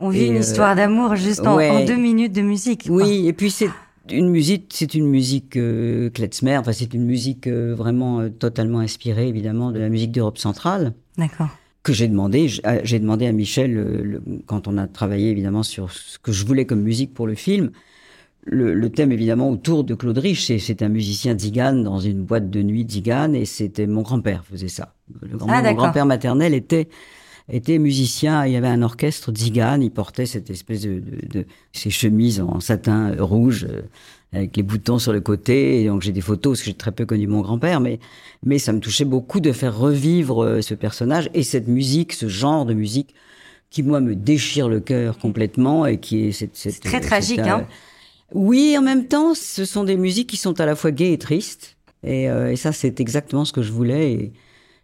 On 0.01 0.09
vit 0.09 0.27
une 0.27 0.37
euh, 0.37 0.41
histoire 0.41 0.75
d'amour 0.75 1.15
juste 1.15 1.47
en, 1.47 1.85
deux 1.85 1.97
minutes 1.97 2.33
de 2.33 2.41
musique. 2.41 2.87
Oui, 2.89 3.29
et 3.29 3.33
puis 3.33 3.51
c'est 3.51 3.69
une 4.11 4.31
musique, 4.31 4.73
c'est 4.75 4.95
une 4.95 5.07
musique 5.07 5.57
euh, 5.57 6.11
klezmer. 6.11 6.57
Enfin, 6.57 6.73
c'est 6.73 6.95
une 6.95 7.05
musique 7.05 7.47
euh, 7.47 7.75
vraiment 7.75 8.29
totalement 8.31 8.81
inspirée 8.81 9.29
évidemment 9.29 9.71
de 9.71 9.79
la 9.79 9.91
musique 9.91 10.11
d'Europe 10.11 10.39
centrale. 10.39 10.95
D'accord 11.19 11.51
que 11.83 11.93
j'ai 11.93 12.09
demandé. 12.09 12.49
J'ai 12.83 12.99
demandé 12.99 13.27
à 13.27 13.33
Michel, 13.33 14.21
quand 14.47 14.69
on 14.69 14.77
a 14.79 14.87
travaillé 14.87 15.31
évidemment 15.31 15.63
sur 15.63 15.91
ce 15.93 16.19
que 16.19 16.33
je 16.33 16.45
voulais 16.45 16.67
comme 16.67 16.83
musique 16.83 17.15
pour 17.15 17.27
le 17.27 17.35
film, 17.35 17.71
le, 18.45 18.89
thème 18.89 19.13
évidemment 19.13 19.51
autour 19.51 19.85
de 19.85 19.95
Claude 19.95 20.19
Rich, 20.19 20.53
c'est 20.59 20.83
un 20.83 20.89
musicien 20.89 21.39
zigane 21.39 21.83
dans 21.83 22.01
une 22.01 22.25
boîte 22.25 22.51
de 22.51 22.63
nuit 22.63 22.87
zigane 22.89 23.35
et 23.35 23.45
c'était 23.45 23.87
mon 23.87 24.03
grand-père 24.03 24.45
faisait 24.45 24.69
ça. 24.69 24.95
Le 25.21 25.37
grand, 25.37 25.49
ah, 25.51 25.63
mon 25.63 25.75
grand-père 25.75 26.07
maternel 26.07 26.55
était 26.55 26.89
était 27.51 27.79
musicien, 27.79 28.47
il 28.47 28.53
y 28.53 28.57
avait 28.57 28.69
un 28.69 28.83
orchestre 28.83 29.33
zigane, 29.37 29.83
il 29.83 29.91
portait 29.91 30.27
cette 30.27 30.51
espèce 30.51 30.83
de, 30.83 31.01
de, 31.01 31.39
de 31.41 31.47
ces 31.73 31.91
chemises 31.91 32.41
en 32.41 32.61
satin 32.61 33.15
rouge 33.19 33.67
euh, 33.69 33.83
avec 34.33 34.57
les 34.57 34.63
boutons 34.63 34.99
sur 34.99 35.13
le 35.13 35.21
côté. 35.21 35.83
Et 35.83 35.87
donc 35.87 36.03
j'ai 36.03 36.13
des 36.13 36.21
photos 36.21 36.53
parce 36.53 36.61
que 36.61 36.67
j'ai 36.67 36.75
très 36.75 36.93
peu 36.93 37.07
connu 37.07 37.27
mon 37.27 37.41
grand-père, 37.41 37.81
mais 37.81 37.99
mais 38.45 38.59
ça 38.59 38.73
me 38.73 38.81
touchait 38.81 39.05
beaucoup 39.05 39.41
de 39.41 39.53
faire 39.53 39.77
revivre 39.77 40.45
euh, 40.45 40.63
ce 40.63 40.75
personnage 40.75 41.31
et 41.35 41.43
cette 41.43 41.69
musique, 41.69 42.13
ce 42.13 42.29
genre 42.29 42.65
de 42.65 42.75
musique 42.75 43.15
qui 43.71 43.83
moi 43.83 44.01
me 44.01 44.15
déchire 44.15 44.69
le 44.69 44.81
cœur 44.81 45.19
complètement 45.19 45.87
et 45.87 45.99
qui 45.99 46.27
est 46.27 46.33
cette, 46.33 46.57
cette 46.57 46.81
très 46.81 47.01
tragique, 47.01 47.39
hein. 47.41 47.67
Oui, 48.33 48.77
en 48.79 48.83
même 48.83 49.07
temps, 49.09 49.35
ce 49.35 49.65
sont 49.65 49.83
des 49.83 49.97
musiques 49.97 50.29
qui 50.29 50.37
sont 50.37 50.61
à 50.61 50.67
la 50.67 50.77
fois 50.77 50.93
gaies 50.93 51.13
et 51.13 51.19
tristes. 51.19 51.77
Et, 52.05 52.27
et 52.27 52.55
ça, 52.55 52.71
c'est 52.71 53.01
exactement 53.01 53.45
ce 53.45 53.53
que 53.53 53.61
je 53.61 53.73
voulais. 53.73 54.13
Et, 54.13 54.33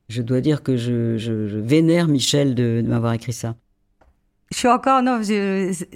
je 0.08 0.22
dois 0.22 0.40
dire 0.40 0.62
que 0.62 0.76
je, 0.76 1.16
je, 1.18 1.48
je 1.48 1.58
vénère 1.58 2.08
Michel 2.08 2.54
de, 2.54 2.80
de 2.82 2.88
m'avoir 2.88 3.12
écrit 3.12 3.32
ça. 3.32 3.56
Je 4.52 4.58
suis 4.58 4.68
encore 4.68 5.02
non, 5.02 5.20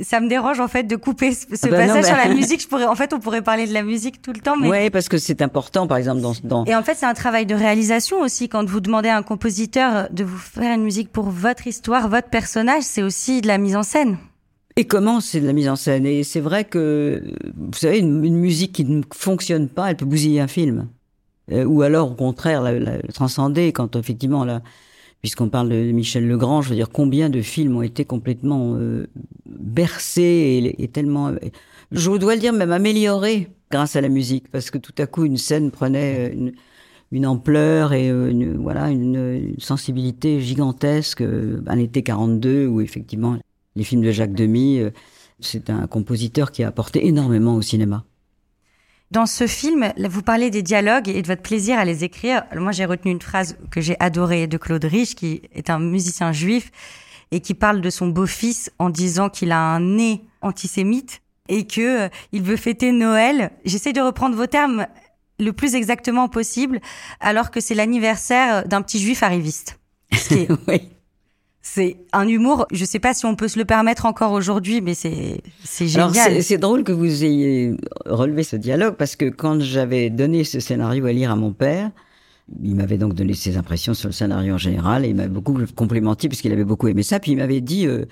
ça 0.02 0.20
me 0.20 0.28
dérange 0.28 0.58
en 0.58 0.66
fait 0.66 0.82
de 0.82 0.96
couper 0.96 1.32
ce, 1.32 1.46
ah 1.62 1.68
bah 1.68 1.86
passage 1.86 2.06
sur 2.06 2.16
la 2.16 2.28
musique. 2.34 2.60
Je 2.60 2.66
pourrais, 2.66 2.86
en 2.86 2.96
fait, 2.96 3.12
on 3.12 3.20
pourrait 3.20 3.42
parler 3.42 3.68
de 3.68 3.72
la 3.72 3.84
musique 3.84 4.20
tout 4.22 4.32
le 4.32 4.40
temps. 4.40 4.56
Mais... 4.56 4.68
Ouais, 4.68 4.90
parce 4.90 5.08
que 5.08 5.18
c'est 5.18 5.40
important, 5.40 5.86
par 5.86 5.98
exemple 5.98 6.20
dans, 6.20 6.32
dans. 6.42 6.64
Et 6.64 6.74
en 6.74 6.82
fait, 6.82 6.96
c'est 6.96 7.06
un 7.06 7.14
travail 7.14 7.46
de 7.46 7.54
réalisation 7.54 8.20
aussi. 8.20 8.48
Quand 8.48 8.68
vous 8.68 8.80
demandez 8.80 9.08
à 9.08 9.16
un 9.16 9.22
compositeur 9.22 10.08
de 10.10 10.24
vous 10.24 10.36
faire 10.36 10.74
une 10.74 10.82
musique 10.82 11.12
pour 11.12 11.30
votre 11.30 11.68
histoire, 11.68 12.08
votre 12.08 12.28
personnage, 12.28 12.82
c'est 12.82 13.04
aussi 13.04 13.40
de 13.40 13.46
la 13.46 13.58
mise 13.58 13.76
en 13.76 13.84
scène. 13.84 14.18
Et 14.76 14.84
comment 14.84 15.20
c'est 15.20 15.40
de 15.40 15.46
la 15.46 15.52
mise 15.52 15.68
en 15.68 15.76
scène? 15.76 16.04
Et 16.04 16.24
c'est 16.24 16.40
vrai 16.40 16.64
que, 16.64 17.22
vous 17.56 17.78
savez, 17.78 17.98
une, 17.98 18.24
une 18.24 18.36
musique 18.36 18.72
qui 18.72 18.84
ne 18.84 19.02
fonctionne 19.14 19.68
pas, 19.68 19.90
elle 19.90 19.96
peut 19.96 20.06
bousiller 20.06 20.40
un 20.40 20.48
film. 20.48 20.88
Euh, 21.52 21.64
ou 21.64 21.82
alors 21.82 22.12
au 22.12 22.14
contraire 22.14 22.62
la, 22.62 22.78
la, 22.78 22.98
transcender 23.14 23.72
quand 23.72 23.96
effectivement 23.96 24.44
là 24.44 24.62
puisqu'on 25.20 25.48
parle 25.48 25.68
de 25.68 25.92
Michel 25.92 26.26
Legrand, 26.26 26.62
je 26.62 26.70
veux 26.70 26.74
dire 26.74 26.90
combien 26.90 27.28
de 27.28 27.42
films 27.42 27.76
ont 27.76 27.82
été 27.82 28.04
complètement 28.04 28.74
euh, 28.76 29.06
bercé 29.46 30.74
et, 30.78 30.88
tellement, 30.88 31.32
je 31.92 32.10
dois 32.12 32.34
le 32.34 32.40
dire, 32.40 32.52
même 32.52 32.72
amélioré 32.72 33.48
grâce 33.70 33.96
à 33.96 34.00
la 34.00 34.08
musique, 34.08 34.50
parce 34.50 34.70
que 34.70 34.78
tout 34.78 34.94
à 34.98 35.06
coup 35.06 35.24
une 35.24 35.36
scène 35.36 35.70
prenait 35.70 36.32
une, 36.32 36.52
une 37.12 37.26
ampleur 37.26 37.92
et 37.92 38.08
une, 38.08 38.56
voilà 38.56 38.90
une, 38.90 39.54
sensibilité 39.58 40.40
gigantesque. 40.40 41.22
Un 41.66 41.78
été 41.78 42.02
42 42.02 42.66
où 42.66 42.80
effectivement 42.80 43.36
les 43.76 43.84
films 43.84 44.02
de 44.02 44.10
Jacques 44.10 44.34
Demy, 44.34 44.80
c'est 45.38 45.70
un 45.70 45.86
compositeur 45.86 46.50
qui 46.50 46.64
a 46.64 46.68
apporté 46.68 47.06
énormément 47.06 47.54
au 47.54 47.62
cinéma. 47.62 48.04
Dans 49.10 49.26
ce 49.26 49.48
film, 49.48 49.92
vous 49.98 50.22
parlez 50.22 50.50
des 50.50 50.62
dialogues 50.62 51.08
et 51.08 51.20
de 51.20 51.26
votre 51.26 51.42
plaisir 51.42 51.80
à 51.80 51.84
les 51.84 52.04
écrire. 52.04 52.44
Moi, 52.54 52.70
j'ai 52.70 52.84
retenu 52.84 53.10
une 53.10 53.20
phrase 53.20 53.56
que 53.72 53.80
j'ai 53.80 53.96
adorée 53.98 54.46
de 54.46 54.56
Claude 54.56 54.84
Rich, 54.84 55.16
qui 55.16 55.42
est 55.52 55.68
un 55.68 55.80
musicien 55.80 56.32
juif 56.32 56.70
et 57.32 57.40
qui 57.40 57.54
parle 57.54 57.80
de 57.80 57.90
son 57.90 58.06
beau-fils 58.06 58.70
en 58.78 58.88
disant 58.88 59.28
qu'il 59.28 59.50
a 59.50 59.58
un 59.58 59.80
nez 59.80 60.22
antisémite 60.42 61.22
et 61.48 61.66
que 61.66 62.06
euh, 62.06 62.08
il 62.30 62.42
veut 62.42 62.56
fêter 62.56 62.92
Noël. 62.92 63.50
J'essaie 63.64 63.92
de 63.92 64.00
reprendre 64.00 64.36
vos 64.36 64.46
termes 64.46 64.86
le 65.40 65.52
plus 65.52 65.74
exactement 65.74 66.28
possible, 66.28 66.80
alors 67.18 67.50
que 67.50 67.60
c'est 67.60 67.74
l'anniversaire 67.74 68.66
d'un 68.68 68.82
petit 68.82 69.00
juif 69.00 69.24
arriviste. 69.24 69.80
oui. 70.68 70.90
C'est 71.62 71.98
un 72.12 72.26
humour, 72.26 72.66
je 72.72 72.84
sais 72.86 72.98
pas 72.98 73.12
si 73.12 73.26
on 73.26 73.36
peut 73.36 73.48
se 73.48 73.58
le 73.58 73.66
permettre 73.66 74.06
encore 74.06 74.32
aujourd'hui, 74.32 74.80
mais 74.80 74.94
c'est 74.94 75.42
génial. 75.78 76.42
C'est 76.42 76.58
drôle 76.58 76.84
que 76.84 76.92
vous 76.92 77.24
ayez 77.24 77.74
relevé 78.06 78.44
ce 78.44 78.56
dialogue 78.56 78.96
parce 78.96 79.14
que 79.14 79.26
quand 79.26 79.60
j'avais 79.60 80.08
donné 80.08 80.44
ce 80.44 80.58
scénario 80.58 81.04
à 81.04 81.12
lire 81.12 81.30
à 81.30 81.36
mon 81.36 81.52
père, 81.52 81.90
il 82.62 82.74
m'avait 82.74 82.96
donc 82.96 83.14
donné 83.14 83.34
ses 83.34 83.58
impressions 83.58 83.94
sur 83.94 84.08
le 84.08 84.12
scénario 84.12 84.54
en 84.54 84.58
général 84.58 85.04
et 85.04 85.10
il 85.10 85.14
m'a 85.14 85.28
beaucoup 85.28 85.58
complimenté 85.76 86.28
puisqu'il 86.28 86.52
avait 86.52 86.64
beaucoup 86.64 86.88
aimé 86.88 87.02
ça. 87.02 87.20
Puis 87.20 87.32
il 87.32 87.36
m'avait 87.36 87.60
dit, 87.60 87.86
euh, 87.86 88.06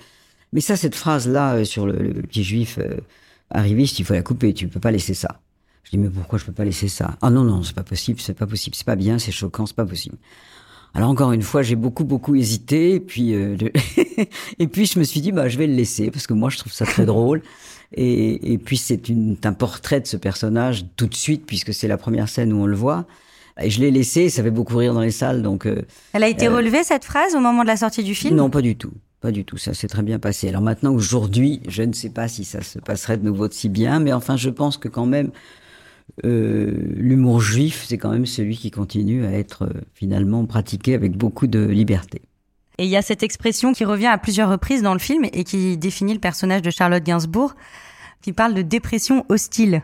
mais 0.53 0.61
ça, 0.61 0.75
cette 0.75 0.95
phrase-là 0.95 1.55
euh, 1.55 1.63
sur 1.65 1.87
le, 1.87 2.13
petit 2.21 2.43
juif 2.43 2.77
euh, 2.79 2.97
arriviste, 3.49 3.99
il 3.99 4.05
faut 4.05 4.13
la 4.13 4.21
couper, 4.21 4.53
tu 4.53 4.67
peux 4.67 4.79
pas 4.79 4.91
laisser 4.91 5.13
ça. 5.13 5.41
Je 5.83 5.91
dis, 5.91 5.97
mais 5.97 6.09
pourquoi 6.09 6.37
je 6.37 6.45
peux 6.45 6.51
pas 6.51 6.65
laisser 6.65 6.87
ça 6.87 7.17
Ah 7.21 7.29
non, 7.29 7.43
non, 7.43 7.63
c'est 7.63 7.75
pas 7.75 7.83
possible, 7.83 8.19
c'est 8.19 8.33
pas 8.33 8.45
possible, 8.45 8.75
c'est 8.75 8.85
pas 8.85 8.95
bien, 8.95 9.17
c'est 9.17 9.31
choquant, 9.31 9.65
c'est 9.65 9.75
pas 9.75 9.85
possible. 9.85 10.17
Alors 10.93 11.09
encore 11.09 11.31
une 11.31 11.41
fois, 11.43 11.61
j'ai 11.61 11.75
beaucoup 11.75 12.03
beaucoup 12.03 12.35
hésité, 12.35 12.95
et 12.95 12.99
puis 12.99 13.33
euh, 13.33 13.55
et 14.59 14.67
puis 14.67 14.85
je 14.85 14.99
me 14.99 15.03
suis 15.03 15.21
dit 15.21 15.31
bah 15.31 15.47
je 15.47 15.57
vais 15.57 15.67
le 15.67 15.73
laisser 15.75 16.11
parce 16.11 16.27
que 16.27 16.33
moi 16.33 16.49
je 16.49 16.57
trouve 16.57 16.73
ça 16.73 16.85
très 16.85 17.05
drôle. 17.13 17.41
Et, 17.93 18.53
et 18.53 18.57
puis 18.57 18.77
c'est 18.77 19.01
un 19.43 19.53
portrait 19.53 19.99
de 19.99 20.05
ce 20.07 20.17
personnage 20.17 20.85
tout 20.95 21.07
de 21.07 21.15
suite 21.15 21.45
puisque 21.45 21.73
c'est 21.73 21.87
la 21.87 21.97
première 21.97 22.29
scène 22.29 22.53
où 22.53 22.57
on 22.57 22.65
le 22.67 22.75
voit. 22.75 23.05
Et 23.61 23.69
je 23.69 23.79
l'ai 23.81 23.91
laissé, 23.91 24.29
ça 24.29 24.43
fait 24.43 24.51
beaucoup 24.51 24.77
rire 24.77 24.93
dans 24.93 25.01
les 25.01 25.11
salles, 25.11 25.41
donc. 25.41 25.65
Euh, 25.65 25.81
Elle 26.13 26.23
a 26.23 26.29
été 26.29 26.47
euh, 26.47 26.55
relevée 26.55 26.83
cette 26.83 27.03
phrase 27.03 27.35
au 27.35 27.39
moment 27.39 27.63
de 27.63 27.67
la 27.67 27.77
sortie 27.77 28.03
du 28.03 28.15
film? 28.15 28.35
Non, 28.35 28.49
pas 28.49 28.61
du 28.61 28.75
tout, 28.75 28.93
pas 29.21 29.31
du 29.31 29.43
tout. 29.43 29.57
Ça 29.57 29.73
s'est 29.73 29.87
très 29.87 30.03
bien 30.03 30.19
passé. 30.19 30.47
Alors 30.47 30.61
maintenant, 30.61 30.93
aujourd'hui, 30.93 31.61
je 31.67 31.83
ne 31.83 31.93
sais 31.93 32.09
pas 32.09 32.27
si 32.27 32.45
ça 32.45 32.61
se 32.61 32.79
passerait 32.79 33.17
de 33.17 33.25
nouveau 33.25 33.47
de 33.47 33.53
si 33.53 33.67
bien, 33.69 33.99
mais 33.99 34.13
enfin, 34.13 34.37
je 34.37 34.49
pense 34.49 34.77
que 34.77 34.87
quand 34.87 35.05
même, 35.05 35.31
euh, 36.25 36.71
l'humour 36.95 37.41
juif, 37.41 37.85
c'est 37.87 37.97
quand 37.97 38.09
même 38.09 38.25
celui 38.25 38.57
qui 38.57 38.71
continue 38.71 39.25
à 39.25 39.31
être 39.31 39.63
euh, 39.63 39.81
finalement 39.93 40.45
pratiqué 40.45 40.93
avec 40.93 41.17
beaucoup 41.17 41.47
de 41.47 41.65
liberté. 41.65 42.21
Et 42.77 42.85
il 42.85 42.89
y 42.89 42.97
a 42.97 43.01
cette 43.01 43.23
expression 43.23 43.73
qui 43.73 43.85
revient 43.85 44.07
à 44.07 44.17
plusieurs 44.17 44.49
reprises 44.49 44.81
dans 44.81 44.93
le 44.93 44.99
film 44.99 45.25
et 45.33 45.43
qui 45.43 45.77
définit 45.77 46.13
le 46.13 46.19
personnage 46.19 46.61
de 46.61 46.69
Charlotte 46.69 47.03
Gainsbourg, 47.03 47.55
qui 48.21 48.33
parle 48.33 48.53
de 48.53 48.61
dépression 48.61 49.25
hostile. 49.29 49.83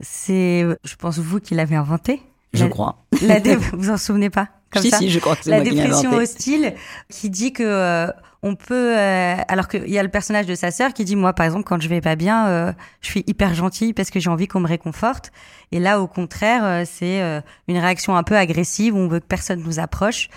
C'est, 0.00 0.66
je 0.84 0.96
pense, 0.96 1.18
vous 1.18 1.38
qui 1.38 1.54
l'avez 1.54 1.76
inventé. 1.76 2.20
Je 2.52 2.66
crois. 2.66 3.04
La 3.22 3.38
vous 3.72 3.90
en 3.90 3.96
souvenez 3.96 4.30
pas 4.30 4.48
comme 4.72 4.82
si, 4.82 4.90
ça 4.90 4.98
Si, 4.98 5.10
je 5.10 5.18
crois 5.18 5.36
que 5.36 5.44
c'est 5.44 5.50
La 5.50 5.60
moi 5.60 5.70
dépression 5.70 6.12
hostile 6.14 6.74
qui 7.08 7.30
dit 7.30 7.52
que 7.52 7.62
euh, 7.62 8.10
on 8.42 8.56
peut, 8.56 8.98
euh, 8.98 9.36
alors 9.46 9.68
qu'il 9.68 9.88
y 9.88 9.98
a 9.98 10.02
le 10.02 10.08
personnage 10.08 10.46
de 10.46 10.54
sa 10.54 10.72
sœur 10.72 10.92
qui 10.92 11.04
dit 11.04 11.14
moi 11.14 11.32
par 11.32 11.46
exemple 11.46 11.64
quand 11.64 11.80
je 11.80 11.88
vais 11.88 12.00
pas 12.00 12.16
bien, 12.16 12.48
euh, 12.48 12.72
je 13.00 13.08
suis 13.08 13.24
hyper 13.28 13.54
gentille 13.54 13.92
parce 13.92 14.10
que 14.10 14.18
j'ai 14.18 14.30
envie 14.30 14.48
qu'on 14.48 14.60
me 14.60 14.66
réconforte. 14.66 15.30
Et 15.70 15.78
là 15.78 16.00
au 16.00 16.08
contraire, 16.08 16.64
euh, 16.64 16.84
c'est 16.84 17.20
une 17.68 17.78
réaction 17.78 18.16
un 18.16 18.24
peu 18.24 18.36
agressive 18.36 18.94
où 18.94 18.98
on 18.98 19.08
veut 19.08 19.20
que 19.20 19.26
personne 19.26 19.62
nous 19.62 19.78
approche. 19.78 20.28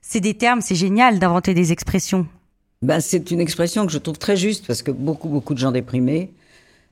C'est 0.00 0.20
des 0.20 0.34
termes, 0.34 0.62
c'est 0.62 0.74
génial 0.74 1.18
d'inventer 1.18 1.52
des 1.52 1.70
expressions. 1.70 2.26
Ben, 2.80 3.00
c'est 3.00 3.30
une 3.30 3.40
expression 3.40 3.84
que 3.84 3.92
je 3.92 3.98
trouve 3.98 4.18
très 4.18 4.36
juste 4.36 4.66
parce 4.66 4.82
que 4.82 4.90
beaucoup 4.90 5.28
beaucoup 5.28 5.52
de 5.52 5.58
gens 5.58 5.72
déprimés 5.72 6.32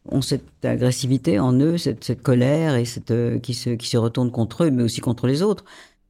ont 0.08 0.20
cette 0.20 0.64
agressivité 0.64 1.38
en 1.40 1.52
eux, 1.54 1.78
cette, 1.78 2.04
cette 2.04 2.22
colère 2.22 2.76
et 2.76 2.84
cette 2.84 3.40
qui 3.40 3.54
se 3.54 3.70
qui 3.70 3.88
se 3.88 3.96
retourne 3.96 4.30
contre 4.30 4.64
eux, 4.64 4.70
mais 4.70 4.82
aussi 4.82 5.00
contre 5.00 5.26
les 5.26 5.42
autres. 5.42 5.64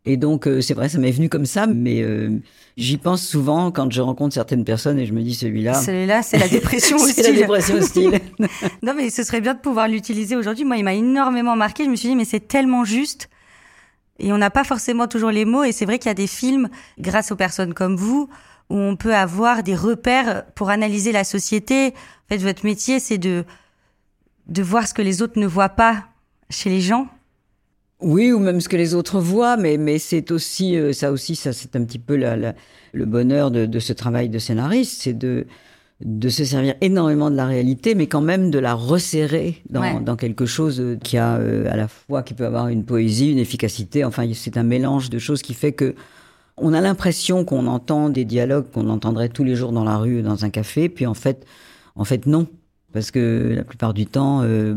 Et 0.06 0.16
donc, 0.16 0.46
euh, 0.46 0.60
c'est 0.60 0.74
vrai, 0.74 0.88
ça 0.88 0.98
m'est 0.98 1.10
venu 1.10 1.28
comme 1.28 1.46
ça, 1.46 1.66
mais 1.66 2.00
euh, 2.00 2.30
j'y 2.76 2.96
pense 2.96 3.26
souvent 3.26 3.72
quand 3.72 3.90
je 3.90 4.00
rencontre 4.00 4.34
certaines 4.34 4.64
personnes 4.64 5.00
et 5.00 5.04
je 5.04 5.12
me 5.12 5.20
dis 5.20 5.34
celui-là. 5.34 5.74
Celui-là, 5.74 6.22
c'est 6.22 6.38
la 6.38 6.46
dépression 6.46 6.96
hostile. 6.96 7.14
c'est 7.24 7.32
la 7.32 7.38
dépression 7.40 7.74
hostile. 7.74 8.20
non, 8.82 8.94
mais 8.94 9.10
ce 9.10 9.24
serait 9.24 9.40
bien 9.40 9.54
de 9.54 9.58
pouvoir 9.58 9.88
l'utiliser 9.88 10.36
aujourd'hui. 10.36 10.64
Moi, 10.64 10.76
il 10.76 10.84
m'a 10.84 10.94
énormément 10.94 11.56
marqué. 11.56 11.84
Je 11.84 11.90
me 11.90 11.96
suis 11.96 12.08
dit, 12.08 12.14
mais 12.14 12.24
c'est 12.24 12.46
tellement 12.46 12.84
juste. 12.84 13.28
Et 14.20 14.32
on 14.32 14.38
n'a 14.38 14.50
pas 14.50 14.62
forcément 14.62 15.08
toujours 15.08 15.32
les 15.32 15.44
mots. 15.44 15.64
Et 15.64 15.72
c'est 15.72 15.86
vrai 15.86 15.98
qu'il 15.98 16.08
y 16.08 16.12
a 16.12 16.14
des 16.14 16.28
films, 16.28 16.68
grâce 17.00 17.32
aux 17.32 17.36
personnes 17.36 17.74
comme 17.74 17.96
vous, 17.96 18.28
où 18.70 18.78
on 18.78 18.94
peut 18.94 19.14
avoir 19.14 19.64
des 19.64 19.74
repères 19.74 20.44
pour 20.54 20.70
analyser 20.70 21.10
la 21.10 21.24
société. 21.24 21.88
En 21.88 22.28
fait, 22.28 22.38
votre 22.38 22.64
métier, 22.64 23.00
c'est 23.00 23.18
de, 23.18 23.44
de 24.46 24.62
voir 24.62 24.86
ce 24.86 24.94
que 24.94 25.02
les 25.02 25.20
autres 25.20 25.40
ne 25.40 25.48
voient 25.48 25.68
pas 25.68 26.04
chez 26.48 26.70
les 26.70 26.80
gens 26.80 27.08
oui, 28.00 28.30
ou 28.32 28.38
même 28.38 28.61
ce 28.61 28.68
que 28.68 28.76
les 28.76 28.94
autres 28.94 29.20
voient, 29.20 29.56
mais, 29.56 29.78
mais 29.78 29.98
c'est 29.98 30.30
aussi, 30.30 30.76
euh, 30.76 30.92
ça 30.92 31.12
aussi, 31.12 31.35
ça 31.35 31.52
c'est 31.52 31.76
un 31.76 31.85
petit 31.85 31.98
peu 31.98 32.16
la, 32.16 32.54
le 32.92 33.04
bonheur 33.06 33.50
de, 33.50 33.64
de, 33.64 33.78
ce 33.78 33.92
travail 33.92 34.28
de 34.28 34.38
scénariste, 34.38 35.00
c'est 35.02 35.16
de, 35.16 35.46
de 36.04 36.28
se 36.28 36.44
servir 36.44 36.74
énormément 36.82 37.30
de 37.30 37.37
la 37.37 37.46
réalité, 37.46 37.94
mais 37.94 38.06
quand 38.06 38.20
même 38.20 38.50
de 38.50 38.59
la 38.59 38.74
resserrer 38.74 39.62
dans, 39.70 40.00
dans 40.00 40.16
quelque 40.16 40.44
chose 40.44 40.98
qui 41.02 41.16
a 41.16 41.37
euh, 41.37 41.72
à 41.72 41.76
la 41.76 41.88
fois, 41.88 42.22
qui 42.22 42.35
peut 42.35 42.44
avoir 42.44 42.68
une 42.68 42.85
poésie, 42.85 43.32
une 43.32 43.38
efficacité, 43.38 44.04
enfin 44.04 44.28
c'est 44.35 44.59
un 44.59 44.62
mélange 44.62 45.09
de 45.09 45.18
choses 45.18 45.40
qui 45.40 45.54
fait 45.54 45.72
que 45.72 45.94
on 46.59 46.72
a 46.72 46.80
l'impression 46.80 47.44
qu'on 47.44 47.66
entend 47.66 48.09
des 48.09 48.24
dialogues 48.24 48.70
qu'on 48.72 48.88
entendrait 48.88 49.28
tous 49.28 49.44
les 49.44 49.54
jours 49.54 49.72
dans 49.72 49.85
la 49.85 49.96
rue, 49.96 50.22
dans 50.22 50.44
un 50.44 50.50
café, 50.50 50.88
puis 50.88 51.06
en 51.06 51.14
fait, 51.14 51.46
en 51.94 52.04
fait 52.04 52.26
non 52.26 52.46
parce 52.96 53.11
que 53.11 53.52
la 53.54 53.62
plupart 53.62 53.92
du 53.92 54.06
temps, 54.06 54.40
euh, 54.42 54.74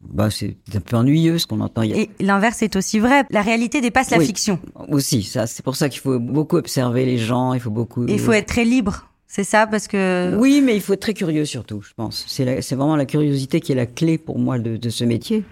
bah, 0.00 0.30
c'est 0.30 0.54
un 0.76 0.78
peu 0.78 0.96
ennuyeux 0.96 1.38
ce 1.38 1.46
qu'on 1.48 1.58
entend. 1.58 1.82
Et 1.82 2.08
l'inverse 2.20 2.62
est 2.62 2.76
aussi 2.76 3.00
vrai. 3.00 3.24
La 3.30 3.42
réalité 3.42 3.80
dépasse 3.80 4.10
la 4.10 4.20
fiction. 4.20 4.60
Aussi, 4.88 5.24
ça, 5.24 5.48
c'est 5.48 5.64
pour 5.64 5.74
ça 5.74 5.88
qu'il 5.88 6.00
faut 6.00 6.20
beaucoup 6.20 6.56
observer 6.56 7.04
les 7.04 7.18
gens. 7.18 7.54
Il 7.54 7.58
faut 7.58 7.72
beaucoup. 7.72 8.06
il 8.06 8.20
faut 8.20 8.30
être 8.30 8.46
très 8.46 8.64
libre. 8.64 9.08
C'est 9.26 9.42
ça, 9.42 9.66
parce 9.66 9.88
que. 9.88 10.36
Oui, 10.38 10.60
mais 10.64 10.76
il 10.76 10.80
faut 10.80 10.92
être 10.92 11.00
très 11.00 11.14
curieux 11.14 11.44
surtout, 11.44 11.82
je 11.82 11.92
pense. 11.96 12.24
C'est 12.28 12.44
vraiment 12.76 12.94
la 12.94 13.06
curiosité 13.06 13.60
qui 13.60 13.72
est 13.72 13.74
la 13.74 13.86
clé 13.86 14.18
pour 14.18 14.38
moi 14.38 14.60
de, 14.60 14.76
de 14.76 14.88
ce 14.88 15.02
métier. 15.02 15.42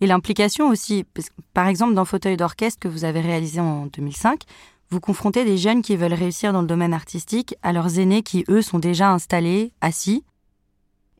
Et 0.00 0.06
l'implication 0.06 0.68
aussi. 0.68 1.04
Parce 1.12 1.30
que, 1.30 1.34
par 1.52 1.66
exemple, 1.66 1.94
dans 1.94 2.04
Fauteuil 2.04 2.36
d'orchestre 2.36 2.78
que 2.78 2.86
vous 2.86 3.04
avez 3.04 3.20
réalisé 3.20 3.58
en 3.58 3.86
2005, 3.86 4.44
vous 4.90 5.00
confrontez 5.00 5.44
des 5.44 5.58
jeunes 5.58 5.82
qui 5.82 5.96
veulent 5.96 6.14
réussir 6.14 6.52
dans 6.52 6.60
le 6.60 6.68
domaine 6.68 6.94
artistique 6.94 7.56
à 7.64 7.72
leurs 7.72 7.98
aînés 7.98 8.22
qui, 8.22 8.44
eux, 8.48 8.62
sont 8.62 8.78
déjà 8.78 9.10
installés, 9.10 9.72
assis, 9.80 10.22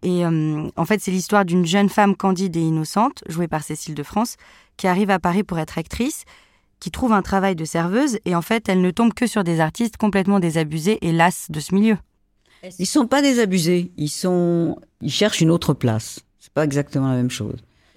et 0.03 0.25
euh, 0.25 0.69
en 0.77 0.85
fait, 0.85 1.01
c'est 1.01 1.11
l'histoire 1.11 1.45
d'une 1.45 1.67
jeune 1.67 1.89
femme 1.89 2.17
candide 2.17 2.57
et 2.57 2.61
innocente, 2.61 3.23
jouée 3.29 3.49
par 3.49 3.63
Cécile 3.63 3.95
de 3.95 4.03
France, 4.03 4.37
qui 4.77 4.87
arrive 4.87 5.11
à 5.11 5.19
Paris 5.19 5.43
pour 5.43 5.59
être 5.59 5.79
actrice, 5.79 6.25
qui 6.79 6.91
trouve 6.91 7.13
un 7.13 7.23
travail 7.23 7.55
de 7.55 7.65
serveuse, 7.67 8.19
et 8.25 8.35
en 8.35 8.43
fait, 8.43 8.69
elle 8.69 8.81
ne 8.81 8.91
tombe 8.91 9.13
que 9.13 9.27
sur 9.27 9.45
des 9.45 9.61
artistes 9.61 9.99
complètement 9.99 10.41
désabusés 10.41 10.99
et 11.03 11.13
lasses 11.13 11.51
de 11.51 11.61
ce 11.61 11.75
milieu. 11.75 11.99
Ils 12.79 12.87
sont 12.87 13.07
pas 13.07 13.23
désabusés, 13.23 13.93
ils 13.97 14.09
sont, 14.09 14.79
ils 15.03 15.13
cherchent 15.13 15.41
une 15.41 15.51
autre 15.51 15.75
place. 15.75 16.21
C'est 16.39 16.53
pas 16.53 16.65
exactement 16.65 17.09
la 17.09 17.17
même 17.17 17.31
chose. 17.31 17.57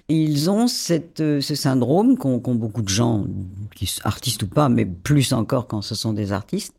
ils 0.10 0.50
ont 0.50 0.68
cette, 0.68 1.22
euh, 1.22 1.39
ce 1.39 1.56
syndrome 1.56 2.18
qu'ont 2.18 2.39
beaucoup 2.56 2.82
de 2.82 2.89
gens, 2.89 3.26
artistes 4.04 4.44
ou 4.44 4.48
pas, 4.48 4.68
mais 4.68 4.86
plus 4.86 5.32
encore 5.32 5.68
quand 5.68 5.82
ce 5.82 5.96
sont 5.96 6.12
des 6.12 6.34
artistes, 6.34 6.76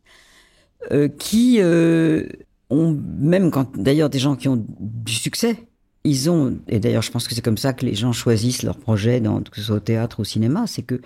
euh, 0.93 1.09
qui 1.09 1.61
euh, 1.61 2.27
même 2.75 3.51
quand 3.51 3.77
d'ailleurs 3.77 4.11
des 4.11 4.19
gens 4.19 4.37
qui 4.37 4.49
ont 4.49 4.65
du 4.79 5.13
succès, 5.13 5.67
ils 6.05 6.31
ont, 6.31 6.59
et 6.69 6.81
d'ailleurs 6.81 7.03
je 7.03 7.11
pense 7.11 7.27
que 7.27 7.35
c'est 7.35 7.41
comme 7.41 7.59
ça 7.59 7.73
que 7.73 7.87
les 7.87 7.95
gens 7.95 8.13
choisissent 8.13 8.63
leurs 8.63 8.79
projets, 8.79 9.21
que 9.21 9.57
ce 9.57 9.63
soit 9.63 9.77
au 9.77 9.81
théâtre 9.81 10.19
ou 10.19 10.23
au 10.23 10.25
cinéma, 10.25 10.67
c'est 10.67 10.83
que 10.83 11.01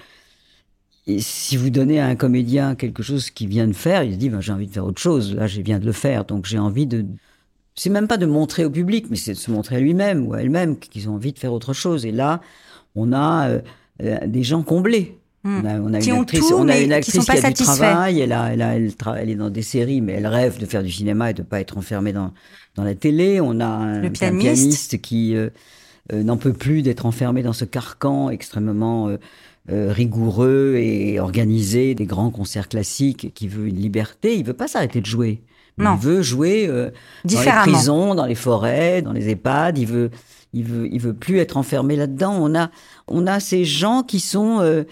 si 1.18 1.56
vous 1.56 1.70
donnez 1.70 2.00
à 2.00 2.06
un 2.06 2.16
comédien 2.16 2.74
quelque 2.74 3.02
chose 3.02 3.30
qu'il 3.30 3.48
vient 3.48 3.66
de 3.66 3.72
faire, 3.72 4.02
il 4.02 4.14
se 4.14 4.18
dit 4.18 4.28
ben, 4.28 4.40
j'ai 4.40 4.52
envie 4.52 4.66
de 4.66 4.72
faire 4.72 4.84
autre 4.84 5.00
chose, 5.00 5.34
là 5.34 5.46
je 5.46 5.60
viens 5.60 5.78
de 5.78 5.86
le 5.86 5.92
faire, 5.92 6.24
donc 6.24 6.46
j'ai 6.46 6.58
envie 6.58 6.86
de... 6.86 7.06
C'est 7.74 7.90
même 7.90 8.08
pas 8.08 8.16
de 8.16 8.26
montrer 8.26 8.64
au 8.64 8.70
public, 8.70 9.06
mais 9.08 9.16
c'est 9.16 9.32
de 9.32 9.38
se 9.38 9.50
montrer 9.52 9.76
à 9.76 9.80
lui-même 9.80 10.26
ou 10.26 10.34
à 10.34 10.42
elle-même 10.42 10.78
qu'ils 10.78 11.08
ont 11.08 11.14
envie 11.14 11.32
de 11.32 11.38
faire 11.38 11.52
autre 11.52 11.72
chose. 11.72 12.04
Et 12.04 12.10
là, 12.10 12.40
on 12.96 13.12
a 13.12 13.48
euh, 13.48 13.60
euh, 14.02 14.26
des 14.26 14.42
gens 14.42 14.64
comblés. 14.64 15.17
On 15.44 15.64
a, 15.64 15.76
une 15.76 15.94
actrice, 15.94 16.52
on 16.52 16.68
a 16.68 16.78
une 16.78 16.92
actrice 16.92 17.24
qui, 17.24 17.30
a 17.30 17.50
du 17.50 17.54
travail, 17.54 18.20
elle, 18.20 18.32
a, 18.32 18.52
elle, 18.52 18.62
a, 18.62 18.74
elle, 18.74 19.30
est 19.30 19.36
dans 19.36 19.50
des 19.50 19.62
séries, 19.62 20.00
mais 20.00 20.14
elle 20.14 20.26
rêve 20.26 20.58
de 20.58 20.66
faire 20.66 20.82
du 20.82 20.90
cinéma 20.90 21.30
et 21.30 21.34
de 21.34 21.42
pas 21.42 21.60
être 21.60 21.78
enfermée 21.78 22.12
dans, 22.12 22.32
dans 22.74 22.82
la 22.82 22.96
télé. 22.96 23.40
On 23.40 23.60
a 23.60 23.66
un, 23.66 24.10
pianiste. 24.10 25.00
qui 25.00 25.36
euh, 25.36 25.50
euh, 26.12 26.24
n'en 26.24 26.38
peut 26.38 26.52
plus 26.52 26.82
d'être 26.82 27.06
enfermé 27.06 27.44
dans 27.44 27.52
ce 27.52 27.64
carcan 27.64 28.30
extrêmement 28.30 29.08
euh, 29.08 29.92
rigoureux 29.92 30.74
et 30.76 31.20
organisé 31.20 31.94
des 31.94 32.06
grands 32.06 32.30
concerts 32.30 32.68
classiques, 32.68 33.32
qui 33.32 33.46
veut 33.46 33.68
une 33.68 33.80
liberté. 33.80 34.36
Il 34.36 34.44
veut 34.44 34.54
pas 34.54 34.66
s'arrêter 34.66 35.00
de 35.00 35.06
jouer, 35.06 35.40
Non. 35.78 35.94
Il 35.94 36.04
veut 36.04 36.22
jouer 36.22 36.66
dans 37.24 37.40
les 37.40 37.50
prisons, 37.62 38.16
dans 38.16 38.26
les 38.26 38.34
forêts, 38.34 39.02
dans 39.02 39.12
les 39.12 39.28
EHPAD. 39.28 39.78
Il 39.78 39.86
veut, 39.86 40.10
il 40.52 40.64
veut, 40.64 40.88
il 40.92 41.00
veut 41.00 41.14
plus 41.14 41.38
être 41.38 41.56
enfermé 41.56 41.94
là-dedans. 41.94 42.36
On 42.40 42.56
a, 42.56 42.70
on 43.06 43.28
a 43.28 43.38
ces 43.38 43.64
gens 43.64 44.02
qui 44.02 44.18
sont, 44.18 44.84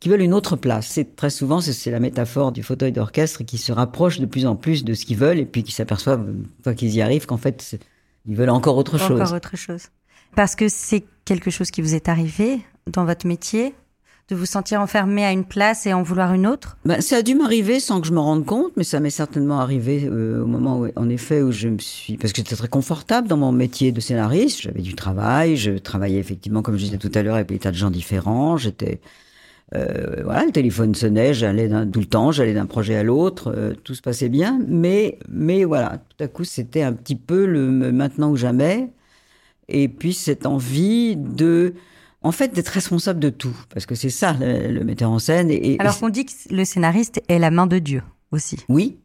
qui 0.00 0.08
veulent 0.08 0.22
une 0.22 0.34
autre 0.34 0.56
place. 0.56 0.86
C'est 0.88 1.16
très 1.16 1.30
souvent, 1.30 1.60
c'est 1.60 1.90
la 1.90 2.00
métaphore 2.00 2.52
du 2.52 2.62
fauteuil 2.62 2.92
d'orchestre 2.92 3.44
qui 3.44 3.58
se 3.58 3.72
rapproche 3.72 4.20
de 4.20 4.26
plus 4.26 4.46
en 4.46 4.56
plus 4.56 4.84
de 4.84 4.94
ce 4.94 5.04
qu'ils 5.04 5.16
veulent 5.16 5.38
et 5.38 5.46
puis 5.46 5.62
qui 5.62 5.72
s'aperçoivent, 5.72 6.26
une 6.28 6.46
fois 6.62 6.74
qu'ils 6.74 6.94
y 6.94 7.02
arrivent, 7.02 7.26
qu'en 7.26 7.38
fait, 7.38 7.78
ils 8.26 8.36
veulent 8.36 8.50
encore 8.50 8.76
autre 8.76 8.98
chose. 8.98 9.20
Encore 9.20 9.34
autre 9.34 9.56
chose. 9.56 9.86
Parce 10.34 10.54
que 10.54 10.68
c'est 10.68 11.04
quelque 11.24 11.50
chose 11.50 11.70
qui 11.70 11.80
vous 11.80 11.94
est 11.94 12.08
arrivé 12.08 12.60
dans 12.86 13.04
votre 13.04 13.26
métier 13.26 13.74
de 14.28 14.34
vous 14.34 14.46
sentir 14.46 14.80
enfermé 14.80 15.24
à 15.24 15.30
une 15.30 15.44
place 15.44 15.86
et 15.86 15.92
en 15.92 16.02
vouloir 16.02 16.34
une 16.34 16.46
autre? 16.48 16.76
Ben, 16.84 17.00
Ça 17.00 17.18
a 17.18 17.22
dû 17.22 17.36
m'arriver 17.36 17.78
sans 17.78 18.00
que 18.00 18.08
je 18.08 18.12
me 18.12 18.18
rende 18.18 18.44
compte, 18.44 18.72
mais 18.76 18.82
ça 18.82 18.98
m'est 18.98 19.10
certainement 19.10 19.60
arrivé 19.60 20.04
euh, 20.04 20.42
au 20.42 20.46
moment 20.46 20.80
où, 20.80 20.88
en 20.96 21.08
effet, 21.08 21.42
où 21.42 21.52
je 21.52 21.68
me 21.68 21.78
suis... 21.78 22.16
Parce 22.16 22.32
que 22.32 22.38
j'étais 22.38 22.56
très 22.56 22.68
confortable 22.68 23.28
dans 23.28 23.36
mon 23.36 23.52
métier 23.52 23.92
de 23.92 24.00
scénariste, 24.00 24.62
j'avais 24.62 24.82
du 24.82 24.96
travail, 24.96 25.56
je 25.56 25.72
travaillais 25.72 26.18
effectivement, 26.18 26.62
comme 26.62 26.76
je 26.76 26.84
disais 26.84 26.98
tout 26.98 27.12
à 27.14 27.22
l'heure, 27.22 27.36
avec 27.36 27.48
des 27.48 27.58
tas 27.60 27.70
de 27.70 27.76
gens 27.76 27.90
différents, 27.90 28.56
j'étais... 28.56 29.00
Euh, 29.74 30.22
voilà, 30.22 30.44
le 30.44 30.52
téléphone 30.52 30.94
sonnait, 30.94 31.34
j'allais 31.34 31.68
tout 31.90 32.00
le 32.00 32.06
temps, 32.06 32.30
j'allais 32.30 32.54
d'un 32.54 32.66
projet 32.66 32.94
à 32.96 33.02
l'autre, 33.02 33.52
euh, 33.54 33.74
tout 33.74 33.94
se 33.94 34.02
passait 34.02 34.28
bien, 34.28 34.60
mais, 34.68 35.18
mais 35.28 35.64
voilà, 35.64 35.98
tout 36.08 36.22
à 36.22 36.28
coup, 36.28 36.44
c'était 36.44 36.82
un 36.82 36.92
petit 36.92 37.16
peu 37.16 37.46
le 37.46 37.68
maintenant 37.92 38.30
ou 38.30 38.36
jamais. 38.36 38.92
Et 39.68 39.88
puis 39.88 40.12
cette 40.12 40.46
envie 40.46 41.16
de 41.16 41.74
en 42.26 42.32
fait, 42.32 42.52
d'être 42.52 42.68
responsable 42.68 43.20
de 43.20 43.30
tout, 43.30 43.56
parce 43.72 43.86
que 43.86 43.94
c'est 43.94 44.10
ça 44.10 44.36
le, 44.40 44.82
metteur 44.82 45.10
en 45.10 45.20
scène. 45.20 45.48
Et, 45.48 45.76
Alors 45.78 45.96
qu'on 45.98 46.08
dit 46.08 46.24
que 46.24 46.32
le 46.50 46.64
scénariste 46.64 47.22
est 47.28 47.38
la 47.38 47.52
main 47.52 47.68
de 47.68 47.78
Dieu 47.78 48.02
aussi. 48.32 48.58
Oui, 48.68 48.98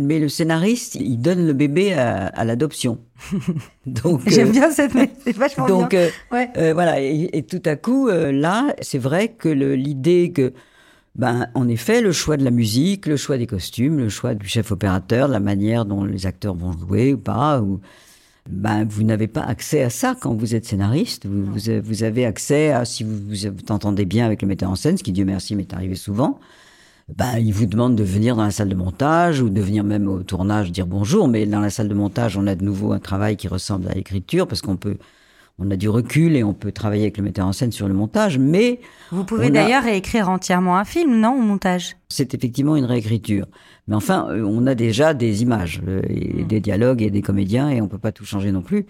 mais 0.00 0.18
le 0.18 0.28
scénariste, 0.28 0.94
il 0.96 1.18
donne 1.18 1.46
le 1.46 1.52
bébé 1.52 1.92
à, 1.92 2.44
l'adoption. 2.44 2.98
donc 3.86 4.22
j'aime 4.26 4.48
euh, 4.48 4.52
bien 4.52 4.70
cette, 4.70 4.92
c'est 5.24 5.36
vachement 5.36 5.66
donc, 5.66 5.90
bien. 5.90 6.00
Euh, 6.00 6.46
euh, 6.56 6.74
voilà, 6.74 7.00
et, 7.00 7.44
tout 7.48 7.62
à 7.64 7.76
coup, 7.76 8.08
là, 8.08 8.74
c'est 8.80 8.98
vrai 8.98 9.28
que 9.28 9.48
l'idée 9.48 10.32
que, 10.32 10.52
ben, 11.14 11.48
en 11.54 11.68
effet, 11.68 12.00
le 12.00 12.12
choix 12.12 12.36
de 12.36 12.44
la 12.44 12.50
musique, 12.50 13.06
le 13.06 13.16
choix 13.16 13.38
des 13.38 13.46
costumes, 13.46 13.98
le 13.98 14.08
choix 14.08 14.34
du 14.34 14.46
chef 14.46 14.70
opérateur, 14.72 15.28
la 15.28 15.40
manière 15.40 15.84
dont 15.84 16.04
les 16.04 16.26
acteurs 16.26 16.54
vont 16.54 16.72
jouer 16.72 17.14
ou 17.14 17.18
pas, 17.18 17.60
ou 17.60 17.80
ben, 18.48 18.84
vous 18.84 19.02
n'avez 19.02 19.26
pas 19.26 19.42
accès 19.42 19.82
à 19.82 19.90
ça 19.90 20.16
quand 20.20 20.34
vous 20.34 20.54
êtes 20.54 20.64
scénariste. 20.64 21.26
Vous, 21.26 21.44
vous, 21.82 22.02
avez 22.02 22.24
accès 22.26 22.70
à, 22.70 22.84
si 22.84 23.02
vous 23.02 23.16
vous 23.28 23.46
entendez 23.70 24.04
bien 24.04 24.24
avec 24.24 24.42
le 24.42 24.48
metteur 24.48 24.70
en 24.70 24.76
scène, 24.76 24.96
ce 24.96 25.02
qui, 25.02 25.12
Dieu 25.12 25.24
merci, 25.24 25.56
m'est 25.56 25.72
arrivé 25.72 25.96
souvent, 25.96 26.38
ben, 27.08 27.38
il 27.38 27.52
vous 27.52 27.66
demande 27.66 27.94
de 27.94 28.02
venir 28.02 28.34
dans 28.34 28.42
la 28.42 28.50
salle 28.50 28.68
de 28.68 28.74
montage 28.74 29.40
ou 29.40 29.48
de 29.48 29.60
venir 29.60 29.84
même 29.84 30.08
au 30.08 30.22
tournage 30.22 30.72
dire 30.72 30.86
bonjour. 30.86 31.28
Mais 31.28 31.46
dans 31.46 31.60
la 31.60 31.70
salle 31.70 31.88
de 31.88 31.94
montage, 31.94 32.36
on 32.36 32.46
a 32.46 32.54
de 32.54 32.64
nouveau 32.64 32.92
un 32.92 32.98
travail 32.98 33.36
qui 33.36 33.46
ressemble 33.46 33.88
à 33.88 33.94
l'écriture 33.94 34.48
parce 34.48 34.60
qu'on 34.60 34.76
peut, 34.76 34.96
on 35.60 35.70
a 35.70 35.76
du 35.76 35.88
recul 35.88 36.34
et 36.34 36.42
on 36.42 36.52
peut 36.52 36.72
travailler 36.72 37.02
avec 37.02 37.18
le 37.18 37.22
metteur 37.22 37.46
en 37.46 37.52
scène 37.52 37.70
sur 37.70 37.86
le 37.86 37.94
montage. 37.94 38.38
Mais 38.38 38.80
vous 39.12 39.22
pouvez 39.22 39.50
d'ailleurs 39.50 39.84
réécrire 39.84 40.28
entièrement 40.28 40.78
un 40.78 40.84
film, 40.84 41.20
non, 41.20 41.38
au 41.38 41.42
montage? 41.42 41.96
C'est 42.08 42.34
effectivement 42.34 42.74
une 42.74 42.84
réécriture. 42.84 43.46
Mais 43.86 43.94
enfin, 43.94 44.26
euh, 44.30 44.42
on 44.42 44.66
a 44.66 44.74
déjà 44.74 45.14
des 45.14 45.42
images, 45.42 45.80
euh, 45.86 46.02
et 46.08 46.42
des 46.42 46.58
dialogues 46.58 47.02
et 47.02 47.10
des 47.10 47.22
comédiens, 47.22 47.70
et 47.70 47.80
on 47.80 47.86
peut 47.86 47.98
pas 47.98 48.10
tout 48.10 48.24
changer 48.24 48.50
non 48.50 48.62
plus. 48.62 48.84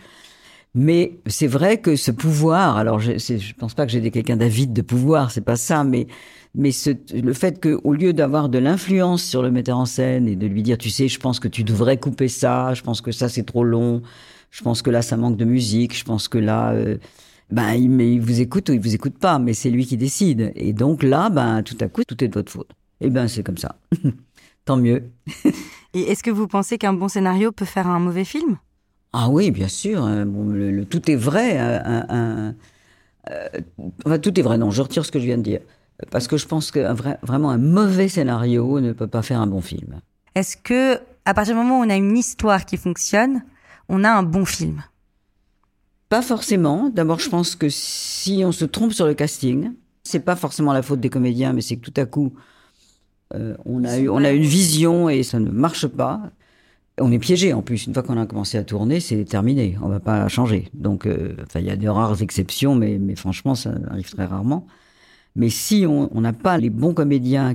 Mais 0.74 1.18
c'est 1.26 1.46
vrai 1.46 1.78
que 1.80 1.96
ce 1.96 2.10
pouvoir, 2.10 2.76
alors 2.76 2.98
je, 2.98 3.12
je 3.18 3.54
pense 3.54 3.74
pas 3.74 3.86
que 3.86 3.92
j'ai 3.92 4.10
quelqu'un 4.10 4.36
d'avide 4.36 4.74
de 4.74 4.82
pouvoir, 4.82 5.30
c'est 5.30 5.40
pas 5.40 5.56
ça, 5.56 5.84
mais 5.84 6.06
mais 6.56 6.72
ce, 6.72 6.90
le 7.14 7.32
fait 7.34 7.60
que 7.60 7.78
au 7.84 7.92
lieu 7.92 8.14
d'avoir 8.14 8.48
de 8.48 8.58
l'influence 8.58 9.22
sur 9.22 9.42
le 9.42 9.50
metteur 9.50 9.76
en 9.76 9.84
scène 9.84 10.26
et 10.26 10.36
de 10.36 10.46
lui 10.46 10.62
dire, 10.62 10.78
tu 10.78 10.88
sais, 10.88 11.06
je 11.06 11.20
pense 11.20 11.38
que 11.38 11.48
tu 11.48 11.62
devrais 11.64 11.98
couper 11.98 12.28
ça, 12.28 12.72
je 12.72 12.82
pense 12.82 13.02
que 13.02 13.12
ça 13.12 13.28
c'est 13.28 13.44
trop 13.44 13.62
long, 13.62 14.02
je 14.50 14.62
pense 14.62 14.80
que 14.80 14.90
là 14.90 15.02
ça 15.02 15.18
manque 15.18 15.36
de 15.36 15.44
musique, 15.44 15.96
je 15.96 16.04
pense 16.04 16.28
que 16.28 16.38
là, 16.38 16.72
euh, 16.72 16.96
ben 17.50 17.74
il, 17.74 18.00
il, 18.00 18.20
vous 18.20 18.40
écoute 18.40 18.70
ou 18.70 18.72
il 18.72 18.80
vous 18.80 18.94
écoute 18.94 19.18
pas, 19.18 19.38
mais 19.38 19.52
c'est 19.52 19.68
lui 19.68 19.84
qui 19.84 19.98
décide. 19.98 20.52
Et 20.56 20.72
donc 20.72 21.02
là, 21.02 21.28
ben 21.28 21.62
tout 21.62 21.76
à 21.80 21.88
coup, 21.88 22.02
tout 22.04 22.24
est 22.24 22.28
de 22.28 22.34
votre 22.34 22.50
faute. 22.50 22.70
Et 23.02 23.06
eh 23.06 23.10
ben 23.10 23.28
c'est 23.28 23.42
comme 23.42 23.58
ça. 23.58 23.76
tant 24.64 24.78
mieux. 24.78 25.04
Et 25.94 26.10
est-ce 26.10 26.22
que 26.22 26.30
vous 26.30 26.48
pensez 26.48 26.78
qu'un 26.78 26.94
bon 26.94 27.08
scénario 27.08 27.52
peut 27.52 27.66
faire 27.66 27.86
un 27.86 27.98
mauvais 27.98 28.24
film? 28.24 28.56
Ah 29.12 29.28
oui, 29.28 29.50
bien 29.50 29.68
sûr. 29.68 30.02
Hein. 30.02 30.24
le, 30.24 30.84
tout 30.84 31.10
est 31.10 31.16
vrai. 31.16 31.58
Euh, 31.58 32.52
enfin, 34.04 34.18
tout 34.18 34.38
est 34.38 34.42
vrai. 34.42 34.58
Non, 34.58 34.70
je 34.70 34.82
retire 34.82 35.04
ce 35.04 35.12
que 35.12 35.18
je 35.18 35.24
viens 35.24 35.38
de 35.38 35.42
dire. 35.42 35.60
Parce 36.10 36.28
que 36.28 36.36
je 36.36 36.46
pense 36.46 36.70
que 36.70 36.92
vrai, 36.92 37.18
vraiment 37.22 37.50
un 37.50 37.58
mauvais 37.58 38.08
scénario 38.08 38.80
ne 38.80 38.92
peut 38.92 39.06
pas 39.06 39.22
faire 39.22 39.40
un 39.40 39.46
bon 39.46 39.60
film. 39.60 40.00
Est-ce 40.34 40.56
que, 40.56 41.00
à 41.24 41.32
partir 41.32 41.54
du 41.54 41.60
moment 41.60 41.80
où 41.80 41.84
on 41.84 41.90
a 41.90 41.96
une 41.96 42.16
histoire 42.16 42.66
qui 42.66 42.76
fonctionne, 42.76 43.42
on 43.88 44.04
a 44.04 44.10
un 44.10 44.22
bon 44.22 44.44
film? 44.44 44.82
Pas 46.08 46.22
forcément. 46.22 46.90
D'abord, 46.90 47.18
je 47.18 47.30
pense 47.30 47.56
que 47.56 47.68
si 47.70 48.42
on 48.44 48.52
se 48.52 48.64
trompe 48.64 48.92
sur 48.92 49.06
le 49.06 49.14
casting, 49.14 49.72
c'est 50.04 50.20
pas 50.20 50.36
forcément 50.36 50.72
la 50.72 50.82
faute 50.82 51.00
des 51.00 51.08
comédiens, 51.08 51.52
mais 51.52 51.62
c'est 51.62 51.76
que 51.76 51.90
tout 51.90 52.00
à 52.00 52.04
coup, 52.04 52.34
euh, 53.34 53.56
on, 53.64 53.82
a 53.84 53.98
eu, 53.98 54.08
on 54.08 54.22
a 54.22 54.30
une 54.30 54.44
vision 54.44 55.08
et 55.08 55.22
ça 55.22 55.40
ne 55.40 55.50
marche 55.50 55.86
pas. 55.86 56.30
On 56.98 57.10
est 57.10 57.18
piégé 57.18 57.52
en 57.52 57.62
plus. 57.62 57.86
Une 57.86 57.94
fois 57.94 58.02
qu'on 58.02 58.18
a 58.18 58.26
commencé 58.26 58.56
à 58.56 58.64
tourner, 58.64 59.00
c'est 59.00 59.24
terminé. 59.24 59.76
On 59.82 59.88
va 59.88 60.00
pas 60.00 60.28
changer. 60.28 60.68
Donc, 60.74 61.06
euh, 61.06 61.34
il 61.54 61.62
y 61.62 61.70
a 61.70 61.76
de 61.76 61.88
rares 61.88 62.22
exceptions, 62.22 62.74
mais, 62.74 62.98
mais 62.98 63.16
franchement, 63.16 63.54
ça 63.54 63.74
arrive 63.90 64.10
très 64.10 64.26
rarement. 64.26 64.66
Mais 65.36 65.50
si 65.50 65.84
on 65.86 66.20
n'a 66.20 66.32
pas 66.32 66.58
les 66.58 66.70
bons 66.70 66.94
comédiens 66.94 67.54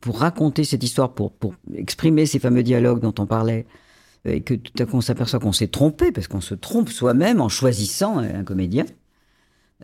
pour 0.00 0.18
raconter 0.18 0.64
cette 0.64 0.82
histoire, 0.82 1.12
pour, 1.12 1.32
pour 1.32 1.54
exprimer 1.74 2.26
ces 2.26 2.38
fameux 2.38 2.62
dialogues 2.62 3.00
dont 3.00 3.14
on 3.18 3.26
parlait, 3.26 3.66
et 4.24 4.40
que 4.40 4.54
tout 4.54 4.82
à 4.82 4.86
coup 4.86 4.96
on 4.96 5.00
s'aperçoit 5.00 5.38
qu'on 5.38 5.52
s'est 5.52 5.68
trompé, 5.68 6.12
parce 6.12 6.28
qu'on 6.28 6.40
se 6.40 6.54
trompe 6.54 6.88
soi-même 6.88 7.40
en 7.40 7.48
choisissant 7.48 8.18
un 8.18 8.42
comédien, 8.44 8.86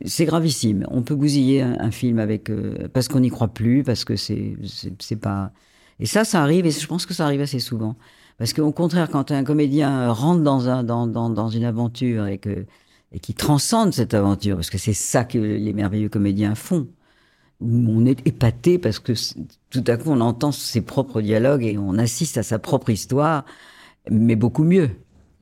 c'est 0.05 0.25
gravissime. 0.25 0.85
On 0.91 1.03
peut 1.03 1.15
bousiller 1.15 1.63
un, 1.63 1.91
film 1.91 2.19
avec 2.19 2.51
euh, 2.51 2.89
parce 2.93 3.09
qu'on 3.09 3.21
n'y 3.21 3.31
croit 3.31 3.49
plus, 3.49 3.83
parce 3.83 4.05
que 4.05 4.17
c'est 4.17 4.57
c'est 4.99 5.17
pas. 5.17 5.53
Et 6.01 6.07
ça, 6.07 6.25
ça 6.25 6.43
arrive 6.43 6.67
et 6.67 6.71
je 6.71 6.87
pense 6.87 7.07
que 7.07 7.15
ça 7.15 7.25
arrive 7.25 7.41
assez 7.41 7.61
souvent. 7.61 7.97
Parce 8.39 8.53
qu'au 8.53 8.73
contraire, 8.73 9.09
quand 9.09 9.31
un 9.31 9.45
comédien 9.45 10.13
rentre 10.13 10.43
dans 10.43 10.69
un 10.69 10.85
dans 10.85 11.07
dans, 11.07 11.31
dans 11.31 11.49
une 11.49 11.65
aventure 11.65 12.27
et 12.27 12.39
que 12.39 12.67
et 13.13 13.21
qui 13.21 13.35
transcende 13.35 13.95
cette 13.95 14.15
aventure, 14.15 14.57
parce 14.57 14.71
que 14.71 14.79
c'est 14.79 14.93
ça 14.93 15.25
que 15.25 15.39
les 15.39 15.73
merveilleux 15.73 16.09
comédiens 16.09 16.55
font, 16.55 16.89
on 17.61 18.05
est 18.05 18.27
épaté 18.27 18.79
parce 18.79 18.99
que 18.99 19.13
tout 19.71 19.85
à 19.87 19.97
coup 19.97 20.11
on 20.11 20.21
entend 20.21 20.53
ses 20.53 20.83
propres 20.83 21.21
dialogues 21.21 21.65
et 21.65 21.79
on 21.79 21.99
assiste 21.99 22.39
à 22.39 22.43
sa 22.43 22.59
propre 22.59 22.91
histoire, 22.91 23.45
mais 24.11 24.37
beaucoup 24.37 24.65
mieux. 24.65 24.91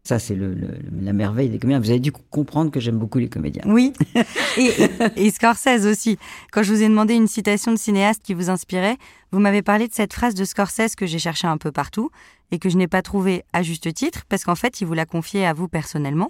Ça, 0.06 0.18
c'est 0.18 0.36
la 0.36 1.14
merveille 1.14 1.48
des 1.48 1.58
comédiens. 1.58 1.80
Vous 1.80 1.88
avez 1.88 1.98
dû 1.98 2.12
comprendre 2.12 2.70
que 2.70 2.78
j'aime 2.78 2.98
beaucoup 2.98 3.18
les 3.18 3.30
comédiens. 3.30 3.62
Oui. 3.66 3.94
Et, 4.58 4.70
et, 5.16 5.30
Scorsese 5.30 5.86
aussi. 5.86 6.18
Quand 6.52 6.62
je 6.62 6.72
vous 6.72 6.82
ai 6.82 6.88
demandé 6.88 7.14
une 7.14 7.26
citation 7.26 7.72
de 7.72 7.78
cinéaste 7.78 8.20
qui 8.22 8.34
vous 8.34 8.50
inspirait, 8.50 8.98
vous 9.32 9.38
m'avez 9.40 9.62
parlé 9.62 9.88
de 9.88 9.94
cette 9.94 10.12
phrase 10.12 10.34
de 10.34 10.44
Scorsese 10.44 10.94
que 10.94 11.06
j'ai 11.06 11.18
cherchée 11.18 11.46
un 11.46 11.56
peu 11.56 11.72
partout 11.72 12.10
et 12.50 12.58
que 12.58 12.68
je 12.68 12.76
n'ai 12.76 12.86
pas 12.86 13.00
trouvée 13.00 13.44
à 13.54 13.62
juste 13.62 13.92
titre 13.94 14.24
parce 14.28 14.44
qu'en 14.44 14.54
fait, 14.54 14.82
il 14.82 14.86
vous 14.86 14.92
l'a 14.92 15.06
confiée 15.06 15.46
à 15.46 15.54
vous 15.54 15.68
personnellement. 15.68 16.28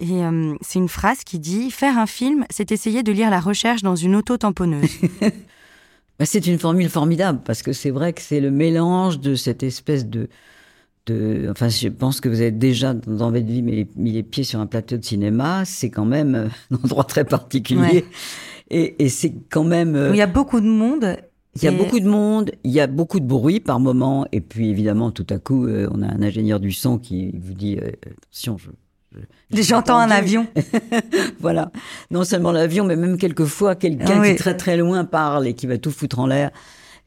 Et 0.00 0.24
euh, 0.24 0.54
c'est 0.62 0.78
une 0.78 0.88
phrase 0.88 1.24
qui 1.24 1.38
dit 1.38 1.70
Faire 1.70 1.98
un 1.98 2.06
film, 2.06 2.44
c'est 2.50 2.72
essayer 2.72 3.02
de 3.02 3.12
lire 3.12 3.30
la 3.30 3.40
recherche 3.40 3.82
dans 3.82 3.96
une 3.96 4.16
auto-tamponneuse. 4.16 4.90
Bah, 6.18 6.26
c'est 6.26 6.46
une 6.46 6.58
formule 6.58 6.90
formidable 6.90 7.40
parce 7.42 7.62
que 7.62 7.72
c'est 7.72 7.88
vrai 7.88 8.12
que 8.12 8.20
c'est 8.20 8.40
le 8.40 8.50
mélange 8.50 9.20
de 9.20 9.34
cette 9.34 9.62
espèce 9.62 10.04
de 10.04 10.28
enfin, 11.48 11.68
je 11.68 11.88
pense 11.88 12.20
que 12.20 12.28
vous 12.28 12.40
avez 12.40 12.50
déjà 12.50 12.94
dans 12.94 13.30
votre 13.30 13.46
vie 13.46 13.62
mis 13.62 13.86
les, 13.96 14.22
pieds 14.22 14.44
sur 14.44 14.60
un 14.60 14.66
plateau 14.66 14.96
de 14.96 15.04
cinéma. 15.04 15.64
C'est 15.64 15.90
quand 15.90 16.04
même 16.04 16.34
euh, 16.34 16.48
un 16.70 16.76
endroit 16.84 17.04
très 17.04 17.24
particulier. 17.24 18.04
Et, 18.70 19.08
c'est 19.08 19.34
quand 19.50 19.64
même. 19.64 19.96
Euh, 19.96 20.10
il 20.12 20.16
y 20.16 20.22
a 20.22 20.26
beaucoup 20.26 20.60
de 20.60 20.68
monde. 20.68 21.16
Il 21.56 21.64
y 21.64 21.68
a 21.68 21.72
beaucoup 21.72 21.98
de 21.98 22.08
monde, 22.08 22.52
il 22.62 22.70
y 22.70 22.78
a 22.78 22.86
beaucoup 22.86 23.18
de 23.18 23.26
bruit 23.26 23.58
par 23.58 23.80
moment, 23.80 24.24
et 24.30 24.40
puis 24.40 24.68
évidemment, 24.68 25.10
tout 25.10 25.26
à 25.30 25.38
coup, 25.38 25.66
on 25.66 26.00
a 26.00 26.06
un 26.06 26.22
ingénieur 26.22 26.60
du 26.60 26.70
son 26.70 26.96
qui 26.96 27.32
vous 27.36 27.54
dit 27.54 27.76
attention, 27.76 28.56
je, 28.56 28.68
J'entends 29.52 29.98
un 29.98 30.10
avion. 30.10 30.46
voilà. 31.40 31.70
Non 32.10 32.24
seulement 32.24 32.52
l'avion, 32.52 32.84
mais 32.84 32.96
même 32.96 33.18
quelquefois 33.18 33.74
quelqu'un 33.74 34.22
qui 34.22 34.36
très 34.36 34.56
très 34.56 34.76
loin 34.76 35.04
parle 35.04 35.46
et 35.46 35.54
qui 35.54 35.66
va 35.66 35.78
tout 35.78 35.90
foutre 35.90 36.18
en 36.20 36.26
l'air. 36.26 36.50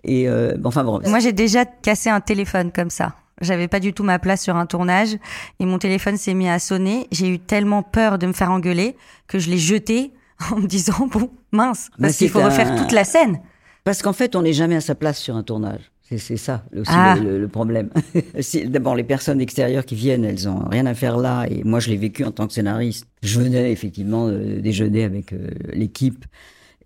Et 0.03 0.27
enfin 0.65 0.83
bon. 0.83 0.99
Moi, 1.05 1.19
j'ai 1.19 1.31
déjà 1.31 1.65
cassé 1.65 2.09
un 2.09 2.19
téléphone 2.19 2.71
comme 2.71 2.89
ça. 2.89 3.15
J'avais 3.41 3.67
pas 3.67 3.79
du 3.79 3.93
tout 3.93 4.03
ma 4.03 4.19
place 4.19 4.41
sur 4.41 4.55
un 4.55 4.65
tournage 4.65 5.17
et 5.59 5.65
mon 5.65 5.79
téléphone 5.79 6.17
s'est 6.17 6.33
mis 6.33 6.49
à 6.49 6.59
sonner. 6.59 7.07
J'ai 7.11 7.27
eu 7.27 7.39
tellement 7.39 7.83
peur 7.83 8.17
de 8.17 8.27
me 8.27 8.33
faire 8.33 8.51
engueuler 8.51 8.95
que 9.27 9.39
je 9.39 9.49
l'ai 9.49 9.57
jeté 9.57 10.13
en 10.51 10.57
me 10.57 10.67
disant 10.67 11.07
bon 11.07 11.29
mince 11.51 11.89
bah, 11.91 12.07
parce 12.07 12.17
qu'il 12.17 12.29
faut 12.29 12.41
refaire 12.41 12.75
toute 12.75 12.91
la 12.91 13.03
scène. 13.03 13.39
Parce 13.83 14.01
qu'en 14.01 14.13
fait, 14.13 14.35
on 14.35 14.43
n'est 14.43 14.53
jamais 14.53 14.75
à 14.75 14.81
sa 14.81 14.95
place 14.95 15.19
sur 15.19 15.35
un 15.35 15.43
tournage. 15.43 15.91
C'est 16.09 16.37
ça 16.37 16.63
aussi 16.75 16.91
ah. 16.93 17.15
le, 17.15 17.47
problème. 17.47 17.89
D'abord, 18.65 18.95
les 18.95 19.03
personnes 19.03 19.39
extérieures 19.39 19.85
qui 19.85 19.95
viennent, 19.95 20.25
elles 20.25 20.49
ont 20.49 20.67
rien 20.69 20.85
à 20.85 20.93
faire 20.93 21.17
là. 21.17 21.45
Et 21.49 21.63
moi, 21.63 21.79
je 21.79 21.89
l'ai 21.89 21.97
vécu 21.97 22.23
en 22.25 22.31
tant 22.31 22.45
que 22.45 22.53
scénariste. 22.53 23.07
Je 23.21 23.39
venais 23.39 23.71
effectivement 23.71 24.27
euh, 24.27 24.59
déjeuner 24.59 25.05
avec 25.05 25.31
euh, 25.31 25.47
l'équipe 25.71 26.25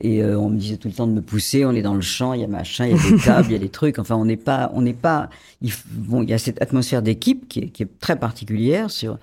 Et 0.01 0.21
euh, 0.21 0.39
on 0.39 0.49
me 0.49 0.57
disait 0.57 0.77
tout 0.77 0.87
le 0.87 0.93
temps 0.93 1.07
de 1.07 1.13
me 1.13 1.21
pousser, 1.21 1.65
on 1.65 1.71
est 1.71 1.81
dans 1.81 1.95
le 1.95 2.01
champ, 2.01 2.33
il 2.33 2.41
y 2.41 2.43
a 2.43 2.47
machin, 2.47 2.85
il 2.85 2.95
y 2.95 2.99
a 2.99 3.11
des 3.11 3.17
tables, 3.23 3.47
il 3.49 3.53
y 3.53 3.55
a 3.55 3.59
des 3.59 3.69
trucs. 3.69 3.97
Enfin, 3.97 4.15
on 4.15 4.25
n'est 4.25 4.37
pas, 4.37 4.71
on 4.73 4.81
n'est 4.81 4.93
pas. 4.93 5.29
Il, 5.61 5.71
bon, 5.87 6.21
il 6.21 6.29
y 6.29 6.33
a 6.33 6.37
cette 6.37 6.61
atmosphère 6.61 7.01
d'équipe 7.01 7.47
qui 7.47 7.59
est, 7.59 7.67
qui 7.69 7.83
est, 7.83 7.99
très 7.99 8.17
particulière 8.17 8.91
sur. 8.91 9.17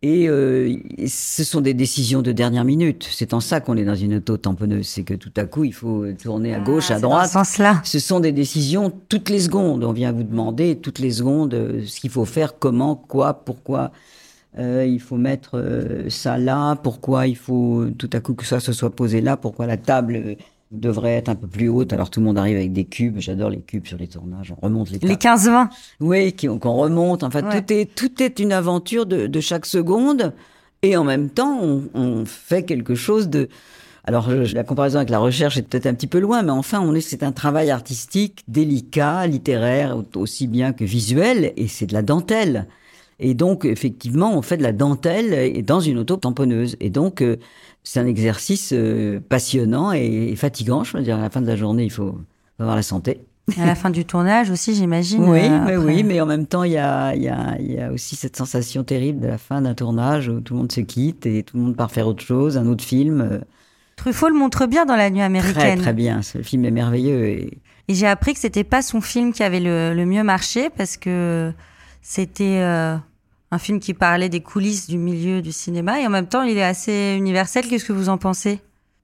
Et 0.00 0.28
euh, 0.28 0.76
ce 1.08 1.42
sont 1.42 1.60
des 1.60 1.74
décisions 1.74 2.22
de 2.22 2.30
dernière 2.30 2.64
minute. 2.64 3.08
C'est 3.10 3.34
en 3.34 3.40
ça 3.40 3.60
qu'on 3.60 3.76
est 3.76 3.84
dans 3.84 3.96
une 3.96 4.14
auto-tamponneuse. 4.16 4.86
C'est 4.86 5.02
que 5.02 5.14
tout 5.14 5.32
à 5.36 5.44
coup, 5.44 5.64
il 5.64 5.74
faut 5.74 6.04
tourner 6.12 6.54
à 6.54 6.60
gauche, 6.60 6.90
ah, 6.90 6.96
à 6.96 7.00
droite. 7.00 7.22
Dans 7.22 7.26
ce 7.26 7.32
sens-là. 7.32 7.80
Ce 7.84 7.98
sont 7.98 8.20
des 8.20 8.30
décisions 8.30 8.92
toutes 9.08 9.28
les 9.28 9.40
secondes. 9.40 9.82
On 9.82 9.92
vient 9.92 10.12
vous 10.12 10.22
demander 10.22 10.76
toutes 10.76 11.00
les 11.00 11.10
secondes 11.10 11.54
euh, 11.54 11.84
ce 11.84 11.98
qu'il 12.00 12.10
faut 12.10 12.24
faire, 12.24 12.60
comment, 12.60 12.94
quoi, 12.94 13.34
pourquoi. 13.34 13.90
Euh, 14.58 14.86
il 14.86 15.00
faut 15.00 15.16
mettre 15.16 15.58
euh, 15.58 16.08
ça 16.08 16.38
là, 16.38 16.76
pourquoi 16.76 17.26
il 17.26 17.36
faut 17.36 17.86
tout 17.98 18.10
à 18.12 18.20
coup 18.20 18.34
que 18.34 18.46
ça 18.46 18.60
se 18.60 18.72
soit 18.72 18.90
posé 18.90 19.20
là, 19.20 19.36
pourquoi 19.36 19.66
la 19.66 19.76
table 19.76 20.36
devrait 20.70 21.14
être 21.14 21.28
un 21.28 21.34
peu 21.34 21.46
plus 21.46 21.68
haute. 21.68 21.92
Alors 21.92 22.10
tout 22.10 22.20
le 22.20 22.26
monde 22.26 22.38
arrive 22.38 22.56
avec 22.56 22.72
des 22.72 22.84
cubes, 22.84 23.18
j'adore 23.18 23.50
les 23.50 23.60
cubes 23.60 23.86
sur 23.86 23.98
les 23.98 24.08
tournages, 24.08 24.54
on 24.60 24.66
remonte 24.66 24.90
les 24.90 24.98
Les 24.98 25.14
15-20 25.14 25.68
Oui, 26.00 26.34
qu'on 26.34 26.74
remonte, 26.74 27.22
enfin 27.22 27.42
tout, 27.42 27.72
est, 27.72 27.94
tout 27.94 28.22
est 28.22 28.38
une 28.38 28.52
aventure 28.52 29.06
de, 29.06 29.26
de, 29.26 29.40
chaque 29.40 29.66
seconde, 29.66 30.34
et 30.82 30.96
en 30.96 31.04
même 31.04 31.30
temps 31.30 31.58
on, 31.62 31.88
on 31.94 32.24
fait 32.24 32.64
quelque 32.64 32.94
chose 32.94 33.28
de... 33.28 33.48
Alors 34.04 34.30
la 34.30 34.64
comparaison 34.64 34.98
avec 34.98 35.10
la 35.10 35.18
recherche 35.18 35.58
est 35.58 35.62
peut-être 35.62 35.86
un 35.86 35.94
petit 35.94 36.06
peu 36.06 36.18
loin, 36.18 36.42
mais 36.42 36.52
enfin 36.52 36.80
on 36.80 36.94
est 36.94 37.00
c'est 37.00 37.22
un 37.22 37.32
travail 37.32 37.70
artistique 37.70 38.42
délicat, 38.48 39.26
littéraire 39.26 40.02
aussi 40.16 40.46
bien 40.46 40.72
que 40.72 40.84
visuel, 40.84 41.52
et 41.56 41.68
c'est 41.68 41.86
de 41.86 41.94
la 41.94 42.02
dentelle. 42.02 42.66
Et 43.20 43.34
donc, 43.34 43.64
effectivement, 43.64 44.36
on 44.36 44.42
fait 44.42 44.56
de 44.56 44.62
la 44.62 44.72
dentelle 44.72 45.62
dans 45.64 45.80
une 45.80 45.98
auto-tamponneuse. 45.98 46.76
Et 46.80 46.90
donc, 46.90 47.20
euh, 47.20 47.36
c'est 47.82 47.98
un 47.98 48.06
exercice 48.06 48.72
euh, 48.72 49.20
passionnant 49.28 49.92
et, 49.92 50.34
fatigant. 50.36 50.84
Je 50.84 50.96
veux 50.96 51.02
dire, 51.02 51.18
à 51.18 51.22
la 51.22 51.30
fin 51.30 51.40
de 51.40 51.46
la 51.46 51.56
journée, 51.56 51.84
il 51.84 51.90
faut 51.90 52.16
avoir 52.58 52.76
la 52.76 52.82
santé. 52.82 53.20
À 53.58 53.66
la 53.66 53.74
fin 53.74 53.90
du 53.90 54.04
tournage 54.04 54.50
aussi, 54.50 54.74
j'imagine. 54.74 55.24
Oui, 55.24 55.40
euh, 55.42 55.82
oui, 55.82 56.04
mais 56.04 56.20
en 56.20 56.26
même 56.26 56.46
temps, 56.46 56.64
il 56.64 56.72
y 56.72 56.76
a, 56.76 57.16
y, 57.16 57.28
a, 57.28 57.58
y 57.60 57.80
a 57.80 57.90
aussi 57.90 58.14
cette 58.14 58.36
sensation 58.36 58.84
terrible 58.84 59.20
de 59.20 59.26
la 59.26 59.38
fin 59.38 59.62
d'un 59.62 59.74
tournage 59.74 60.28
où 60.28 60.40
tout 60.40 60.52
le 60.52 60.58
monde 60.58 60.72
se 60.72 60.82
quitte 60.82 61.24
et 61.24 61.42
tout 61.42 61.56
le 61.56 61.62
monde 61.62 61.76
part 61.76 61.90
faire 61.90 62.06
autre 62.06 62.22
chose, 62.22 62.58
un 62.58 62.66
autre 62.66 62.84
film. 62.84 63.40
Truffaut 63.96 64.28
le 64.28 64.34
montre 64.34 64.66
bien 64.66 64.84
dans 64.84 64.96
La 64.96 65.08
Nuit 65.08 65.22
américaine. 65.22 65.54
Très, 65.54 65.76
très 65.76 65.92
bien. 65.94 66.20
Ce 66.20 66.42
film 66.42 66.66
est 66.66 66.70
merveilleux. 66.70 67.24
Et, 67.24 67.58
et 67.88 67.94
j'ai 67.94 68.06
appris 68.06 68.34
que 68.34 68.38
c'était 68.38 68.64
pas 68.64 68.82
son 68.82 69.00
film 69.00 69.32
qui 69.32 69.42
avait 69.42 69.60
le, 69.60 69.94
le 69.94 70.04
mieux 70.04 70.22
marché 70.22 70.68
parce 70.68 70.98
que 70.98 71.50
c'était 72.02 72.60
euh, 72.60 72.96
un 73.50 73.58
film 73.58 73.80
qui 73.80 73.94
parlait 73.94 74.28
des 74.28 74.40
coulisses 74.40 74.88
du 74.88 74.98
milieu 74.98 75.40
du 75.40 75.52
cinéma 75.52 76.00
et 76.00 76.06
en 76.06 76.10
même 76.10 76.26
temps 76.26 76.42
il 76.42 76.56
est 76.58 76.64
assez 76.64 77.14
universel. 77.16 77.66
Qu'est-ce 77.68 77.84
que 77.84 77.92
vous 77.92 78.08
en 78.08 78.18
pensez? 78.18 78.60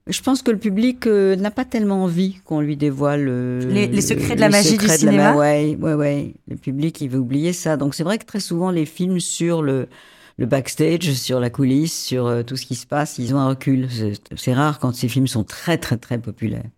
Je 0.07 0.21
pense 0.21 0.43
que 0.43 0.51
le 0.51 0.59
public 0.59 1.07
euh, 1.07 1.35
n'a 1.37 1.51
pas 1.51 1.65
tellement 1.65 2.05
envie 2.05 2.41
qu'on 2.45 2.61
lui 2.61 2.77
dévoile 2.77 3.27
euh, 3.27 3.61
les, 3.61 3.87
les, 3.87 4.03
secrets 4.03 4.35
de 4.35 4.41
la 4.41 4.51
magie 4.51 4.77
du 4.77 4.87
cinéma? 4.87 5.31
La, 5.31 5.37
ouais, 5.37 5.79
ouais, 5.81 5.95
ouais. 5.95 6.35
Le 6.47 6.57
public, 6.57 7.01
il 7.01 7.09
veut 7.09 7.19
oublier 7.19 7.55
ça. 7.55 7.79
Donc 7.79 7.95
c'est 7.95 8.05
vrai 8.05 8.19
que 8.19 8.27
très 8.27 8.41
souvent 8.41 8.71
les 8.71 8.85
films 8.85 9.19
sur 9.21 9.63
le 9.63 9.89
le 10.37 10.47
backstage, 10.47 11.13
sur 11.13 11.39
la 11.39 11.49
coulisse, 11.49 12.05
sur 12.05 12.27
euh, 12.27 12.43
tout 12.43 12.57
ce 12.57 12.67
qui 12.67 12.75
se 12.75 12.87
passe, 12.87 13.19
ils 13.19 13.35
ont 13.35 13.39
un 13.39 13.49
recul. 13.49 13.89
C'est 14.37 14.53
rare 14.53 14.79
quand 14.79 14.95
ces 14.95 15.09
films 15.09 15.29
sont 15.29 15.45
très 15.45 15.79
très 15.79 15.97
très 15.97 16.19
populaires. 16.19 16.69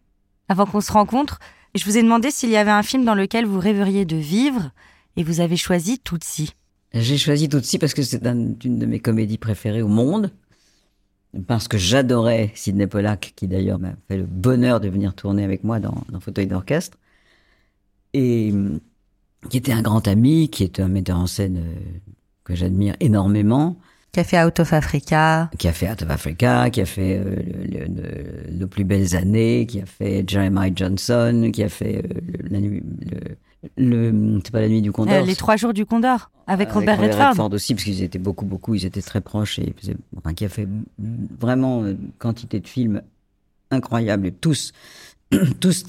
Avant 0.48 0.66
qu'on 0.66 0.80
se 0.80 0.92
rencontre, 0.92 1.40
je 1.74 1.84
vous 1.84 1.96
ai 1.98 2.02
demandé 2.02 2.30
s'il 2.30 2.50
y 2.50 2.56
avait 2.56 2.70
un 2.70 2.82
film 2.82 3.04
dans 3.04 3.14
lequel 3.14 3.46
vous 3.46 3.58
rêveriez 3.58 4.04
de 4.04 4.16
vivre 4.16 4.70
et 5.16 5.24
vous 5.24 5.40
avez 5.40 5.56
choisi 5.56 5.98
Tootsie. 5.98 6.52
J'ai 7.00 7.18
choisi 7.18 7.48
Tootsie 7.48 7.78
parce 7.78 7.94
que 7.94 8.02
c'est 8.02 8.24
une 8.26 8.56
de 8.78 8.86
mes 8.86 9.00
comédies 9.00 9.38
préférées 9.38 9.82
au 9.82 9.88
monde. 9.88 10.30
Parce 11.46 11.68
que 11.68 11.76
j'adorais 11.76 12.50
Sidney 12.54 12.86
Pollack, 12.86 13.34
qui 13.36 13.46
d'ailleurs 13.46 13.78
m'a 13.78 13.92
fait 14.08 14.16
le 14.16 14.24
bonheur 14.24 14.80
de 14.80 14.88
venir 14.88 15.14
tourner 15.14 15.44
avec 15.44 15.64
moi 15.64 15.80
dans, 15.80 16.02
dans 16.10 16.20
Fauteuil 16.20 16.46
d'orchestre. 16.46 16.96
Et 18.14 18.54
qui 19.50 19.58
était 19.58 19.72
un 19.72 19.82
grand 19.82 20.06
ami, 20.08 20.48
qui 20.48 20.64
était 20.64 20.82
un 20.82 20.88
metteur 20.88 21.18
en 21.18 21.26
scène 21.26 21.58
euh, 21.58 21.98
que 22.44 22.54
j'admire 22.54 22.94
énormément. 23.00 23.76
Qui 24.12 24.20
a 24.20 24.24
fait 24.24 24.42
Out 24.42 24.60
of 24.60 24.72
Africa. 24.72 25.50
Qui 25.58 25.68
a 25.68 25.72
fait 25.72 25.90
Out 25.90 26.02
of 26.02 26.10
Africa, 26.10 26.70
qui 26.70 26.80
a 26.80 26.86
fait 26.86 27.18
euh, 27.18 27.36
le, 28.50 28.66
plus 28.66 28.84
belles 28.84 29.14
années, 29.14 29.66
qui 29.66 29.80
a 29.80 29.86
fait 29.86 30.24
Jeremiah 30.26 30.72
Johnson, 30.74 31.50
qui 31.52 31.62
a 31.62 31.68
fait 31.68 31.98
euh, 31.98 32.48
la 32.48 32.60
nuit, 32.60 32.82
le, 33.00 33.36
c'est 33.76 34.50
pas 34.50 34.60
la 34.60 34.68
nuit 34.68 34.82
du 34.82 34.92
Condor. 34.92 35.14
Euh, 35.14 35.22
les 35.22 35.36
trois 35.36 35.56
jours 35.56 35.72
du 35.72 35.86
Condor 35.86 36.30
avec, 36.46 36.70
Robert, 36.70 36.96
Robert 36.96 37.10
Redford. 37.10 37.28
Redford 37.30 37.52
aussi 37.52 37.74
parce 37.74 37.84
qu'ils 37.84 38.02
étaient 38.02 38.18
beaucoup 38.18 38.44
beaucoup, 38.44 38.74
ils 38.74 38.86
étaient 38.86 39.02
très 39.02 39.20
proches 39.20 39.58
et 39.58 39.74
enfin 40.16 40.34
qui 40.34 40.44
a 40.44 40.48
fait 40.48 40.68
vraiment 40.98 41.80
une 41.80 41.92
euh, 41.92 41.96
quantité 42.18 42.60
de 42.60 42.68
films 42.68 43.02
incroyables 43.70 44.26
et 44.26 44.32
tous 44.32 44.72
tous 45.60 45.84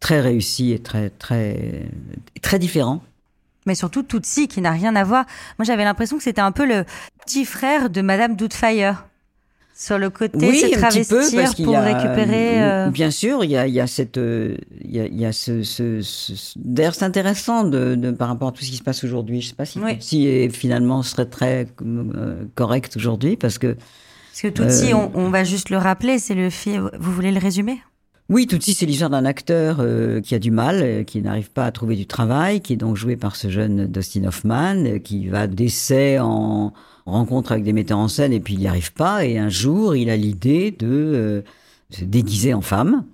très 0.00 0.20
réussis 0.20 0.72
et 0.72 0.78
très 0.80 1.10
très 1.10 1.88
très 2.42 2.58
différents. 2.58 3.02
Mais 3.66 3.74
surtout 3.74 4.02
Tootsie 4.02 4.48
qui 4.48 4.60
n'a 4.60 4.72
rien 4.72 4.94
à 4.96 5.04
voir. 5.04 5.24
Moi 5.58 5.64
j'avais 5.64 5.84
l'impression 5.84 6.16
que 6.18 6.22
c'était 6.22 6.40
un 6.40 6.52
peu 6.52 6.66
le 6.66 6.84
petit 7.24 7.44
frère 7.44 7.90
de 7.90 8.00
Madame 8.02 8.36
Doubtfire 8.36 9.06
sur 9.76 9.98
le 9.98 10.08
côté 10.08 10.38
oui, 10.38 10.60
se 10.60 10.78
travestir 10.78 11.18
un 11.18 11.22
petit 11.22 11.34
peu, 11.34 11.42
parce 11.42 11.54
pour 11.56 11.72
y 11.72 11.76
a, 11.76 11.80
récupérer 11.80 12.62
euh... 12.62 12.90
bien 12.90 13.10
sûr 13.10 13.42
il 13.42 13.50
y 13.50 13.56
a, 13.56 13.66
il 13.66 13.74
y 13.74 13.80
a 13.80 13.88
cette 13.88 14.18
euh, 14.18 14.56
il 14.80 14.94
y 14.94 15.00
a, 15.00 15.06
il 15.06 15.20
y 15.20 15.26
a 15.26 15.32
ce, 15.32 15.64
ce, 15.64 16.00
ce... 16.00 16.52
d'ailleurs 16.56 16.94
c'est 16.94 17.04
intéressant 17.04 17.64
de, 17.64 17.96
de, 17.96 18.12
par 18.12 18.28
rapport 18.28 18.48
à 18.48 18.52
tout 18.52 18.62
ce 18.62 18.70
qui 18.70 18.76
se 18.76 18.82
passe 18.84 19.02
aujourd'hui 19.02 19.40
je 19.40 19.48
sais 19.48 19.54
pas 19.54 19.64
si 19.64 19.80
oui. 19.80 19.96
si 19.98 20.48
finalement 20.50 21.02
serait 21.02 21.26
très 21.26 21.66
euh, 21.82 22.44
correct 22.54 22.96
aujourd'hui 22.96 23.36
parce 23.36 23.58
que 23.58 23.76
parce 24.30 24.42
que 24.42 24.48
Tootsie 24.48 24.92
euh... 24.92 24.96
on, 24.96 25.10
on, 25.14 25.30
va 25.30 25.42
juste 25.42 25.70
le 25.70 25.78
rappeler 25.78 26.20
c'est 26.20 26.34
le 26.34 26.50
film 26.50 26.90
vous 27.00 27.12
voulez 27.12 27.32
le 27.32 27.40
résumer? 27.40 27.80
Oui, 28.30 28.46
Tootsie, 28.46 28.72
c'est 28.72 28.86
l'histoire 28.86 29.10
d'un 29.10 29.26
acteur 29.26 29.78
euh, 29.80 30.22
qui 30.22 30.34
a 30.34 30.38
du 30.38 30.50
mal, 30.50 30.80
euh, 30.82 31.04
qui 31.04 31.20
n'arrive 31.20 31.50
pas 31.50 31.66
à 31.66 31.72
trouver 31.72 31.94
du 31.94 32.06
travail, 32.06 32.62
qui 32.62 32.72
est 32.72 32.76
donc 32.76 32.96
joué 32.96 33.16
par 33.16 33.36
ce 33.36 33.50
jeune 33.50 33.86
Dustin 33.86 34.24
Hoffman, 34.24 34.76
euh, 34.86 34.98
qui 34.98 35.28
va 35.28 35.46
d'essai 35.46 36.18
en 36.18 36.72
rencontre 37.04 37.52
avec 37.52 37.64
des 37.64 37.74
metteurs 37.74 37.98
en 37.98 38.08
scène 38.08 38.32
et 38.32 38.40
puis 38.40 38.54
il 38.54 38.60
n'y 38.60 38.66
arrive 38.66 38.94
pas. 38.94 39.26
Et 39.26 39.36
un 39.36 39.50
jour, 39.50 39.94
il 39.94 40.08
a 40.08 40.16
l'idée 40.16 40.70
de 40.70 40.86
euh, 40.88 41.42
se 41.90 42.04
déguiser 42.04 42.54
en 42.54 42.62
femme. 42.62 43.04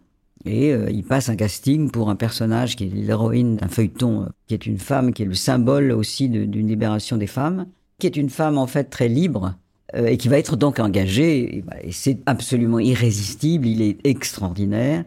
Et 0.47 0.71
il 0.71 1.05
passe 1.05 1.29
un 1.29 1.37
casting 1.37 1.91
pour 1.91 2.09
un 2.09 2.17
personnage 2.17 2.75
qui 2.75 2.85
est 2.85 2.95
l'héroïne 2.95 3.57
d'un 3.57 3.69
feuilleton, 3.69 4.31
qui 4.47 4.55
est 4.55 4.65
une 4.65 4.79
femme, 4.79 5.13
qui 5.13 5.21
est 5.21 5.27
le 5.27 5.35
symbole 5.35 5.93
aussi 5.93 6.31
d'une 6.31 6.67
libération 6.67 7.19
des 7.19 7.27
femmes, 7.27 7.67
qui 7.99 8.07
est 8.07 8.17
une 8.17 8.31
femme 8.31 8.57
en 8.57 8.67
fait 8.67 8.85
très 8.85 9.09
libre 9.09 9.55
et 9.95 10.17
qui 10.17 10.29
va 10.29 10.39
être 10.39 10.57
donc 10.57 10.79
engagée. 10.79 11.59
Et, 11.59 11.65
et 11.83 11.93
c'est 11.93 12.19
absolument 12.27 12.79
irrésistible, 12.79 13.67
il 13.67 13.83
est 13.83 13.99
extraordinaire. 14.05 15.05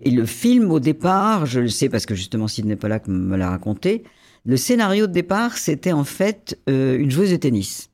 Et 0.00 0.10
le 0.10 0.26
film, 0.26 0.70
au 0.70 0.80
départ, 0.80 1.46
je 1.46 1.60
le 1.60 1.68
sais 1.68 1.88
parce 1.88 2.06
que 2.06 2.14
justement 2.14 2.48
Sidney 2.48 2.76
Pollack 2.76 3.06
me 3.06 3.36
l'a 3.36 3.50
raconté, 3.50 4.02
le 4.44 4.56
scénario 4.56 5.06
de 5.06 5.12
départ, 5.12 5.56
c'était 5.56 5.92
en 5.92 6.04
fait 6.04 6.58
euh, 6.68 6.98
une 6.98 7.10
joueuse 7.10 7.30
de 7.30 7.36
tennis. 7.36 7.91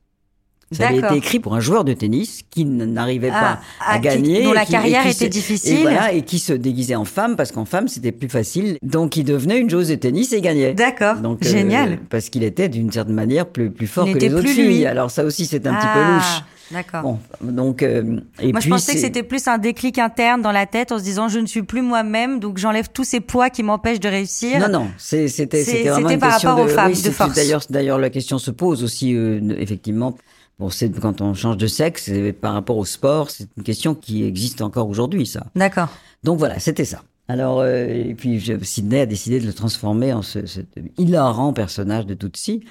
Ça 0.71 0.87
avait 0.87 0.99
été 0.99 1.15
écrit 1.15 1.39
pour 1.39 1.55
un 1.55 1.59
joueur 1.59 1.83
de 1.83 1.93
tennis 1.93 2.41
qui 2.49 2.63
n'arrivait 2.65 3.31
ah, 3.33 3.59
pas 3.79 3.93
à, 3.93 3.99
gagner. 3.99 4.43
Dont 4.43 4.53
la 4.53 4.65
qui, 4.65 4.71
carrière 4.73 5.03
qui 5.03 5.09
était 5.09 5.25
se, 5.25 5.29
difficile. 5.29 5.79
Et, 5.79 5.81
voilà, 5.81 6.13
et 6.13 6.21
qui 6.21 6.37
se 6.37 6.53
déguisait 6.53 6.95
en 6.95 7.05
femme 7.05 7.35
parce 7.35 7.51
qu'en 7.51 7.65
femme 7.65 7.87
c'était 7.87 8.11
plus 8.11 8.29
facile. 8.29 8.77
Donc 8.83 9.17
il 9.17 9.23
devenait 9.23 9.59
une 9.59 9.69
joueuse 9.69 9.89
de 9.89 9.95
tennis 9.95 10.31
et 10.31 10.41
gagnait. 10.41 10.73
D'accord. 10.73 11.17
Donc 11.17 11.43
Génial. 11.43 11.93
Euh, 11.93 11.97
parce 12.09 12.29
qu'il 12.29 12.43
était 12.43 12.69
d'une 12.69 12.91
certaine 12.91 13.15
manière 13.15 13.47
plus, 13.47 13.71
plus 13.71 13.87
fort 13.87 14.07
il 14.07 14.13
que 14.13 14.19
les 14.19 14.33
autres 14.33 14.43
plus 14.43 14.53
filles. 14.53 14.67
Lui. 14.67 14.85
Alors 14.85 15.09
ça 15.09 15.23
aussi 15.23 15.45
c'est 15.45 15.65
un 15.65 15.73
ah, 15.73 15.79
petit 15.79 15.87
peu 15.93 16.13
louche. 16.13 16.43
D'accord. 16.71 17.01
Bon, 17.01 17.19
donc 17.41 17.81
euh, 17.81 18.19
et 18.39 18.51
moi 18.51 18.59
puis, 18.59 18.69
je 18.69 18.75
pensais 18.75 18.93
que 18.93 18.99
c'était 18.99 19.23
plus 19.23 19.47
un 19.47 19.57
déclic 19.57 19.97
interne 19.97 20.43
dans 20.43 20.51
la 20.51 20.67
tête 20.67 20.91
en 20.91 20.99
se 20.99 21.03
disant 21.03 21.27
je 21.27 21.39
ne 21.39 21.47
suis 21.47 21.63
plus 21.63 21.81
moi-même 21.81 22.39
donc 22.39 22.59
j'enlève 22.59 22.89
tous 22.93 23.03
ces 23.03 23.21
poids 23.21 23.49
qui 23.49 23.63
m'empêchent 23.63 23.99
de 23.99 24.09
réussir. 24.09 24.59
Non 24.59 24.69
non, 24.69 24.87
c'était 24.99 25.63
c'était 25.63 25.89
vraiment 25.89 26.09
une 26.09 26.19
par 26.19 26.33
question 26.33 26.49
rapport 26.49 26.65
de, 26.65 26.71
aux 26.71 26.75
femmes 26.75 26.91
oui, 26.93 27.01
de 27.01 27.09
force. 27.09 27.33
D'ailleurs 27.33 27.61
d'ailleurs 27.71 27.97
la 27.97 28.11
question 28.11 28.37
se 28.37 28.51
pose 28.51 28.83
aussi 28.83 29.15
euh, 29.15 29.39
effectivement 29.57 30.15
Bon, 30.59 30.69
c'est 30.69 30.91
quand 30.99 31.21
on 31.21 31.33
change 31.33 31.57
de 31.57 31.67
sexe, 31.67 32.11
par 32.41 32.53
rapport 32.53 32.77
au 32.77 32.85
sport, 32.85 33.31
c'est 33.31 33.47
une 33.57 33.63
question 33.63 33.95
qui 33.95 34.23
existe 34.25 34.61
encore 34.61 34.89
aujourd'hui, 34.89 35.25
ça. 35.25 35.45
D'accord. 35.55 35.89
Donc 36.23 36.37
voilà, 36.37 36.59
c'était 36.59 36.85
ça. 36.85 37.03
Alors, 37.29 37.59
euh, 37.59 37.85
et 37.87 38.13
puis 38.13 38.39
je, 38.39 38.53
Sidney 38.61 39.01
a 39.01 39.05
décidé 39.05 39.39
de 39.39 39.45
le 39.45 39.53
transformer 39.53 40.11
en 40.13 40.21
ce, 40.21 40.45
ce 40.45 40.61
hilarant 40.97 41.53
personnage 41.53 42.05
de 42.05 42.13
Tutsi. 42.13 42.63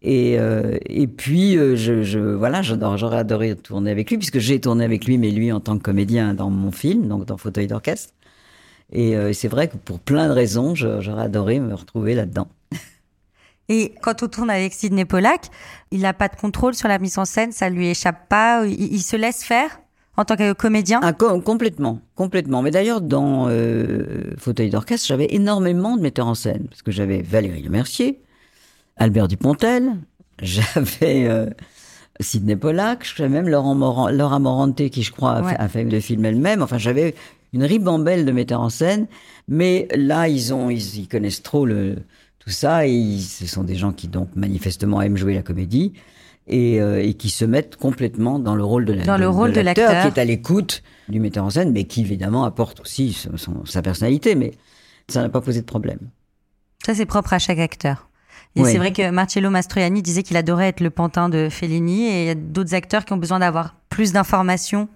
Et, 0.00 0.38
euh, 0.38 0.78
et 0.86 1.06
puis, 1.08 1.56
euh, 1.56 1.74
je, 1.74 2.02
je, 2.02 2.18
voilà, 2.18 2.62
j'aurais 2.62 3.18
adoré 3.18 3.56
tourner 3.56 3.90
avec 3.90 4.10
lui, 4.10 4.18
puisque 4.18 4.38
j'ai 4.38 4.60
tourné 4.60 4.84
avec 4.84 5.04
lui, 5.06 5.18
mais 5.18 5.30
lui 5.30 5.50
en 5.50 5.60
tant 5.60 5.76
que 5.76 5.82
comédien 5.82 6.34
dans 6.34 6.50
mon 6.50 6.70
film, 6.70 7.08
donc 7.08 7.24
dans 7.24 7.36
Fauteuil 7.36 7.66
d'orchestre. 7.66 8.14
Et 8.92 9.16
euh, 9.16 9.32
c'est 9.32 9.48
vrai 9.48 9.68
que 9.68 9.76
pour 9.76 9.98
plein 9.98 10.28
de 10.28 10.32
raisons, 10.32 10.74
j'aurais 10.74 11.24
adoré 11.24 11.60
me 11.60 11.74
retrouver 11.74 12.14
là-dedans. 12.14 12.48
Et 13.68 13.94
quand 14.00 14.22
on 14.22 14.28
tourne 14.28 14.50
avec 14.50 14.72
Sidney 14.72 15.04
Pollack, 15.04 15.46
il 15.90 16.00
n'a 16.00 16.14
pas 16.14 16.28
de 16.28 16.36
contrôle 16.36 16.74
sur 16.74 16.88
la 16.88 16.98
mise 16.98 17.18
en 17.18 17.24
scène, 17.24 17.52
ça 17.52 17.68
lui 17.68 17.88
échappe 17.88 18.28
pas, 18.28 18.64
il, 18.66 18.94
il 18.94 19.02
se 19.02 19.16
laisse 19.16 19.44
faire 19.44 19.78
en 20.18 20.24
tant 20.24 20.36
que 20.36 20.52
comédien? 20.52 20.98
Ah, 21.02 21.12
com 21.12 21.40
Complètement, 21.42 22.00
complètement. 22.16 22.60
Mais 22.60 22.72
d'ailleurs, 22.72 23.00
dans 23.00 23.46
euh, 23.48 24.34
Fauteuil 24.36 24.68
d'orchestre, 24.68 25.06
j'avais 25.06 25.28
énormément 25.30 25.96
de 25.96 26.02
metteurs 26.02 26.26
en 26.26 26.34
scène, 26.34 26.66
parce 26.68 26.82
que 26.82 26.90
j'avais 26.90 27.22
Valérie 27.22 27.62
Lemercier, 27.62 28.20
Albert 28.96 29.28
Dupontel, 29.28 29.92
j'avais 30.42 31.26
euh, 31.28 31.46
Sidney 32.18 32.56
Pollack, 32.56 33.06
j'avais 33.16 33.28
même 33.28 33.48
Laurent 33.48 33.76
Moran, 33.76 34.08
Laura 34.08 34.40
Morante, 34.40 34.88
qui 34.90 35.04
je 35.04 35.12
crois 35.12 35.34
a, 35.34 35.42
ouais. 35.42 35.50
fait, 35.52 35.56
a 35.56 35.68
fait 35.68 35.84
le 35.84 36.00
film 36.00 36.24
elle-même. 36.24 36.62
Enfin, 36.62 36.78
j'avais 36.78 37.14
une 37.52 37.62
ribambelle 37.62 38.24
de 38.24 38.32
metteurs 38.32 38.60
en 38.60 38.70
scène, 38.70 39.06
mais 39.46 39.86
là, 39.94 40.26
ils 40.26 40.52
ont, 40.52 40.68
ils, 40.68 41.06
connaissent 41.06 41.44
trop 41.44 41.64
le, 41.64 41.98
tout 42.48 42.54
ça 42.54 42.86
et 42.86 43.18
ce 43.18 43.46
sont 43.46 43.62
des 43.62 43.74
gens 43.74 43.92
qui 43.92 44.08
donc 44.08 44.30
manifestement 44.34 45.02
aiment 45.02 45.18
jouer 45.18 45.34
la 45.34 45.42
comédie 45.42 45.92
et, 46.46 46.80
euh, 46.80 47.04
et 47.04 47.12
qui 47.12 47.28
se 47.28 47.44
mettent 47.44 47.76
complètement 47.76 48.38
dans 48.38 48.56
le 48.56 48.64
rôle 48.64 48.86
de 48.86 48.94
l'acteur, 48.94 49.18
le 49.18 49.28
rôle 49.28 49.52
de 49.52 49.60
l'acteur 49.60 50.00
qui 50.00 50.06
est 50.06 50.18
à 50.18 50.24
l'écoute 50.24 50.82
du 51.10 51.20
metteur 51.20 51.44
en 51.44 51.50
scène, 51.50 51.72
mais 51.72 51.84
qui 51.84 52.00
évidemment 52.00 52.44
apporte 52.44 52.80
aussi 52.80 53.12
son, 53.12 53.66
sa 53.66 53.82
personnalité, 53.82 54.34
mais 54.34 54.52
ça 55.08 55.20
n'a 55.20 55.28
pas 55.28 55.42
posé 55.42 55.60
de 55.60 55.66
problème. 55.66 55.98
Ça, 56.86 56.94
c'est 56.94 57.04
propre 57.04 57.34
à 57.34 57.38
chaque 57.38 57.58
acteur. 57.58 58.08
Et 58.56 58.64
c'est 58.64 58.78
vrai 58.78 58.94
que 58.94 59.10
Marcello 59.10 59.50
Mastroianni 59.50 60.00
disait 60.00 60.22
qu'il 60.22 60.38
adorait 60.38 60.68
être 60.68 60.80
le 60.80 60.88
pantin 60.88 61.28
de 61.28 61.48
Fellini 61.50 62.06
et 62.06 62.22
il 62.22 62.26
y 62.28 62.30
a 62.30 62.34
d'autres 62.34 62.74
acteurs 62.74 63.04
qui 63.04 63.12
ont 63.12 63.18
besoin 63.18 63.40
d'avoir 63.40 63.74
plus 63.90 64.12
d'informations 64.12 64.88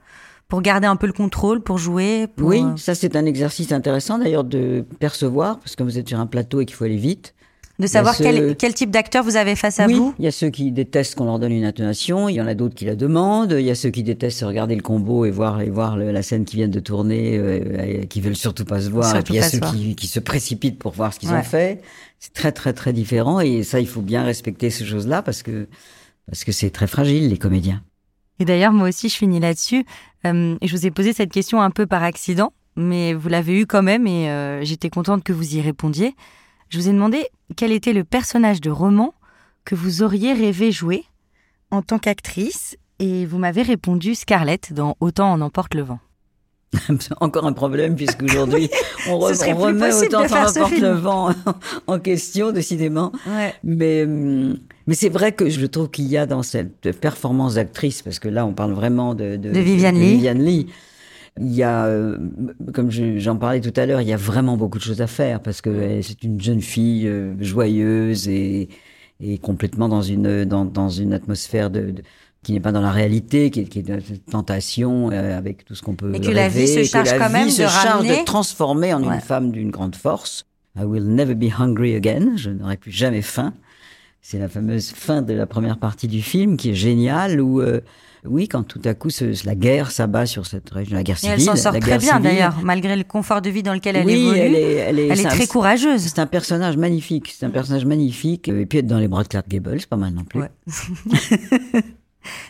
pour 0.49 0.63
garder 0.63 0.87
un 0.87 0.97
peu 0.97 1.07
le 1.07 1.13
contrôle, 1.13 1.63
pour 1.63 1.79
jouer. 1.79 2.29
Oui, 2.39 2.63
euh, 2.63 2.77
ça 2.77 2.95
c'est 2.95 3.15
un 3.15 3.25
exercice 3.25 3.73
intéressant 3.73 4.19
d'ailleurs 4.19 4.45
de 4.45 4.85
percevoir, 4.99 5.59
parce 5.59 5.77
que 5.77 5.83
vous 5.83 5.99
êtes 5.99 6.09
sur 6.09 6.19
un 6.19 6.27
plateau 6.27 6.61
et 6.61 6.67
qu'il 6.67 6.77
faut 6.77 6.85
aller 6.85 6.97
vite. 6.97 7.35
De 7.79 7.87
savoir 7.87 8.17
quel, 8.17 8.55
quel, 8.57 8.75
type 8.75 8.91
d'acteur 8.91 9.25
vous 9.25 9.37
avez 9.37 9.57
face 9.57 9.81
à 9.81 9.87
oui, 9.87 9.95
vous 9.95 10.15
Il 10.19 10.25
y 10.25 10.29
a 10.29 10.31
ceux 10.31 10.51
qui 10.51 10.71
détestent 10.71 11.15
qu'on 11.15 11.25
leur 11.25 11.39
donne 11.39 11.53
une 11.53 11.65
intonation, 11.65 12.29
il 12.29 12.35
y 12.35 12.41
en 12.41 12.47
a 12.47 12.55
d'autres 12.55 12.75
qui 12.75 12.85
la 12.85 12.95
demandent, 12.95 13.57
il 13.59 13.65
y 13.65 13.71
a 13.71 13.75
ceux 13.75 13.91
qui 13.91 14.03
détestent 14.03 14.43
regarder 14.43 14.77
le 14.77 14.83
combo 14.83 15.25
et 15.25 15.31
voir, 15.31 15.63
et 15.63 15.71
voir 15.71 15.97
la 15.97 16.23
scène 16.23 16.45
qui 16.45 16.57
vient 16.57 16.69
de 16.69 16.81
tourner, 16.81 17.39
euh, 17.39 18.05
qui 18.05 18.21
veulent 18.21 18.37
surtout 18.37 18.67
pas 18.67 18.81
se 18.81 18.91
voir, 18.91 19.17
et 19.17 19.23
puis 19.23 19.35
il 19.35 19.37
y 19.39 19.41
a 19.41 19.49
ceux 19.49 19.59
qui, 19.59 19.97
qui, 19.97 20.07
se 20.07 20.21
précipitent 20.21 20.79
pour 20.79 20.93
voir 20.93 21.15
ce 21.15 21.19
qu'ils 21.19 21.33
ont 21.33 21.43
fait. 21.43 21.83
C'est 22.21 22.35
très 22.35 22.53
très 22.53 22.73
très 22.73 22.93
différent 22.93 23.41
et 23.41 23.65
ça 23.65 23.81
il 23.81 23.89
faut 23.89 24.03
bien 24.03 24.23
respecter 24.23 24.71
ces 24.71 24.85
choses-là 24.85 25.23
parce 25.23 25.43
que 25.43 25.67
parce 26.27 26.45
que 26.45 26.53
c'est 26.53 26.71
très 26.71 26.87
fragile 26.87 27.29
les 27.29 27.39
comédiens. 27.39 27.83
Et 28.39 28.45
d'ailleurs, 28.45 28.73
moi 28.73 28.89
aussi, 28.89 29.09
je 29.09 29.17
finis 29.17 29.41
là-dessus. 29.41 29.85
Euh, 30.25 30.57
je 30.63 30.77
vous 30.77 30.87
ai 30.87 30.91
posé 30.91 31.13
cette 31.13 31.31
question 31.31 31.61
un 31.61 31.71
peu 31.71 31.87
par 31.87 32.03
accident, 32.03 32.53
mais 32.77 33.15
vous 33.15 33.29
l'avez 33.29 33.61
eu 33.61 33.67
quand 33.67 33.83
même 33.83 34.07
et 34.07 34.29
euh, 34.31 34.65
j'étais 34.65 34.91
contente 34.91 35.25
que 35.25 35.33
vous 35.33 35.57
y 35.57 35.61
répondiez. 35.61 36.15
Je 36.73 36.79
vous 36.79 36.89
ai 36.89 36.93
demandé 36.93 37.27
quel 37.55 37.71
était 37.71 37.93
le 37.93 38.03
personnage 38.03 38.63
de 38.63 38.71
roman 38.71 39.13
que 39.67 39.75
vous 39.75 40.03
auriez 40.03 40.33
rêvé 40.33 40.73
jouer 40.73 41.05
en 41.71 41.83
tant 41.83 41.99
qu'actrice 41.99 42.79
et 42.99 43.27
vous 43.27 43.37
m'avez 43.37 43.61
répondu 43.61 44.15
Scarlett 44.15 44.73
dans 44.73 44.97
Autant 45.01 45.31
en 45.33 45.43
emporte 45.43 45.75
le 45.75 45.83
vent. 45.83 45.99
Encore 47.21 47.45
un 47.45 47.53
problème 47.53 47.95
puisque 47.95 48.23
aujourd'hui 48.23 48.71
on, 49.11 49.19
remet 49.19 49.93
autant 49.93 50.23
en 50.23 50.25
emporte 50.25 50.79
le 50.81 50.93
vent 50.93 51.35
en 51.87 51.99
question 51.99 52.53
décidément. 52.53 53.13
Mais 53.63 54.05
hum, 54.05 54.57
mais 54.87 54.95
c'est 54.95 55.09
vrai 55.09 55.33
que 55.33 55.49
je 55.49 55.65
trouve 55.67 55.91
qu'il 55.91 56.07
y 56.07 56.17
a 56.17 56.27
dans 56.27 56.43
cette 56.43 56.99
performance 56.99 57.55
d'actrice, 57.55 58.03
parce 58.03 58.19
que 58.19 58.29
là, 58.29 58.45
on 58.47 58.53
parle 58.53 58.73
vraiment 58.73 59.15
de, 59.15 59.37
de, 59.37 59.51
Viviane, 59.51 60.43
Lee. 60.43 60.69
Il 61.41 61.55
y 61.55 61.63
a, 61.63 61.87
euh, 61.87 62.19
comme 62.75 62.91
j'en 62.91 63.37
parlais 63.37 63.61
tout 63.61 63.73
à 63.81 63.87
l'heure, 63.87 64.03
il 64.03 64.09
y 64.09 64.13
a 64.13 64.19
vraiment 64.19 64.57
beaucoup 64.59 64.79
de 64.79 64.83
choses 64.83 65.01
à 65.01 65.07
faire 65.07 65.41
parce 65.41 65.63
que 65.63 66.01
c'est 66.03 66.23
une 66.25 66.41
jeune 66.41 66.61
fille 66.61 67.09
euh, 67.09 67.35
joyeuse 67.41 68.29
et, 68.29 68.69
et 69.19 69.39
complètement 69.39 69.89
dans 69.89 70.03
une 70.03 70.45
dans, 70.45 70.67
dans 70.67 70.91
une 70.91 71.15
atmosphère 71.15 71.71
de, 71.71 71.95
qui 72.43 72.53
n'est 72.53 72.61
pas 72.61 72.73
dans 72.73 72.81
la 72.81 72.91
réalité, 72.91 73.51
qui 73.51 73.61
est, 73.61 73.65
qui 73.65 73.79
est 73.79 74.31
tentation 74.31 75.11
euh, 75.11 75.39
avec 75.39 75.65
tout 75.65 75.75
ce 75.75 75.83
qu'on 75.83 75.95
peut. 75.95 76.15
Et 76.15 76.21
que 76.21 76.31
la 76.31 76.49
vie 76.49 76.69
se 76.69 76.83
charge 76.85 77.17
quand 77.17 77.31
même 77.31 77.49
se 77.49 77.63
de 77.63 77.69
charge 77.69 78.07
de 78.07 78.25
transformer 78.25 78.93
en 78.93 79.03
une 79.03 79.21
femme 79.21 79.53
d'une 79.53 79.71
grande 79.71 79.97
force. 79.97 80.45
I 80.77 80.85
will 80.85 81.05
never 81.05 81.35
be 81.35 81.51
hungry 81.59 81.95
again. 81.95 82.37
Je 82.37 82.51
n'aurai 82.51 82.77
plus 82.77 82.91
jamais 82.91 83.23
faim. 83.23 83.53
C'est 84.23 84.39
la 84.39 84.49
fameuse 84.49 84.91
fin 84.91 85.21
de 85.21 85.35
la 85.35 85.47
première 85.47 85.79
partie 85.79 86.07
du 86.07 86.23
film 86.23 86.57
qui 86.57 86.71
est 86.71 86.75
géniale 86.75 87.41
où 87.41 87.61
euh, 87.61 87.81
oui, 88.25 88.47
quand 88.47 88.63
tout 88.63 88.81
à 88.85 88.95
coup 88.95 89.09
la 89.45 89.55
guerre 89.57 89.91
s'abat 89.91 90.27
sur 90.27 90.47
cette 90.47 90.71
région, 90.71 90.97
la 90.97 91.03
guerre 91.03 91.19
civile. 91.19 91.35
elle 91.35 91.43
s'en 91.43 91.57
sort 91.57 91.77
très 91.77 91.99
bien 91.99 92.21
d'ailleurs, 92.21 92.61
malgré 92.63 92.95
le 92.95 93.03
confort 93.03 93.43
de 93.43 93.51
vie 93.51 93.65
dans 93.65 93.75
lequel 93.75 93.97
elle 93.97 94.09
évolue. 94.09 94.39
Elle 94.39 94.55
est, 94.55 94.75
elle 94.75 94.99
est, 95.01 95.09
elle 95.09 95.21
est 95.21 95.29
très 95.29 95.49
courageuse. 95.49 96.03
C'est 96.03 96.21
un 96.21 96.27
personnage 96.27 96.77
magnifique. 96.77 97.35
C'est 97.37 97.45
un 97.45 97.51
personnage 97.51 97.85
magnifique. 97.85 98.47
Et 98.47 98.65
puis 98.65 98.79
être 98.79 98.87
dans 98.87 98.99
les 98.99 99.09
bras 99.09 99.25
de 99.25 99.29
Clark 99.29 99.49
Gable, 99.49 99.81
c'est 99.81 99.89
pas 99.89 99.97
mal 99.97 100.13
non 100.13 100.23
plus. 100.23 100.41
Ouais. 100.41 100.51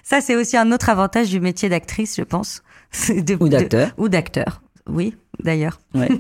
Ça, 0.03 0.20
c'est 0.20 0.37
aussi 0.37 0.59
un 0.59 0.70
autre 0.73 0.91
avantage 0.91 1.31
du 1.31 1.41
métier 1.41 1.70
d'actrice, 1.70 2.16
je 2.18 2.23
pense. 2.23 2.62
ou 3.41 3.49
d'acteur. 3.49 3.95
Ou 3.97 4.11
d'acteur. 4.11 4.61
Oui, 4.87 5.16
d'ailleurs. 5.43 5.81
Ouais. 5.95 6.11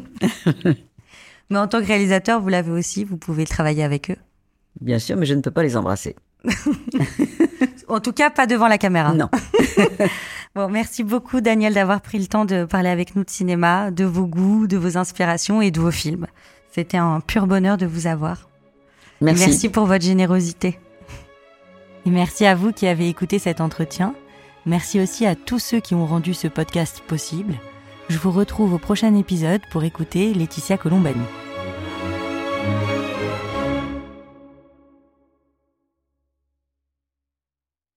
Mais 1.50 1.58
en 1.58 1.68
tant 1.68 1.82
que 1.82 1.86
réalisateur, 1.86 2.40
vous 2.40 2.48
l'avez 2.48 2.70
aussi. 2.70 3.04
Vous 3.04 3.18
pouvez 3.18 3.44
travailler 3.44 3.84
avec 3.84 4.10
eux. 4.10 4.16
Bien 4.82 4.98
sûr, 4.98 5.16
mais 5.16 5.26
je 5.26 5.34
ne 5.34 5.40
peux 5.40 5.50
pas 5.50 5.62
les 5.62 5.76
embrasser. 5.76 6.16
en 7.88 8.00
tout 8.00 8.12
cas, 8.12 8.30
pas 8.30 8.46
devant 8.46 8.66
la 8.66 8.78
caméra. 8.78 9.14
Non. 9.14 9.28
bon, 10.56 10.68
merci 10.68 11.04
beaucoup, 11.04 11.40
Daniel, 11.40 11.74
d'avoir 11.74 12.00
pris 12.00 12.18
le 12.18 12.26
temps 12.26 12.44
de 12.44 12.64
parler 12.64 12.88
avec 12.88 13.14
nous 13.14 13.24
de 13.24 13.30
cinéma, 13.30 13.92
de 13.92 14.04
vos 14.04 14.26
goûts, 14.26 14.66
de 14.66 14.76
vos 14.76 14.98
inspirations 14.98 15.62
et 15.62 15.70
de 15.70 15.80
vos 15.80 15.92
films. 15.92 16.26
C'était 16.72 16.96
un 16.96 17.20
pur 17.20 17.46
bonheur 17.46 17.76
de 17.76 17.86
vous 17.86 18.08
avoir. 18.08 18.48
Merci. 19.20 19.46
merci 19.46 19.68
pour 19.68 19.86
votre 19.86 20.04
générosité. 20.04 20.80
Et 22.04 22.10
merci 22.10 22.44
à 22.44 22.56
vous 22.56 22.72
qui 22.72 22.88
avez 22.88 23.08
écouté 23.08 23.38
cet 23.38 23.60
entretien. 23.60 24.14
Merci 24.66 25.00
aussi 25.00 25.26
à 25.26 25.36
tous 25.36 25.60
ceux 25.60 25.78
qui 25.78 25.94
ont 25.94 26.06
rendu 26.06 26.34
ce 26.34 26.48
podcast 26.48 27.02
possible. 27.06 27.54
Je 28.08 28.18
vous 28.18 28.32
retrouve 28.32 28.74
au 28.74 28.78
prochain 28.78 29.14
épisode 29.14 29.60
pour 29.70 29.84
écouter 29.84 30.34
Laetitia 30.34 30.76
Colombani. 30.76 31.22